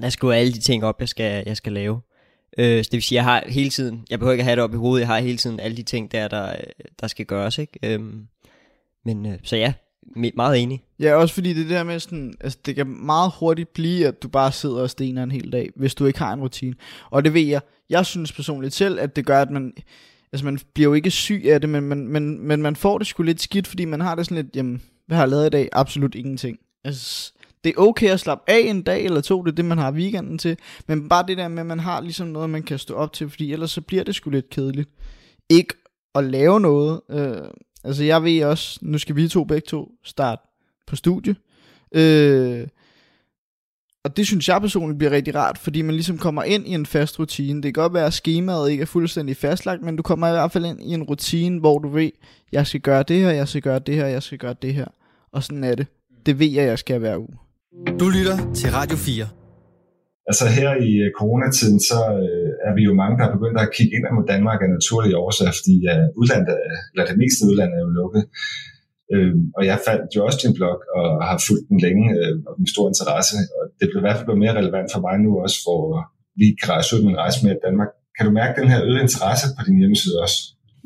Der 0.00 0.08
skriver 0.08 0.34
alle 0.34 0.52
de 0.52 0.60
ting 0.60 0.84
op, 0.84 1.00
jeg 1.00 1.08
skal, 1.08 1.42
jeg 1.46 1.56
skal 1.56 1.72
lave. 1.72 2.00
Øh, 2.58 2.84
så 2.84 2.88
det 2.88 2.96
vil 2.96 3.02
sige, 3.02 3.16
jeg 3.16 3.24
har 3.24 3.44
hele 3.46 3.70
tiden, 3.70 4.06
jeg 4.10 4.18
behøver 4.18 4.32
ikke 4.32 4.42
at 4.42 4.44
have 4.44 4.56
det 4.56 4.64
op 4.64 4.74
i 4.74 4.76
hovedet, 4.76 5.00
jeg 5.00 5.08
har 5.08 5.20
hele 5.20 5.38
tiden 5.38 5.60
alle 5.60 5.76
de 5.76 5.82
ting 5.82 6.12
der, 6.12 6.28
der, 6.28 6.50
øh, 6.50 6.88
der 7.00 7.06
skal 7.06 7.26
gøres, 7.26 7.58
ikke? 7.58 7.78
Øhm, 7.82 8.26
men 9.04 9.26
øh, 9.26 9.38
så 9.42 9.56
ja, 9.56 9.72
meget 10.34 10.62
enig. 10.62 10.82
Ja, 11.00 11.14
også 11.14 11.34
fordi 11.34 11.54
det 11.54 11.70
der 11.70 11.84
med 11.84 12.00
sådan, 12.00 12.34
altså 12.40 12.58
det 12.66 12.74
kan 12.74 12.86
meget 12.86 13.32
hurtigt 13.38 13.72
blive, 13.72 14.06
at 14.06 14.22
du 14.22 14.28
bare 14.28 14.52
sidder 14.52 14.80
og 14.80 14.90
stener 14.90 15.22
en 15.22 15.30
hel 15.30 15.52
dag, 15.52 15.70
hvis 15.76 15.94
du 15.94 16.06
ikke 16.06 16.18
har 16.18 16.32
en 16.32 16.40
rutine. 16.40 16.74
Og 17.10 17.24
det 17.24 17.34
ved 17.34 17.42
jeg, 17.42 17.60
jeg 17.90 18.06
synes 18.06 18.32
personligt 18.32 18.74
selv, 18.74 19.00
at 19.00 19.16
det 19.16 19.26
gør, 19.26 19.42
at 19.42 19.50
man, 19.50 19.72
altså 20.32 20.44
man 20.44 20.58
bliver 20.74 20.88
jo 20.88 20.94
ikke 20.94 21.10
syg 21.10 21.42
af 21.46 21.60
det, 21.60 21.70
men, 21.70 21.84
men, 21.84 22.08
men, 22.08 22.46
men 22.46 22.62
man 22.62 22.76
får 22.76 22.98
det 22.98 23.06
sgu 23.06 23.22
lidt 23.22 23.42
skidt, 23.42 23.66
fordi 23.66 23.84
man 23.84 24.00
har 24.00 24.14
det 24.14 24.26
sådan 24.26 24.44
lidt, 24.44 24.56
jamen, 24.56 24.82
hvad 25.06 25.16
har 25.16 25.24
jeg 25.24 25.30
lavet 25.30 25.46
i 25.46 25.50
dag? 25.50 25.68
Absolut 25.72 26.14
ingenting. 26.14 26.58
Altså, 26.84 27.32
det 27.64 27.70
er 27.70 27.80
okay 27.80 28.10
at 28.10 28.20
slappe 28.20 28.50
af 28.50 28.58
en 28.58 28.82
dag 28.82 29.04
eller 29.04 29.20
to, 29.20 29.42
det 29.42 29.50
er 29.50 29.54
det, 29.54 29.64
man 29.64 29.78
har 29.78 29.92
weekenden 29.92 30.38
til. 30.38 30.56
Men 30.86 31.08
bare 31.08 31.24
det 31.28 31.38
der 31.38 31.48
med, 31.48 31.60
at 31.60 31.66
man 31.66 31.80
har 31.80 32.00
ligesom 32.00 32.28
noget, 32.28 32.50
man 32.50 32.62
kan 32.62 32.78
stå 32.78 32.94
op 32.94 33.12
til, 33.12 33.30
fordi 33.30 33.52
ellers 33.52 33.70
så 33.70 33.80
bliver 33.80 34.04
det 34.04 34.14
sgu 34.14 34.30
lidt 34.30 34.50
kedeligt. 34.50 34.90
Ikke 35.50 35.74
at 36.14 36.24
lave 36.24 36.60
noget. 36.60 37.00
Øh, 37.10 37.36
altså 37.84 38.04
jeg 38.04 38.24
ved 38.24 38.44
også, 38.44 38.78
nu 38.82 38.98
skal 38.98 39.16
vi 39.16 39.28
to 39.28 39.44
begge 39.44 39.66
to 39.66 39.92
starte 40.04 40.42
på 40.86 40.96
studie. 40.96 41.36
Øh, 41.94 42.66
og 44.04 44.16
det 44.16 44.26
synes 44.26 44.48
jeg 44.48 44.60
personligt 44.60 44.98
bliver 44.98 45.10
rigtig 45.10 45.34
rart, 45.34 45.58
fordi 45.58 45.82
man 45.82 45.94
ligesom 45.94 46.18
kommer 46.18 46.42
ind 46.42 46.66
i 46.66 46.74
en 46.74 46.86
fast 46.86 47.18
rutine. 47.18 47.62
Det 47.62 47.74
kan 47.74 47.82
godt 47.82 47.94
være, 47.94 48.06
at 48.06 48.12
skemaet 48.12 48.70
ikke 48.70 48.82
er 48.82 48.86
fuldstændig 48.86 49.36
fastlagt, 49.36 49.82
men 49.82 49.96
du 49.96 50.02
kommer 50.02 50.28
i 50.28 50.30
hvert 50.30 50.52
fald 50.52 50.66
ind 50.66 50.82
i 50.82 50.94
en 50.94 51.02
rutine, 51.02 51.60
hvor 51.60 51.78
du 51.78 51.88
ved, 51.88 52.10
jeg 52.52 52.66
skal 52.66 52.80
gøre 52.80 53.02
det 53.02 53.20
her, 53.20 53.30
jeg 53.30 53.48
skal 53.48 53.62
gøre 53.62 53.78
det 53.78 53.94
her, 53.94 54.06
jeg 54.06 54.22
skal 54.22 54.38
gøre 54.38 54.54
det 54.62 54.74
her. 54.74 54.86
Og 55.32 55.42
sådan 55.42 55.64
er 55.64 55.74
det. 55.74 55.86
Det 56.26 56.38
ved 56.38 56.50
jeg, 56.50 56.66
jeg 56.66 56.78
skal 56.78 56.98
hver 56.98 57.16
uge. 57.16 57.36
Du 58.00 58.08
lytter 58.08 58.52
til 58.54 58.70
Radio 58.70 58.96
4. 58.96 59.41
Altså 60.30 60.44
her 60.58 60.70
i 60.88 60.90
øh, 61.04 61.10
coronatiden, 61.18 61.78
så 61.90 61.98
øh, 62.22 62.50
er 62.66 62.72
vi 62.78 62.82
jo 62.88 62.94
mange, 63.02 63.14
der 63.18 63.24
er 63.26 63.36
begyndt 63.36 63.58
at 63.64 63.72
kigge 63.76 63.92
ind 63.96 64.04
mod 64.16 64.26
Danmark 64.34 64.60
af 64.64 64.70
naturlige 64.76 65.18
årsager, 65.24 65.54
fordi 65.60 65.74
ja, 65.88 65.94
udlandet, 66.20 66.56
eller 66.92 67.04
det 67.10 67.16
meste 67.22 67.40
udlandet 67.48 67.76
er 67.78 67.84
jo 67.86 67.92
lukket. 68.00 68.22
Øh, 69.12 69.34
og 69.56 69.62
jeg 69.70 69.76
fandt 69.86 70.06
jo 70.16 70.20
også 70.26 70.38
din 70.44 70.54
blog, 70.58 70.76
og 70.98 71.06
har 71.28 71.38
fulgt 71.46 71.66
den 71.70 71.78
længe 71.86 72.04
øh, 72.18 72.34
og 72.48 72.52
med 72.60 72.68
stor 72.74 72.86
interesse. 72.92 73.36
Og 73.56 73.62
det 73.78 73.86
blev 73.88 74.00
i 74.00 74.04
hvert 74.04 74.16
fald 74.16 74.28
blevet 74.28 74.42
mere 74.44 74.58
relevant 74.60 74.88
for 74.94 75.00
mig 75.06 75.16
nu 75.26 75.30
også, 75.44 75.58
hvor 75.64 75.82
vi 76.40 76.46
kan 76.58 76.68
rejse 76.74 76.90
ud 76.94 77.00
med 77.04 77.10
en 77.12 77.22
rejse 77.24 77.38
med 77.44 77.52
Danmark. 77.66 77.90
Kan 78.16 78.24
du 78.26 78.32
mærke 78.40 78.54
den 78.60 78.68
her 78.72 78.80
øgede 78.88 79.04
interesse 79.06 79.46
på 79.56 79.62
din 79.66 79.78
hjemmeside 79.80 80.16
også? 80.24 80.38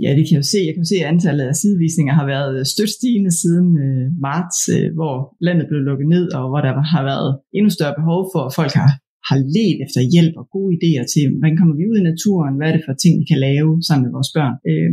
Ja, 0.05 0.11
det 0.17 0.23
kan 0.25 0.35
jeg 0.37 0.43
jo 0.45 0.51
se. 0.55 0.61
Jeg 0.67 0.75
kan 0.75 0.85
jo 0.85 0.91
se, 0.93 0.99
at 1.05 1.11
antallet 1.15 1.45
af 1.53 1.57
sidevisninger 1.63 2.15
har 2.21 2.27
været 2.35 2.53
øh, 2.59 2.65
stødt 2.75 2.93
stigende 2.99 3.33
siden 3.41 3.69
øh, 3.87 4.07
marts, 4.27 4.59
øh, 4.77 4.89
hvor 4.99 5.15
landet 5.47 5.67
blev 5.71 5.81
lukket 5.89 6.09
ned, 6.15 6.27
og 6.39 6.43
hvor 6.51 6.61
der 6.67 6.73
har 6.95 7.03
været 7.13 7.31
endnu 7.57 7.71
større 7.79 7.97
behov 8.01 8.21
for, 8.33 8.41
at 8.49 8.53
folk 8.61 8.73
har, 8.81 8.91
har 9.29 9.39
let 9.57 9.79
efter 9.85 10.01
hjælp 10.13 10.35
og 10.41 10.47
gode 10.57 10.73
idéer 10.77 11.05
til, 11.15 11.25
hvordan 11.39 11.57
kommer 11.59 11.75
vi 11.79 11.85
ud 11.91 11.97
i 12.01 12.09
naturen, 12.11 12.55
hvad 12.57 12.69
er 12.69 12.75
det 12.77 12.87
for 12.87 12.95
ting, 13.03 13.13
vi 13.23 13.27
kan 13.33 13.41
lave 13.49 13.71
sammen 13.87 14.05
med 14.05 14.13
vores 14.17 14.31
børn. 14.37 14.55
Øh, 14.71 14.93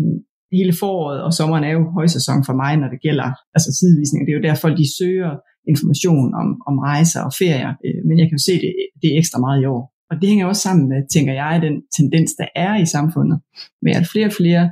hele 0.57 0.73
foråret 0.81 1.19
og 1.27 1.31
sommeren 1.38 1.65
er 1.69 1.73
jo 1.77 1.84
højsæson 1.97 2.41
for 2.47 2.55
mig, 2.63 2.73
når 2.81 2.89
det 2.93 2.99
gælder 3.07 3.29
altså 3.55 3.69
sidevisninger. 3.79 4.23
Det 4.25 4.31
er 4.31 4.39
jo 4.39 4.47
der, 4.47 4.63
folk 4.65 4.75
de 4.84 4.95
søger 4.99 5.31
information 5.73 6.27
om, 6.41 6.47
om 6.69 6.75
rejser 6.89 7.21
og 7.27 7.34
ferier, 7.41 7.71
øh, 7.86 7.99
men 8.07 8.15
jeg 8.19 8.25
kan 8.27 8.38
jo 8.39 8.43
se 8.49 8.55
det, 8.63 8.71
det 9.01 9.07
er 9.09 9.17
ekstra 9.21 9.39
meget 9.45 9.59
i 9.61 9.69
år. 9.75 9.84
Og 10.09 10.15
det 10.19 10.29
hænger 10.31 10.45
også 10.51 10.63
sammen 10.67 10.86
med, 10.91 10.99
tænker 11.15 11.34
jeg, 11.41 11.53
den 11.67 11.75
tendens, 11.99 12.31
der 12.41 12.47
er 12.65 12.73
i 12.84 12.88
samfundet, 12.95 13.38
med 13.86 13.93
at 13.99 14.05
flere 14.13 14.29
og 14.31 14.36
flere 14.41 14.63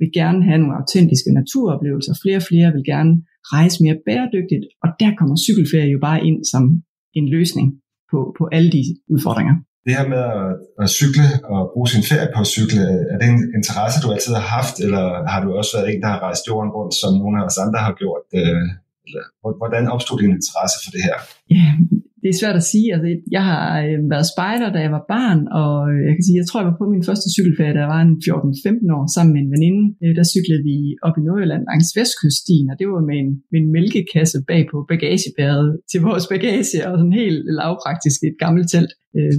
vil 0.00 0.10
gerne 0.20 0.40
have 0.48 0.58
nogle 0.62 0.78
autentiske 0.80 1.30
naturoplevelser, 1.40 2.12
flere 2.22 2.38
og 2.42 2.46
flere 2.50 2.68
vil 2.76 2.84
gerne 2.92 3.12
rejse 3.54 3.76
mere 3.84 3.98
bæredygtigt, 4.06 4.64
og 4.84 4.88
der 5.02 5.10
kommer 5.18 5.36
cykelferie 5.46 5.90
jo 5.96 6.00
bare 6.08 6.20
ind 6.28 6.38
som 6.52 6.62
en 7.18 7.26
løsning 7.36 7.66
på, 8.10 8.18
på 8.38 8.48
alle 8.52 8.70
de 8.76 8.82
udfordringer. 9.14 9.54
Det 9.86 9.96
her 9.98 10.08
med 10.14 10.22
at, 10.38 10.48
at 10.82 10.88
cykle 11.00 11.28
og 11.52 11.60
bruge 11.72 11.88
sin 11.94 12.04
ferie 12.10 12.28
på 12.34 12.40
at 12.40 12.50
cykle, 12.56 12.82
er 13.12 13.16
det 13.20 13.28
en 13.28 13.40
interesse, 13.58 14.02
du 14.04 14.08
altid 14.14 14.32
har 14.40 14.46
haft, 14.58 14.76
eller 14.84 15.04
har 15.32 15.40
du 15.44 15.48
også 15.60 15.72
været 15.76 15.88
en, 15.92 16.02
der 16.02 16.10
har 16.14 16.20
rejst 16.26 16.48
jorden 16.48 16.70
rundt, 16.76 16.94
som 17.00 17.10
nogle 17.22 17.36
af 17.40 17.44
os 17.48 17.58
andre 17.64 17.80
har 17.86 17.94
gjort? 18.02 18.22
Øh, 18.38 18.64
hvordan 19.60 19.84
opstod 19.94 20.18
din 20.22 20.32
interesse 20.38 20.78
for 20.84 20.90
det 20.94 21.02
her? 21.08 21.16
Ja, 21.56 21.68
det 22.22 22.28
er 22.30 22.40
svært 22.40 22.58
at 22.62 22.68
sige. 22.72 22.88
Altså, 22.94 23.08
jeg 23.36 23.44
har 23.50 23.62
øh, 23.84 23.98
været 24.12 24.26
spejder, 24.32 24.68
da 24.72 24.78
jeg 24.86 24.92
var 24.96 25.04
barn, 25.14 25.40
og 25.62 25.72
øh, 25.92 25.98
jeg 26.08 26.14
kan 26.16 26.24
sige, 26.26 26.40
jeg 26.40 26.48
tror, 26.48 26.60
jeg 26.60 26.70
var 26.70 26.78
på 26.80 26.86
min 26.94 27.04
første 27.08 27.28
cykelferie, 27.34 27.74
da 27.76 27.80
jeg 27.84 27.92
var 27.94 28.02
14-15 28.04 28.96
år, 28.96 29.04
sammen 29.16 29.32
med 29.34 29.40
en 29.42 29.52
veninde. 29.54 29.82
Øh, 30.02 30.12
der 30.18 30.24
cyklede 30.34 30.62
vi 30.68 30.76
op 31.06 31.16
i 31.18 31.22
Nordjylland 31.26 31.64
langs 31.70 31.90
Vestkyststien, 31.98 32.66
og 32.70 32.76
det 32.78 32.86
var 32.92 33.08
med 33.10 33.16
en, 33.22 33.30
med 33.50 33.58
en 33.62 33.70
mælkekasse 33.76 34.38
bag 34.50 34.62
på 34.72 34.76
bagagebæret 34.90 35.68
til 35.90 36.00
vores 36.08 36.26
bagage, 36.32 36.78
og 36.86 36.92
sådan 36.98 37.18
helt 37.22 37.40
lavpraktisk 37.58 38.18
et 38.28 38.36
gammelt 38.42 38.68
telt. 38.72 38.92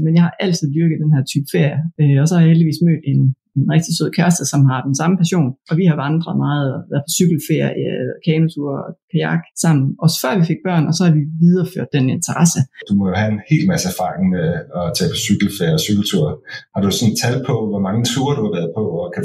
Men 0.03 0.11
jeg 0.17 0.23
har 0.27 0.33
altid 0.45 0.67
dyrket 0.77 0.97
den 1.03 1.13
her 1.15 1.23
type 1.31 1.47
ferie, 1.55 2.21
og 2.21 2.25
så 2.27 2.33
har 2.33 2.41
jeg 2.43 2.51
heldigvis 2.51 2.81
mødt 2.87 3.03
en, 3.11 3.21
en 3.57 3.63
rigtig 3.73 3.93
sød 3.97 4.09
kæreste, 4.17 4.43
som 4.51 4.61
har 4.69 4.79
den 4.87 4.95
samme 4.99 5.15
passion. 5.21 5.49
Og 5.69 5.75
vi 5.81 5.85
har 5.89 5.97
vandret 6.05 6.35
meget, 6.47 6.67
og 6.75 6.81
været 6.91 7.05
på 7.07 7.11
cykelferie, 7.19 7.93
kanotur 8.27 8.71
kajak 9.11 9.43
sammen, 9.63 9.85
også 10.03 10.17
før 10.23 10.33
vi 10.39 10.45
fik 10.51 10.61
børn, 10.67 10.85
og 10.89 10.93
så 10.97 11.01
har 11.05 11.13
vi 11.19 11.23
videreført 11.45 11.89
den 11.97 12.05
interesse. 12.15 12.59
Du 12.89 12.93
må 12.99 13.03
jo 13.11 13.15
have 13.21 13.31
en 13.35 13.41
hel 13.51 13.63
masse 13.71 13.85
erfaring 13.93 14.23
med 14.35 14.47
at 14.79 14.87
tage 14.97 15.09
på 15.13 15.17
cykelferie 15.27 15.75
og 15.79 15.83
cykeltur. 15.87 16.25
Har 16.73 16.81
du 16.81 16.87
sådan 16.91 17.17
tal 17.23 17.37
på, 17.49 17.55
hvor 17.71 17.81
mange 17.87 18.01
ture 18.11 18.33
du 18.39 18.43
har 18.47 18.53
været 18.59 18.71
på, 18.77 18.83
og 19.01 19.07
kan 19.15 19.23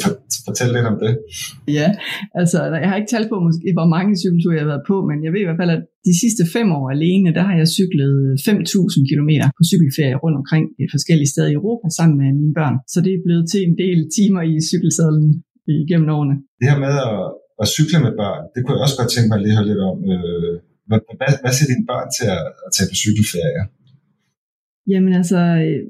fortælle 0.49 0.73
lidt 0.77 0.91
om 0.93 0.97
det? 1.05 1.13
Ja, 1.79 1.89
altså 2.41 2.59
jeg 2.83 2.89
har 2.91 2.97
ikke 3.01 3.13
tal 3.15 3.27
på, 3.33 3.37
måske, 3.47 3.69
hvor 3.79 3.89
mange 3.97 4.13
cykelture 4.23 4.55
jeg 4.57 4.65
har 4.65 4.73
været 4.75 4.87
på, 4.91 4.97
men 5.09 5.17
jeg 5.25 5.31
ved 5.35 5.43
i 5.43 5.49
hvert 5.49 5.63
fald, 5.63 5.77
at 5.79 5.83
de 6.09 6.15
sidste 6.23 6.43
fem 6.57 6.69
år 6.79 6.87
alene, 6.97 7.29
der 7.37 7.45
har 7.49 7.55
jeg 7.61 7.69
cyklet 7.79 8.15
5.000 8.47 9.11
km 9.11 9.31
på 9.59 9.63
cykelferie 9.71 10.17
rundt 10.23 10.37
omkring 10.41 10.65
i 10.83 10.85
forskellige 10.95 11.31
steder 11.33 11.49
i 11.51 11.59
Europa 11.61 11.87
sammen 11.99 12.17
med 12.21 12.29
mine 12.41 12.55
børn. 12.61 12.77
Så 12.93 12.99
det 13.05 13.13
er 13.15 13.25
blevet 13.27 13.45
til 13.53 13.61
en 13.69 13.77
del 13.85 13.99
timer 14.17 14.43
i 14.53 14.55
cykelsadlen 14.71 15.29
igennem 15.85 16.09
årene. 16.17 16.37
Det 16.61 16.67
her 16.71 16.79
med 16.87 16.95
at, 17.09 17.19
at 17.63 17.69
cykle 17.77 17.99
med 18.07 18.13
børn, 18.21 18.43
det 18.53 18.61
kunne 18.61 18.75
jeg 18.77 18.85
også 18.87 18.99
godt 19.01 19.11
tænke 19.13 19.29
mig 19.29 19.39
at 19.39 19.45
lige 19.45 19.57
høre 19.57 19.71
lidt 19.71 19.83
om. 19.91 19.97
Øh, 20.13 20.55
hvad, 20.89 21.01
hvad, 21.19 21.33
hvad 21.43 21.53
siger 21.55 21.71
dine 21.73 21.89
børn 21.91 22.09
til 22.17 22.27
at, 22.37 22.45
at 22.67 22.71
tage 22.77 22.91
på 22.91 22.97
cykelferie? 23.03 23.63
Jamen 24.91 25.13
altså, 25.21 25.41
øh, 25.65 25.83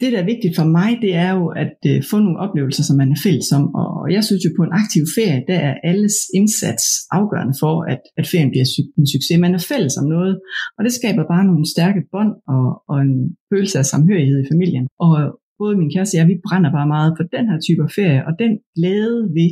det, 0.00 0.08
der 0.12 0.20
er 0.20 0.32
vigtigt 0.32 0.56
for 0.58 0.66
mig, 0.78 0.90
det 1.04 1.12
er 1.26 1.30
jo 1.38 1.44
at 1.64 1.78
øh, 1.90 1.98
få 2.10 2.16
nogle 2.24 2.42
oplevelser, 2.44 2.84
som 2.86 2.96
man 3.02 3.12
er 3.14 3.20
fælles 3.26 3.50
om. 3.58 3.64
Og 3.82 4.12
jeg 4.16 4.22
synes 4.24 4.42
jo 4.44 4.50
på 4.58 4.62
en 4.64 4.76
aktiv 4.82 5.02
ferie, 5.16 5.44
der 5.50 5.58
er 5.68 5.74
alles 5.90 6.14
indsats 6.38 6.84
afgørende 7.18 7.56
for, 7.62 7.74
at, 7.92 8.02
at 8.20 8.26
ferien 8.30 8.50
bliver 8.52 8.66
en 9.00 9.06
succes. 9.14 9.38
Man 9.44 9.56
er 9.58 9.62
fælles 9.70 9.94
om 10.00 10.06
noget, 10.16 10.34
og 10.76 10.80
det 10.86 10.92
skaber 10.98 11.24
bare 11.32 11.48
nogle 11.50 11.64
stærke 11.74 12.00
bånd 12.12 12.32
og, 12.54 12.66
og 12.90 12.96
en 13.06 13.14
følelse 13.50 13.76
af 13.82 13.86
samhørighed 13.92 14.38
i 14.44 14.50
familien. 14.52 14.86
Og 15.04 15.12
øh, 15.20 15.28
både 15.60 15.74
min 15.80 15.92
kæreste 15.94 16.14
og 16.14 16.18
jeg, 16.20 16.28
vi 16.32 16.44
brænder 16.46 16.70
bare 16.78 16.88
meget 16.96 17.10
for 17.16 17.24
den 17.36 17.44
her 17.50 17.58
type 17.66 17.84
ferie, 17.98 18.20
og 18.28 18.32
den 18.42 18.52
glæde 18.76 19.18
ved 19.36 19.50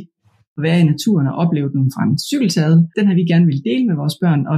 at 0.57 0.61
være 0.67 0.79
i 0.81 0.89
naturen 0.93 1.27
og 1.31 1.35
opleve 1.43 1.69
den 1.75 1.83
fra 1.93 2.03
en 2.07 2.17
cykeltade, 2.31 2.75
den 2.97 3.03
har 3.07 3.15
vi 3.19 3.31
gerne 3.33 3.45
vil 3.51 3.65
dele 3.69 3.85
med 3.89 3.95
vores 4.01 4.15
børn, 4.23 4.41
og 4.51 4.57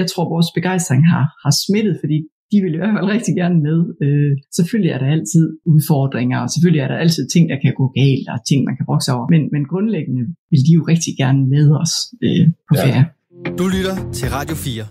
jeg 0.00 0.06
tror, 0.10 0.34
vores 0.34 0.50
begejstring 0.58 1.02
har, 1.12 1.24
har 1.44 1.52
smittet, 1.64 1.94
fordi 2.02 2.18
de 2.52 2.56
vil 2.64 2.74
i 2.74 2.80
hvert 2.80 2.94
fald 2.96 3.10
rigtig 3.16 3.34
gerne 3.42 3.58
med. 3.68 3.78
Øh, 4.04 4.32
selvfølgelig 4.58 4.90
er 4.94 4.98
der 4.98 5.10
altid 5.16 5.44
udfordringer, 5.72 6.38
og 6.44 6.48
selvfølgelig 6.54 6.82
er 6.84 6.88
der 6.92 6.98
altid 7.04 7.28
ting, 7.34 7.44
der 7.52 7.58
kan 7.64 7.72
gå 7.80 7.86
galt, 8.00 8.26
og 8.34 8.38
ting, 8.48 8.58
man 8.68 8.76
kan 8.76 8.86
brokse 8.90 9.12
over. 9.16 9.26
Men, 9.34 9.42
men 9.54 9.62
grundlæggende 9.72 10.22
vil 10.50 10.62
de 10.66 10.72
jo 10.78 10.82
rigtig 10.92 11.12
gerne 11.22 11.40
med 11.54 11.66
os 11.82 11.92
øh, 12.26 12.44
på 12.68 12.74
ja. 12.76 12.80
ferie. 12.84 13.04
Du 13.60 13.64
lytter 13.76 13.96
til 14.18 14.28
Radio 14.36 14.56
4. 14.56 14.84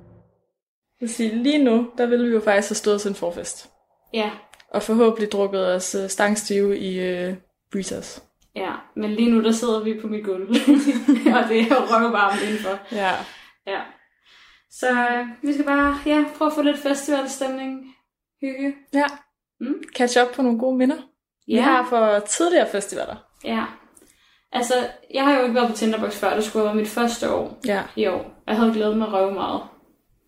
Jeg 1.01 1.09
sige, 1.09 1.43
lige 1.43 1.63
nu, 1.63 1.75
der 1.97 2.05
vil 2.11 2.21
vi 2.27 2.31
jo 2.37 2.41
faktisk 2.49 2.69
have 2.71 2.81
stået 2.83 3.01
til 3.01 3.09
en 3.09 3.15
forfest. 3.15 3.57
Ja. 4.13 4.29
Og 4.73 4.81
forhåbentlig 4.81 5.31
drukket 5.31 5.75
os 5.75 5.95
øh, 5.95 6.09
stangstive 6.09 6.79
i 6.79 6.99
øh, 6.99 7.33
Breezers. 7.71 8.26
Ja, 8.57 8.73
men 8.95 9.13
lige 9.13 9.31
nu, 9.31 9.43
der 9.43 9.51
sidder 9.51 9.83
vi 9.83 9.99
på 10.01 10.07
mit 10.07 10.25
gulv. 10.25 10.49
og 11.37 11.49
det 11.49 11.59
er 11.61 11.75
røvvarmt 11.75 12.41
indenfor. 12.41 12.79
Ja. 12.91 13.11
Ja. 13.67 13.81
Så 14.71 14.89
øh, 14.91 15.27
vi 15.41 15.53
skal 15.53 15.65
bare 15.65 15.99
ja, 16.05 16.25
prøve 16.37 16.51
at 16.51 16.55
få 16.55 16.61
lidt 16.61 16.79
festivalstemning. 16.79 17.85
Hygge. 18.41 18.75
Ja. 18.93 19.05
Mm. 19.59 19.83
Catch 19.95 20.21
up 20.21 20.35
på 20.35 20.41
nogle 20.41 20.59
gode 20.59 20.77
minder. 20.77 20.97
Ja. 21.47 21.53
Vi 21.55 21.59
har 21.61 21.85
for 21.89 22.19
tidligere 22.19 22.69
festivaler. 22.71 23.15
Ja. 23.43 23.65
Altså, 24.51 24.73
jeg 25.13 25.25
har 25.25 25.37
jo 25.37 25.43
ikke 25.43 25.55
været 25.55 25.69
på 25.69 25.75
Tinderbox 25.75 26.15
før. 26.15 26.35
Det 26.35 26.43
skulle 26.43 26.65
være 26.65 26.75
mit 26.75 26.87
første 26.87 27.31
år 27.31 27.59
ja. 27.65 27.83
i 27.95 28.07
år. 28.07 28.43
Jeg 28.47 28.55
havde 28.55 28.73
glædet 28.73 28.97
mig 28.97 29.13
røve 29.13 29.33
meget. 29.33 29.61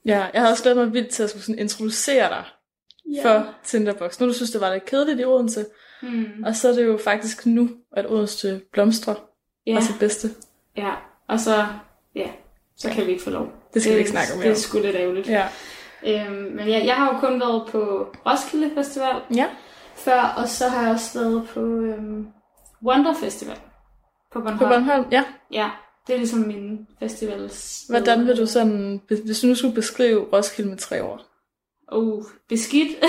Ja, 0.06 0.26
jeg 0.34 0.42
havde 0.42 0.52
også 0.52 0.64
glædet 0.64 0.78
mig 0.78 0.94
vildt 0.94 1.10
til 1.10 1.24
at 1.24 1.30
skulle 1.30 1.44
sådan 1.44 1.60
introducere 1.60 2.30
dig 2.30 2.44
ja. 3.16 3.24
for 3.24 3.56
Tinderbox. 3.64 4.20
Nu 4.20 4.28
du 4.28 4.34
synes, 4.34 4.52
det 4.52 4.62
var 4.62 4.74
lidt 4.74 4.86
kedeligt 4.86 5.20
i 5.20 5.26
Odense. 5.26 5.66
Mm. 6.02 6.44
Og 6.46 6.56
så 6.56 6.70
er 6.70 6.74
det 6.74 6.86
jo 6.86 6.98
faktisk 7.04 7.46
nu, 7.46 7.70
at 7.92 8.12
Odense 8.12 8.62
blomstrer 8.72 9.16
ja. 9.68 9.76
og 9.76 9.84
sit 9.84 10.00
bedste. 10.00 10.30
Ja, 10.78 10.92
og 11.28 11.40
så, 11.40 11.66
ja, 12.16 12.28
så 12.78 12.90
kan 12.90 13.06
vi 13.06 13.12
ikke 13.12 13.24
få 13.24 13.30
lov. 13.30 13.52
Det 13.74 13.82
skal 13.82 13.92
det, 13.92 13.98
vi 13.98 14.00
ikke 14.00 14.12
snakke 14.12 14.34
om. 14.34 14.40
Det 14.40 14.50
er 14.50 14.56
sgu 14.56 14.80
lidt 14.80 14.96
ærgerligt. 14.96 15.28
Ja. 15.28 15.48
Øhm, 16.06 16.32
men 16.32 16.70
jeg, 16.70 16.86
jeg 16.86 16.96
har 16.96 17.14
jo 17.14 17.20
kun 17.20 17.40
været 17.40 17.68
på 17.72 18.08
Roskilde 18.26 18.72
Festival 18.76 19.16
ja. 19.36 19.48
før, 19.96 20.22
og 20.22 20.48
så 20.48 20.68
har 20.68 20.84
jeg 20.84 20.92
også 20.92 21.20
været 21.20 21.50
på 21.54 21.60
øhm, 21.60 22.28
Wonder 22.84 23.14
Festival 23.14 23.58
på 24.32 24.40
Bornholm. 24.40 24.58
På 24.58 24.66
Bornholm, 24.66 25.06
ja. 25.12 25.24
Ja, 25.52 25.70
det 26.08 26.14
er 26.14 26.18
ligesom 26.18 26.40
min 26.40 26.88
festivals... 27.00 27.86
Hvordan 27.90 28.28
vil 28.28 28.38
du 28.38 28.46
sådan, 28.46 29.02
hvis 29.08 29.40
du 29.40 29.48
nu 29.48 29.56
skulle 29.56 29.76
beskrive 29.76 30.28
Roskilde 30.34 30.70
med 30.70 30.78
tre 30.78 31.02
ord? 31.02 31.26
Uh, 31.92 32.26
beskidt 32.50 32.90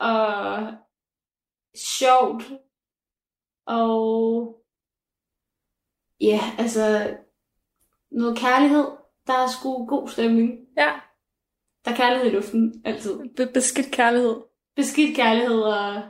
og 0.00 0.58
sjovt 2.20 2.44
og 3.66 4.62
Ja, 6.20 6.40
altså 6.58 7.16
noget 8.10 8.38
kærlighed. 8.38 8.86
Der 9.26 9.32
er 9.32 9.46
sgu 9.48 9.86
god 9.86 10.08
stemning. 10.08 10.58
Ja. 10.76 10.92
Der 11.84 11.90
er 11.90 11.96
kærlighed 11.96 12.30
i 12.30 12.34
luften, 12.34 12.82
altid. 12.84 13.28
Be- 13.36 13.50
beskidt 13.54 13.92
kærlighed. 13.92 14.36
Beskidt 14.76 15.16
kærlighed 15.16 15.60
og 15.60 16.02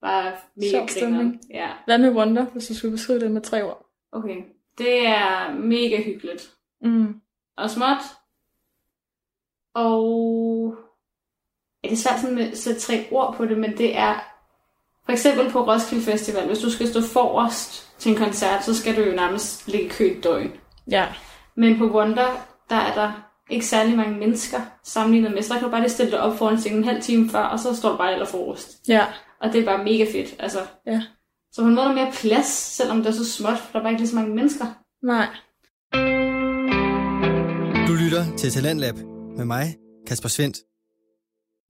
bare 0.00 0.36
mega 0.54 0.70
Sjov 0.70 0.88
stemning. 0.88 1.40
Ja. 1.50 1.72
Hvad 1.84 1.98
med 1.98 2.10
Wonder, 2.10 2.44
hvis 2.44 2.68
du 2.68 2.74
skulle 2.74 2.92
beskrive 2.92 3.20
det 3.20 3.30
med 3.30 3.40
tre 3.40 3.64
ord? 3.64 3.86
Okay. 4.12 4.36
Det 4.78 5.06
er 5.06 5.54
mega 5.54 6.02
hyggeligt. 6.02 6.56
Mm. 6.80 7.20
Og 7.56 7.70
småt. 7.70 8.02
Og... 9.74 10.76
Ja, 11.84 11.88
det 11.88 11.92
er 11.92 11.96
svært 11.96 12.20
sådan 12.20 12.38
at 12.38 12.58
sætte 12.58 12.80
tre 12.80 13.08
ord 13.10 13.34
på 13.36 13.46
det, 13.46 13.58
men 13.58 13.78
det 13.78 13.96
er... 13.96 14.31
For 15.04 15.12
eksempel 15.12 15.50
på 15.50 15.66
Roskilde 15.66 16.04
Festival, 16.04 16.46
hvis 16.46 16.58
du 16.58 16.70
skal 16.70 16.88
stå 16.88 17.00
forrest 17.00 17.88
til 17.98 18.12
en 18.12 18.18
koncert, 18.18 18.64
så 18.64 18.74
skal 18.74 18.96
du 18.96 19.00
jo 19.00 19.16
nærmest 19.16 19.68
ligge 19.68 19.90
kø 19.90 20.16
et 20.16 20.24
døgn. 20.24 20.50
Ja. 20.90 21.06
Men 21.56 21.78
på 21.78 21.84
Wonder, 21.84 22.46
der 22.70 22.76
er 22.76 22.94
der 22.94 23.12
ikke 23.50 23.66
særlig 23.66 23.96
mange 23.96 24.18
mennesker 24.18 24.60
sammenlignet 24.84 25.32
med, 25.32 25.42
så 25.42 25.54
der 25.54 25.60
kan 25.60 25.64
du 25.64 25.70
bare 25.70 25.80
lige 25.80 25.90
stille 25.90 26.12
dig 26.12 26.20
op 26.20 26.38
foran 26.38 26.58
scenen 26.58 26.78
en 26.78 26.84
halv 26.84 27.02
time 27.02 27.30
før, 27.30 27.42
og 27.42 27.58
så 27.58 27.76
står 27.76 27.90
du 27.90 27.96
bare 27.96 28.12
aller 28.12 28.26
forrest. 28.26 28.88
Ja. 28.88 29.06
Og 29.40 29.52
det 29.52 29.60
er 29.60 29.64
bare 29.64 29.84
mega 29.84 30.04
fedt, 30.12 30.34
altså. 30.38 30.58
Ja. 30.86 31.02
Så 31.52 31.62
på 31.62 31.68
en 31.68 31.74
måde 31.74 31.86
er 31.86 31.88
der 31.88 31.94
mere 31.94 32.12
plads, 32.12 32.46
selvom 32.46 32.98
det 32.98 33.06
er 33.06 33.12
så 33.12 33.32
småt, 33.32 33.58
for 33.58 33.72
der 33.72 33.78
er 33.78 33.82
bare 33.82 33.92
ikke 33.92 34.02
lige 34.02 34.10
så 34.10 34.16
mange 34.16 34.34
mennesker. 34.34 34.64
Nej. 35.02 35.26
Du 37.88 37.92
lytter 37.92 38.36
til 38.36 38.50
Talentlab 38.50 38.94
med 39.36 39.44
mig, 39.44 39.76
Kasper 40.06 40.28
Svendt. 40.28 40.56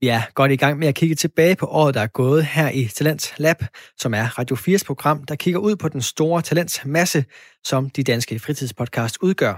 Ja, 0.03 0.23
er 0.27 0.31
godt 0.33 0.51
i 0.51 0.55
gang 0.55 0.79
med 0.79 0.87
at 0.87 0.95
kigge 0.95 1.15
tilbage 1.15 1.55
på 1.55 1.65
året, 1.65 1.93
der 1.93 2.01
er 2.01 2.07
gået 2.07 2.45
her 2.45 2.69
i 2.69 2.85
Talents 2.85 3.33
Lab, 3.37 3.63
som 3.97 4.13
er 4.13 4.39
Radio 4.39 4.55
4's 4.55 4.85
program, 4.85 5.23
der 5.23 5.35
kigger 5.35 5.59
ud 5.59 5.75
på 5.75 5.89
den 5.89 6.01
store 6.01 6.41
talentsmasse, 6.41 7.25
som 7.63 7.89
de 7.89 8.03
danske 8.03 8.39
fritidspodcast 8.39 9.17
udgør. 9.21 9.53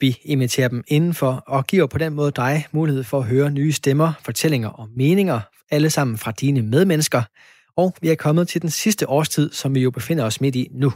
Vi 0.00 0.18
inviterer 0.24 0.68
dem 0.68 0.84
indenfor 0.88 1.44
og 1.46 1.66
giver 1.66 1.86
på 1.86 1.98
den 1.98 2.14
måde 2.14 2.32
dig 2.36 2.66
mulighed 2.72 3.04
for 3.04 3.18
at 3.18 3.24
høre 3.24 3.50
nye 3.50 3.72
stemmer, 3.72 4.12
fortællinger 4.24 4.68
og 4.68 4.88
meninger, 4.96 5.40
alle 5.70 5.90
sammen 5.90 6.18
fra 6.18 6.32
dine 6.32 6.62
medmennesker. 6.62 7.22
Og 7.76 7.94
vi 8.00 8.08
er 8.10 8.14
kommet 8.14 8.48
til 8.48 8.62
den 8.62 8.70
sidste 8.70 9.08
årstid, 9.08 9.52
som 9.52 9.74
vi 9.74 9.80
jo 9.80 9.90
befinder 9.90 10.24
os 10.24 10.40
midt 10.40 10.56
i 10.56 10.68
nu. 10.72 10.92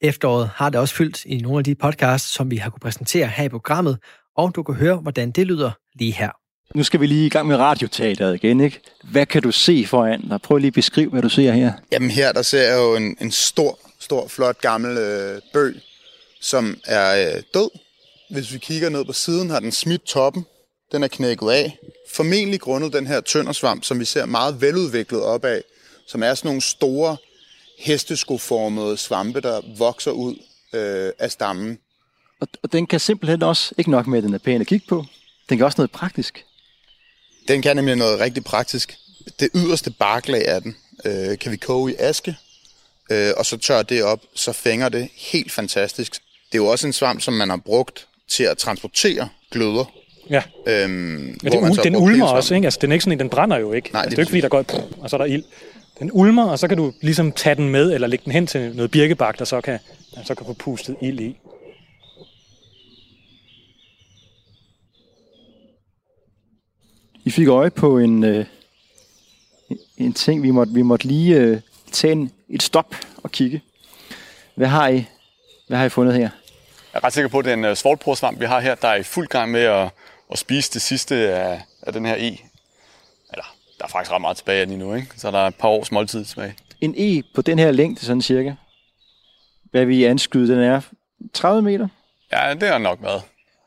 Efteråret 0.00 0.50
har 0.54 0.70
det 0.70 0.80
også 0.80 0.94
fyldt 0.94 1.24
i 1.24 1.38
nogle 1.38 1.58
af 1.58 1.64
de 1.64 1.74
podcasts, 1.74 2.34
som 2.34 2.50
vi 2.50 2.56
har 2.56 2.70
kunne 2.70 2.80
præsentere 2.80 3.28
her 3.28 3.44
i 3.44 3.48
programmet, 3.48 3.98
og 4.36 4.54
du 4.54 4.62
kan 4.62 4.74
høre, 4.74 4.96
hvordan 4.96 5.30
det 5.30 5.46
lyder 5.46 5.70
lige 5.98 6.12
her. 6.12 6.39
Nu 6.74 6.82
skal 6.82 7.00
vi 7.00 7.06
lige 7.06 7.26
i 7.26 7.28
gang 7.28 7.48
med 7.48 7.56
radioteateret 7.56 8.34
igen, 8.34 8.60
ikke? 8.60 8.80
Hvad 9.04 9.26
kan 9.26 9.42
du 9.42 9.50
se 9.50 9.86
foran 9.86 10.28
dig? 10.28 10.42
Prøv 10.42 10.56
lige 10.56 10.68
at 10.68 10.74
beskrive, 10.74 11.10
hvad 11.10 11.22
du 11.22 11.28
ser 11.28 11.52
her. 11.52 11.72
Jamen 11.92 12.10
her, 12.10 12.32
der 12.32 12.42
ser 12.42 12.62
jeg 12.62 12.76
jo 12.76 12.96
en, 12.96 13.16
en 13.20 13.30
stor, 13.30 13.78
stor, 13.98 14.28
flot 14.28 14.60
gammel 14.60 14.98
øh, 14.98 15.40
bøg 15.52 15.80
som 16.40 16.80
er 16.86 17.34
øh, 17.34 17.42
død. 17.54 17.70
Hvis 18.30 18.52
vi 18.52 18.58
kigger 18.58 18.88
ned 18.88 19.04
på 19.04 19.12
siden, 19.12 19.50
har 19.50 19.60
den 19.60 19.72
smidt 19.72 20.02
toppen. 20.02 20.46
Den 20.92 21.02
er 21.02 21.08
knækket 21.08 21.50
af. 21.50 21.78
Formentlig 22.14 22.60
grundet 22.60 22.92
den 22.92 23.06
her 23.06 23.20
tøndersvamp, 23.20 23.84
som 23.84 24.00
vi 24.00 24.04
ser 24.04 24.26
meget 24.26 24.60
veludviklet 24.60 25.22
op 25.22 25.44
af, 25.44 25.62
som 26.06 26.22
er 26.22 26.34
sådan 26.34 26.48
nogle 26.48 26.60
store 26.60 27.16
hesteskoformede 27.78 28.96
svampe, 28.96 29.40
der 29.40 29.60
vokser 29.78 30.10
ud 30.10 30.34
øh, 30.72 31.12
af 31.18 31.30
stammen. 31.30 31.78
Og, 32.40 32.48
og 32.62 32.72
den 32.72 32.86
kan 32.86 33.00
simpelthen 33.00 33.42
også, 33.42 33.74
ikke 33.78 33.90
nok 33.90 34.06
med, 34.06 34.18
at 34.18 34.24
den 34.24 34.34
er 34.34 34.38
pæn 34.38 34.60
at 34.60 34.66
kigge 34.66 34.86
på, 34.88 35.04
den 35.48 35.58
kan 35.58 35.66
også 35.66 35.80
noget 35.80 35.90
praktisk. 35.90 36.44
Den 37.50 37.62
kan 37.62 37.76
nemlig 37.76 37.96
noget 37.96 38.20
rigtig 38.20 38.44
praktisk. 38.44 38.96
Det 39.40 39.48
yderste 39.54 39.90
barklag 39.90 40.48
af 40.48 40.62
den 40.62 40.76
øh, 41.04 41.38
kan 41.38 41.52
vi 41.52 41.56
koge 41.56 41.92
i 41.92 41.94
aske, 41.98 42.36
øh, 43.10 43.30
og 43.36 43.46
så 43.46 43.56
tør 43.56 43.82
det 43.82 44.02
op, 44.02 44.20
så 44.34 44.52
fænger 44.52 44.88
det 44.88 45.08
helt 45.16 45.52
fantastisk. 45.52 46.12
Det 46.52 46.58
er 46.58 46.62
jo 46.62 46.66
også 46.66 46.86
en 46.86 46.92
svamp, 46.92 47.20
som 47.20 47.34
man 47.34 47.50
har 47.50 47.56
brugt 47.56 48.06
til 48.28 48.44
at 48.44 48.58
transportere 48.58 49.28
gløder. 49.50 49.92
Ja. 50.30 50.42
Øhm, 50.66 51.38
hvor 51.42 51.50
det, 51.50 51.62
man 51.62 51.74
så 51.74 51.82
den 51.82 51.96
ulmer 51.96 52.26
også, 52.26 52.54
ikke? 52.54 52.66
Altså, 52.66 52.78
den 52.82 52.92
er 52.92 52.94
ikke 52.94 53.02
sådan 53.02 53.12
en, 53.12 53.18
den 53.18 53.28
brænder 53.28 53.58
jo 53.58 53.72
ikke. 53.72 53.92
Nej, 53.92 54.02
altså, 54.02 54.10
det 54.10 54.16
det 54.16 54.18
er 54.18 54.22
ikke 54.22 54.30
fordi, 54.30 54.40
der 54.40 54.78
går, 54.78 54.88
og 55.02 55.10
så 55.10 55.16
er 55.16 55.18
der 55.18 55.24
ild. 55.24 55.44
Den 55.98 56.10
ulmer, 56.12 56.44
og 56.44 56.58
så 56.58 56.68
kan 56.68 56.76
du 56.76 56.92
ligesom 57.00 57.32
tage 57.32 57.54
den 57.54 57.68
med, 57.68 57.92
eller 57.92 58.06
lægge 58.06 58.24
den 58.24 58.32
hen 58.32 58.46
til 58.46 58.76
noget 58.76 58.90
birkebak, 58.90 59.38
der 59.38 59.44
så 59.44 59.60
kan, 59.60 59.78
så 60.24 60.34
kan 60.34 60.46
få 60.46 60.52
pustet 60.52 60.96
ild 61.00 61.20
i. 61.20 61.36
I 67.24 67.30
fik 67.30 67.48
øje 67.48 67.70
på 67.70 67.98
en, 67.98 68.24
øh, 68.24 68.46
en 69.96 70.12
ting, 70.12 70.42
vi 70.42 70.50
måtte, 70.50 70.72
vi 70.72 70.82
måtte 70.82 71.06
lige 71.06 71.36
øh, 71.36 71.60
tage 71.92 72.12
en, 72.12 72.30
et 72.48 72.62
stop 72.62 72.94
og 73.22 73.30
kigge. 73.30 73.62
Hvad 74.54 74.66
har 74.68 74.88
I, 74.88 75.04
hvad 75.68 75.78
har 75.78 75.84
I 75.84 75.88
fundet 75.88 76.14
her? 76.14 76.20
Jeg 76.20 76.30
er 76.98 77.04
ret 77.04 77.12
sikker 77.12 77.28
på, 77.28 77.38
at 77.38 77.44
det 77.44 77.50
er 77.50 77.56
en 77.56 77.64
uh, 77.64 77.74
svoldporsvamp, 77.74 78.40
vi 78.40 78.44
har 78.44 78.60
her, 78.60 78.74
der 78.74 78.88
er 78.88 78.94
i 78.94 79.02
fuld 79.02 79.26
gang 79.28 79.50
med 79.50 79.60
at, 79.60 79.90
at 80.32 80.38
spise 80.38 80.72
det 80.72 80.82
sidste 80.82 81.14
af, 81.16 81.62
af 81.82 81.92
den 81.92 82.06
her 82.06 82.14
e. 82.14 82.38
Eller, 83.32 83.54
der 83.78 83.84
er 83.84 83.88
faktisk 83.88 84.12
ret 84.12 84.20
meget 84.20 84.36
tilbage 84.36 84.60
af 84.60 84.66
den 84.66 84.72
endnu, 84.74 84.94
ikke? 84.94 85.08
Så 85.16 85.30
der 85.30 85.38
er 85.38 85.46
et 85.46 85.54
par 85.54 85.68
års 85.68 85.92
måltid 85.92 86.24
tilbage. 86.24 86.54
En 86.80 86.94
E 86.98 87.22
på 87.34 87.42
den 87.42 87.58
her 87.58 87.70
længde, 87.70 88.00
sådan 88.00 88.22
cirka. 88.22 88.54
Hvad 89.70 89.84
vi 89.84 90.04
anskyde, 90.04 90.54
den 90.54 90.62
er 90.62 90.80
30 91.32 91.62
meter. 91.62 91.88
Ja, 92.32 92.54
det 92.54 92.68
har 92.68 92.78
nok 92.78 92.98
været. 93.02 93.22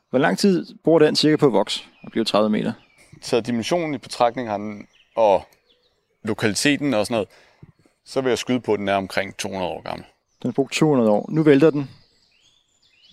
Hvor 0.09 0.19
lang 0.19 0.37
tid 0.37 0.65
bruger 0.83 0.99
den 0.99 1.15
cirka 1.15 1.35
på 1.35 1.45
at 1.45 1.53
vokse 1.53 1.83
og 2.03 2.11
blive 2.11 2.25
30 2.25 2.49
meter? 2.49 2.73
Taget 3.23 3.45
dimensionen 3.47 3.93
i 3.93 3.97
betragtning 3.97 4.49
har 4.49 4.57
den, 4.57 4.87
og 5.15 5.47
lokaliteten 6.23 6.93
og 6.93 7.05
sådan 7.05 7.15
noget, 7.15 7.27
så 8.05 8.21
vil 8.21 8.29
jeg 8.29 8.37
skyde 8.37 8.59
på, 8.59 8.73
at 8.73 8.79
den 8.79 8.89
er 8.89 8.95
omkring 8.95 9.37
200 9.37 9.71
år 9.71 9.81
gammel. 9.81 10.05
Den 10.41 10.47
har 10.47 10.53
brugt 10.53 10.73
200 10.73 11.11
år. 11.11 11.25
Nu 11.29 11.43
vælter 11.43 11.69
den. 11.69 11.89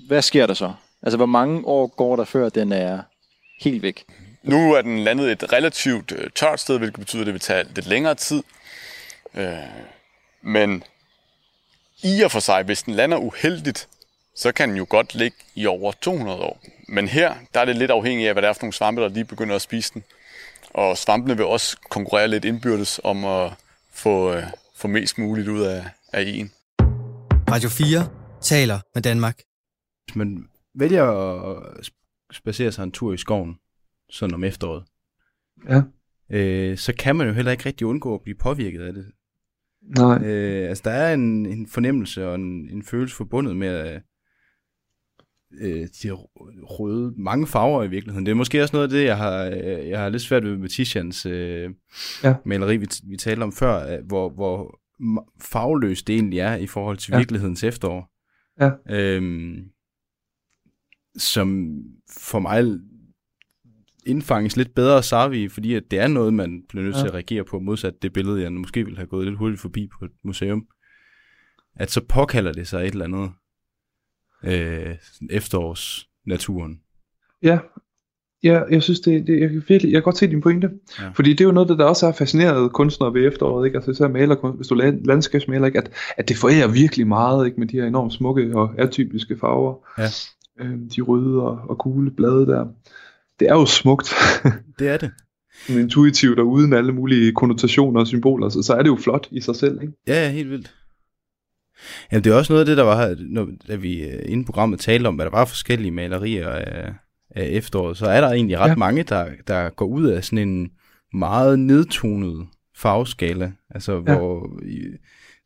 Hvad 0.07 0.23
sker 0.23 0.47
der 0.47 0.55
så? 0.55 0.73
Altså, 1.03 1.17
hvor 1.17 1.27
mange 1.27 1.67
år 1.67 1.87
går 1.87 2.17
der, 2.17 2.25
før 2.25 2.49
den 2.49 2.73
er 2.73 3.03
helt 3.61 3.83
væk? 3.83 4.05
Nu 4.43 4.75
er 4.75 4.83
den 4.83 4.99
landet 4.99 5.33
et 5.33 5.53
relativt 5.53 6.13
øh, 6.13 6.31
tørt 6.35 6.61
sted, 6.61 6.79
hvilket 6.79 7.01
betyder, 7.01 7.23
at 7.23 7.27
det 7.27 7.35
vil 7.35 7.41
tage 7.41 7.65
lidt 7.75 7.87
længere 7.87 8.15
tid. 8.15 8.43
Øh, 9.35 9.57
men 10.43 10.85
i 12.03 12.23
og 12.23 12.31
for 12.31 12.41
sig, 12.41 12.63
hvis 12.63 12.83
den 12.83 12.95
lander 12.95 13.19
uheldigt, 13.19 13.89
så 14.41 14.53
kan 14.53 14.68
den 14.68 14.76
jo 14.76 14.86
godt 14.88 15.14
ligge 15.14 15.36
i 15.55 15.66
over 15.66 15.93
200 15.93 16.38
år. 16.41 16.61
Men 16.88 17.09
her, 17.09 17.34
der 17.55 17.61
er 17.61 17.64
det 17.64 17.76
lidt 17.76 17.91
afhængigt 17.91 18.28
af, 18.28 18.34
hvad 18.34 18.43
det 18.43 18.49
er 18.49 18.53
for 18.53 18.62
nogle 18.62 18.72
svampe, 18.72 19.03
der 19.03 19.09
lige 19.09 19.24
begynder 19.24 19.55
at 19.55 19.62
spise 19.62 19.95
den. 19.95 20.03
Og 20.70 20.99
svampene 20.99 21.36
vil 21.36 21.47
også 21.47 21.76
konkurrere 21.91 22.28
lidt 22.28 22.45
indbyrdes 22.45 23.01
om 23.05 23.24
at 23.24 23.53
få, 23.93 24.32
øh, 24.34 24.43
få 24.76 24.88
mest 24.88 25.18
muligt 25.18 25.49
ud 25.49 25.61
af, 25.61 25.84
af 26.12 26.22
en. 26.26 26.51
Radio 27.51 27.68
4 27.68 28.09
taler 28.41 28.78
med 28.95 29.03
Danmark. 29.03 29.41
Hvis 30.07 30.16
man 30.16 30.45
vælger 30.74 31.05
at 31.51 31.91
spacere 32.32 32.72
sig 32.72 32.82
en 32.82 32.93
tur 32.93 33.12
i 33.12 33.16
skoven, 33.16 33.59
sådan 34.11 34.34
om 34.34 34.45
efteråret, 34.45 34.84
Ja. 35.68 35.82
øh, 36.30 36.78
så 36.78 36.93
kan 36.99 37.16
man 37.16 37.26
jo 37.26 37.32
heller 37.32 37.53
ikke 37.53 37.66
rigtig 37.66 37.86
undgå 37.86 38.14
at 38.14 38.20
blive 38.22 38.36
påvirket 38.36 38.80
af 38.82 38.93
det. 38.93 39.07
Nej. 39.99 40.18
Øh, 40.24 40.68
altså, 40.68 40.82
der 40.84 40.91
er 40.91 41.14
en, 41.14 41.47
en 41.47 41.66
fornemmelse 41.66 42.28
og 42.28 42.34
en, 42.34 42.68
en 42.70 42.82
følelse 42.82 43.16
forbundet 43.16 43.57
med 43.57 43.95
øh, 43.95 44.01
øh, 45.61 45.87
de 46.03 46.11
røde, 46.13 47.15
mange 47.17 47.47
farver 47.47 47.85
i 47.85 47.89
virkeligheden. 47.89 48.27
Det 48.27 48.33
er 48.33 48.37
måske 48.37 48.63
også 48.63 48.77
noget 48.77 48.85
af 48.85 48.91
det, 48.91 49.05
jeg 49.05 49.17
har, 49.17 49.45
øh, 49.45 49.89
jeg 49.89 50.01
har 50.01 50.09
lidt 50.09 50.23
svært 50.23 50.45
ved 50.45 50.57
med 50.57 50.69
Tishans 50.69 51.27
øh, 51.27 51.71
Ja. 52.25 52.35
maleri, 52.45 52.77
vi, 52.77 52.87
vi 53.09 53.17
talte 53.17 53.43
om 53.43 53.53
før, 53.53 53.93
øh, 53.99 54.07
hvor, 54.07 54.31
hvor 54.31 54.81
farveløst 55.43 56.07
det 56.07 56.15
egentlig 56.15 56.39
er 56.39 56.57
i 56.57 56.67
forhold 56.67 56.97
til 56.97 57.13
Ja. 57.13 57.17
virkelighedens 57.19 57.65
efterår. 57.65 58.11
Ja. 58.61 58.71
Øhm, 58.97 59.57
som 61.17 61.77
for 62.21 62.39
mig 62.39 62.65
indfanges 64.07 64.57
lidt 64.57 64.75
bedre 64.75 64.97
af 64.97 65.05
Sarvi, 65.05 65.49
fordi 65.49 65.75
at 65.75 65.83
det 65.91 65.99
er 65.99 66.09
noget, 66.09 66.35
man 66.35 66.63
bliver 66.69 66.85
nødt 66.85 66.97
Ja. 66.97 67.01
til 67.01 67.07
at 67.09 67.15
reagere 67.15 67.45
på, 67.45 67.59
modsat 67.59 67.95
det 68.03 68.13
billede, 68.13 68.43
jeg 68.43 68.53
måske 68.53 68.85
ville 68.85 68.97
have 68.97 69.07
gået 69.07 69.27
lidt 69.27 69.39
hurtigt 69.39 69.61
forbi 69.61 69.89
på 69.99 70.05
et 70.05 70.11
museum. 70.25 70.67
At 71.77 71.91
så 71.91 72.01
påkalder 72.09 72.53
det 72.53 72.69
sig 72.69 72.87
et 72.87 72.93
eller 72.93 73.05
andet 73.05 73.31
øh, 74.45 74.97
efterårsnaturen. 75.30 76.80
Ja, 77.43 77.59
ja 78.43 78.62
jeg 78.70 78.82
synes, 78.82 79.01
det, 79.01 79.26
det 79.26 79.41
jeg, 79.41 79.51
kan 79.51 79.62
virkelig, 79.68 79.93
jeg 79.93 79.97
kan 79.97 80.03
godt 80.03 80.18
se 80.18 80.26
din 80.26 80.41
pointe. 80.41 80.70
Ja. 81.01 81.09
Fordi 81.14 81.30
det 81.30 81.41
er 81.41 81.45
jo 81.45 81.53
noget, 81.53 81.68
der, 81.68 81.84
også 81.84 82.07
har 82.07 82.12
fascineret 82.12 82.72
kunstnere 82.72 83.14
ved 83.14 83.26
efteråret, 83.26 83.66
ikke? 83.66 83.76
Altså 83.76 83.91
især 83.91 84.09
maler, 84.09 84.53
hvis 84.57 84.68
du 84.68 84.74
er 84.74 84.93
landskabsmaler, 85.05 85.66
ikke? 85.66 85.78
At, 85.78 85.91
at 86.16 86.28
det 86.28 86.36
forærer 86.36 86.68
virkelig 86.68 87.07
meget, 87.07 87.47
ikke? 87.47 87.61
Med 87.61 87.66
de 87.66 87.76
her 87.76 87.86
enormt 87.86 88.12
smukke 88.12 88.57
og 88.57 88.74
atypiske 88.78 89.36
farver. 89.41 89.74
Ja. 89.99 90.09
Øhm, 90.61 90.91
de 90.97 91.01
røde 91.01 91.43
og, 91.43 91.59
og 91.68 91.78
gule 91.78 92.11
blade 92.11 92.47
der. 92.47 92.66
Det 93.41 93.49
er 93.49 93.55
jo 93.55 93.66
smukt. 93.66 94.14
Det 94.78 94.88
er 94.88 94.97
det. 94.97 95.11
Intuitivt 95.68 96.38
og 96.38 96.47
uden 96.47 96.72
alle 96.72 96.93
mulige 96.93 97.32
konnotationer 97.32 98.01
og 98.01 98.07
symboler, 98.07 98.49
så, 98.49 98.62
så 98.62 98.74
er 98.74 98.82
det 98.82 98.88
jo 98.88 98.97
flot 98.97 99.28
i 99.30 99.41
sig 99.41 99.57
selv, 99.57 99.82
ikke? 99.82 99.95
Ja, 100.07 100.24
ja, 100.24 100.30
helt 100.30 100.51
vildt. 100.51 100.74
Jamen, 102.12 102.24
det 102.24 102.33
er 102.33 102.37
også 102.37 102.53
noget 102.53 102.61
af 102.61 102.66
det, 102.66 102.76
der 102.76 102.83
var, 102.83 103.16
når, 103.18 103.49
da 103.68 103.74
vi 103.76 104.03
øh, 104.05 104.22
inden 104.24 104.45
programmet 104.45 104.81
talte 104.81 105.07
om, 105.07 105.14
hvad 105.14 105.24
der 105.24 105.31
var 105.31 105.45
forskellige 105.45 105.91
malerier 105.91 106.49
af, 106.49 106.93
af 107.31 107.47
efteråret, 107.49 107.97
så 107.97 108.07
er 108.07 108.20
der 108.20 108.28
egentlig 108.31 108.59
ret 108.59 108.68
Ja. 108.68 108.76
mange, 108.76 109.03
der, 109.03 109.31
der 109.47 109.70
går 109.70 109.87
ud 109.87 110.05
af 110.07 110.24
sådan 110.24 110.49
en 110.49 110.70
meget 111.14 111.59
nedtonet 111.59 112.47
farveskala, 112.76 113.53
altså 113.70 113.93
Ja. 113.93 114.01
hvor, 114.01 114.61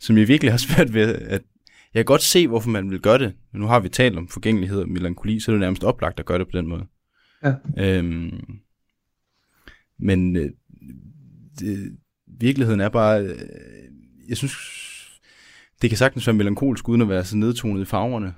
som 0.01 0.18
jeg 0.18 0.28
virkelig 0.28 0.53
har 0.53 0.59
svært 0.59 0.95
ved, 0.95 1.14
at 1.14 1.43
jeg 1.95 2.01
kan 2.01 2.05
godt 2.05 2.22
se, 2.22 2.49
hvorfor 2.49 2.70
man 2.70 2.91
vil 2.91 3.01
gøre 3.01 3.18
det. 3.18 3.35
Men 3.53 3.61
nu 3.61 3.66
har 3.66 3.80
vi 3.80 3.89
talt 3.89 4.18
om 4.18 4.28
forgængelighed 4.28 4.80
og 4.80 4.89
melankoli, 4.89 5.41
så 5.41 5.51
er 5.51 5.55
det 5.55 5.61
nærmest 5.61 5.85
oplagt 5.85 6.20
at 6.20 6.26
gøre 6.26 6.39
det 6.39 6.47
på 6.47 6.57
den 6.59 6.66
måde. 6.66 6.87
Ja. 7.45 7.55
Øhm, 7.78 8.41
men 9.99 10.37
øh, 10.37 10.51
det, 11.59 11.97
virkeligheden 12.41 12.80
er 12.80 12.89
bare, 12.89 13.22
øh, 13.22 13.39
jeg 14.28 14.37
synes, 14.37 14.53
det 15.85 15.91
kan 15.91 15.99
sagtens 15.99 16.26
være 16.26 16.37
melankolsk, 16.37 16.89
uden 16.89 17.03
at 17.03 17.09
være 17.09 17.24
så 17.24 17.37
nedtonet 17.37 17.82
i 17.82 17.85
farverne. 17.85 18.35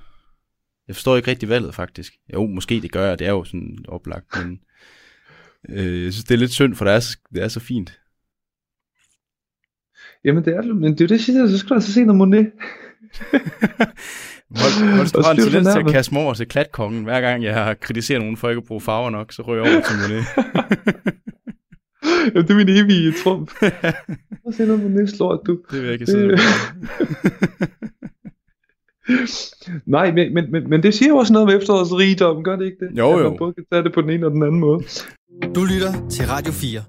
Jeg 0.89 0.97
forstår 0.97 1.17
ikke 1.17 1.31
rigtig 1.31 1.49
valget, 1.49 1.75
faktisk. 1.75 2.13
Jo, 2.35 2.47
måske 2.47 2.81
det 2.81 2.93
gør 2.93 3.07
jeg, 3.09 3.19
det 3.19 3.27
er 3.27 3.31
jo 3.31 3.45
sådan 3.45 3.79
oplagt, 3.89 4.27
men 4.45 4.61
øh, 5.69 6.05
jeg 6.05 6.13
synes, 6.13 6.25
det 6.25 6.35
er 6.35 6.39
lidt 6.39 6.53
synd, 6.53 6.75
for 6.75 6.85
det 6.85 6.95
er 6.95 7.01
så, 7.01 7.19
det 7.35 7.43
er 7.43 7.49
så 7.49 7.61
fint. 7.61 8.01
Jamen 10.25 10.45
det 10.45 10.57
er 10.57 10.61
det, 10.61 10.77
men 10.77 10.93
det 10.93 11.01
er 11.01 11.05
jo 11.05 11.09
det, 11.09 11.11
jeg 11.11 11.21
siger, 11.21 11.47
så 11.47 11.59
skal 11.59 11.69
du 11.69 11.75
altså 11.75 11.93
se 11.93 12.05
noget 12.05 12.19
Monet. 12.19 12.53
Du 15.15 15.23
har 15.23 15.31
en 15.31 15.37
tendens 15.37 15.69
til 15.73 15.79
at 15.79 15.93
kaste 15.93 16.15
mig 16.15 16.23
over 16.23 16.35
til 16.35 16.49
klatkongen. 16.49 17.05
Hver 17.05 17.21
gang 17.21 17.45
jeg 17.45 17.55
har 17.55 17.75
kritiseret 17.75 18.21
nogen 18.21 18.37
for 18.37 18.49
ikke 18.49 18.61
at 18.61 18.65
bruge 18.65 18.81
farver 18.81 19.11
nok, 19.11 19.33
så 19.33 19.43
ryger 19.43 19.65
jeg 19.65 19.73
over 19.75 19.83
til 19.83 19.97
Monet. 19.97 20.25
Jamen, 22.35 22.49
det 22.49 22.51
er 22.51 22.57
min 22.57 22.69
evige 22.69 23.13
trumf. 23.25 23.53
Prøv 23.61 23.71
at 24.49 24.55
se 24.55 24.67
noget 24.67 24.83
Monet 24.83 25.11
slår, 25.11 25.37
du. 25.47 25.59
Det 25.71 25.79
vil 25.79 25.85
jeg 25.85 25.93
ikke 25.93 26.07
sidde 26.07 26.39
Nej, 29.87 30.13
men, 30.13 30.35
men, 30.35 30.53
men, 30.53 30.71
men 30.71 30.83
det 30.83 30.95
siger 30.95 31.09
jo 31.09 31.17
også 31.17 31.33
noget 31.33 31.49
om 31.49 31.61
efterårets 31.61 31.93
rigdom, 31.93 32.45
gør 32.45 32.57
det 32.57 32.65
ikke 32.65 32.77
det? 32.81 32.99
Jo, 32.99 33.13
At 33.13 33.19
jo. 33.25 33.29
man 33.29 33.39
både 33.39 33.55
kan 33.55 33.65
tage 33.73 33.85
det 33.85 33.93
på 33.93 34.01
den 34.01 34.11
ene 34.11 34.27
og 34.27 34.33
den 34.33 34.43
anden 34.43 34.61
måde. 34.61 34.85
Du 35.55 35.65
lytter 35.65 36.09
til 36.11 36.27
Radio 36.27 36.53
4. 36.53 36.83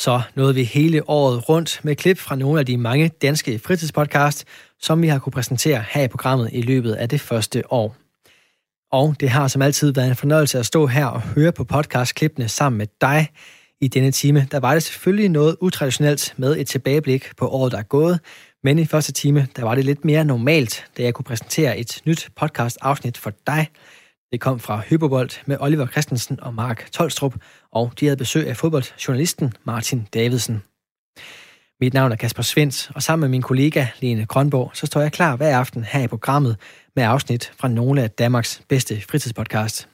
Så 0.00 0.20
nåede 0.34 0.54
vi 0.54 0.64
hele 0.64 1.10
året 1.10 1.48
rundt 1.48 1.80
med 1.82 1.96
klip 1.96 2.18
fra 2.18 2.36
nogle 2.36 2.60
af 2.60 2.66
de 2.66 2.76
mange 2.76 3.08
danske 3.08 3.58
fritidspodcast, 3.58 4.44
som 4.80 5.02
vi 5.02 5.08
har 5.08 5.18
kunne 5.18 5.32
præsentere 5.32 5.84
her 5.90 6.02
i 6.02 6.08
programmet 6.08 6.50
i 6.52 6.60
løbet 6.60 6.92
af 6.92 7.08
det 7.08 7.20
første 7.20 7.72
år. 7.72 7.96
Og 8.92 9.14
det 9.20 9.30
har 9.30 9.48
som 9.48 9.62
altid 9.62 9.92
været 9.92 10.08
en 10.08 10.16
fornøjelse 10.16 10.58
at 10.58 10.66
stå 10.66 10.86
her 10.86 11.06
og 11.06 11.20
høre 11.20 11.52
på 11.52 11.64
podcastklippene 11.64 12.48
sammen 12.48 12.78
med 12.78 12.86
dig. 13.00 13.28
I 13.80 13.88
denne 13.88 14.10
time, 14.10 14.48
der 14.50 14.60
var 14.60 14.74
det 14.74 14.82
selvfølgelig 14.82 15.28
noget 15.28 15.56
utraditionelt 15.60 16.34
med 16.36 16.56
et 16.58 16.66
tilbageblik 16.66 17.36
på 17.36 17.48
året, 17.48 17.72
der 17.72 17.78
er 17.78 17.82
gået, 17.82 18.20
men 18.64 18.78
i 18.78 18.84
første 18.84 19.12
time, 19.12 19.48
der 19.56 19.64
var 19.64 19.74
det 19.74 19.84
lidt 19.84 20.04
mere 20.04 20.24
normalt, 20.24 20.86
da 20.96 21.02
jeg 21.02 21.14
kunne 21.14 21.24
præsentere 21.24 21.78
et 21.78 22.02
nyt 22.04 22.28
podcast-afsnit 22.36 23.18
for 23.18 23.32
dig. 23.46 23.68
Det 24.32 24.40
kom 24.40 24.60
fra 24.60 24.82
Hyperbold 24.88 25.30
med 25.46 25.56
Oliver 25.60 25.86
Christensen 25.86 26.40
og 26.40 26.54
Mark 26.54 26.90
Tolstrup, 26.92 27.34
og 27.72 27.92
de 28.00 28.06
havde 28.06 28.16
besøg 28.16 28.48
af 28.48 28.56
fodboldjournalisten 28.56 29.52
Martin 29.64 30.08
Davidsen. 30.14 30.62
Mit 31.80 31.94
navn 31.94 32.12
er 32.12 32.16
Kasper 32.16 32.42
Svens, 32.42 32.90
og 32.94 33.02
sammen 33.02 33.20
med 33.20 33.28
min 33.28 33.42
kollega 33.42 33.86
Lene 34.00 34.26
Grønborg, 34.26 34.70
så 34.74 34.86
står 34.86 35.00
jeg 35.00 35.12
klar 35.12 35.36
hver 35.36 35.58
aften 35.58 35.84
her 35.84 36.00
i 36.00 36.06
programmet 36.06 36.56
med 36.96 37.04
afsnit 37.04 37.52
fra 37.56 37.68
nogle 37.68 38.02
af 38.02 38.10
Danmarks 38.10 38.62
bedste 38.68 39.02
fritidspodcast. 39.10 39.88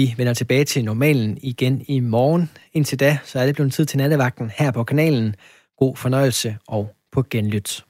Vi 0.00 0.14
vender 0.16 0.34
tilbage 0.34 0.64
til 0.64 0.84
normalen 0.84 1.38
igen 1.42 1.84
i 1.88 2.00
morgen. 2.00 2.50
Indtil 2.72 3.00
da, 3.00 3.18
så 3.24 3.38
er 3.38 3.46
det 3.46 3.54
blevet 3.54 3.72
tid 3.72 3.86
til 3.86 3.98
nattevagten 3.98 4.50
her 4.56 4.70
på 4.70 4.84
kanalen. 4.84 5.34
God 5.78 5.96
fornøjelse 5.96 6.56
og 6.68 6.94
på 7.12 7.24
genlyt. 7.30 7.84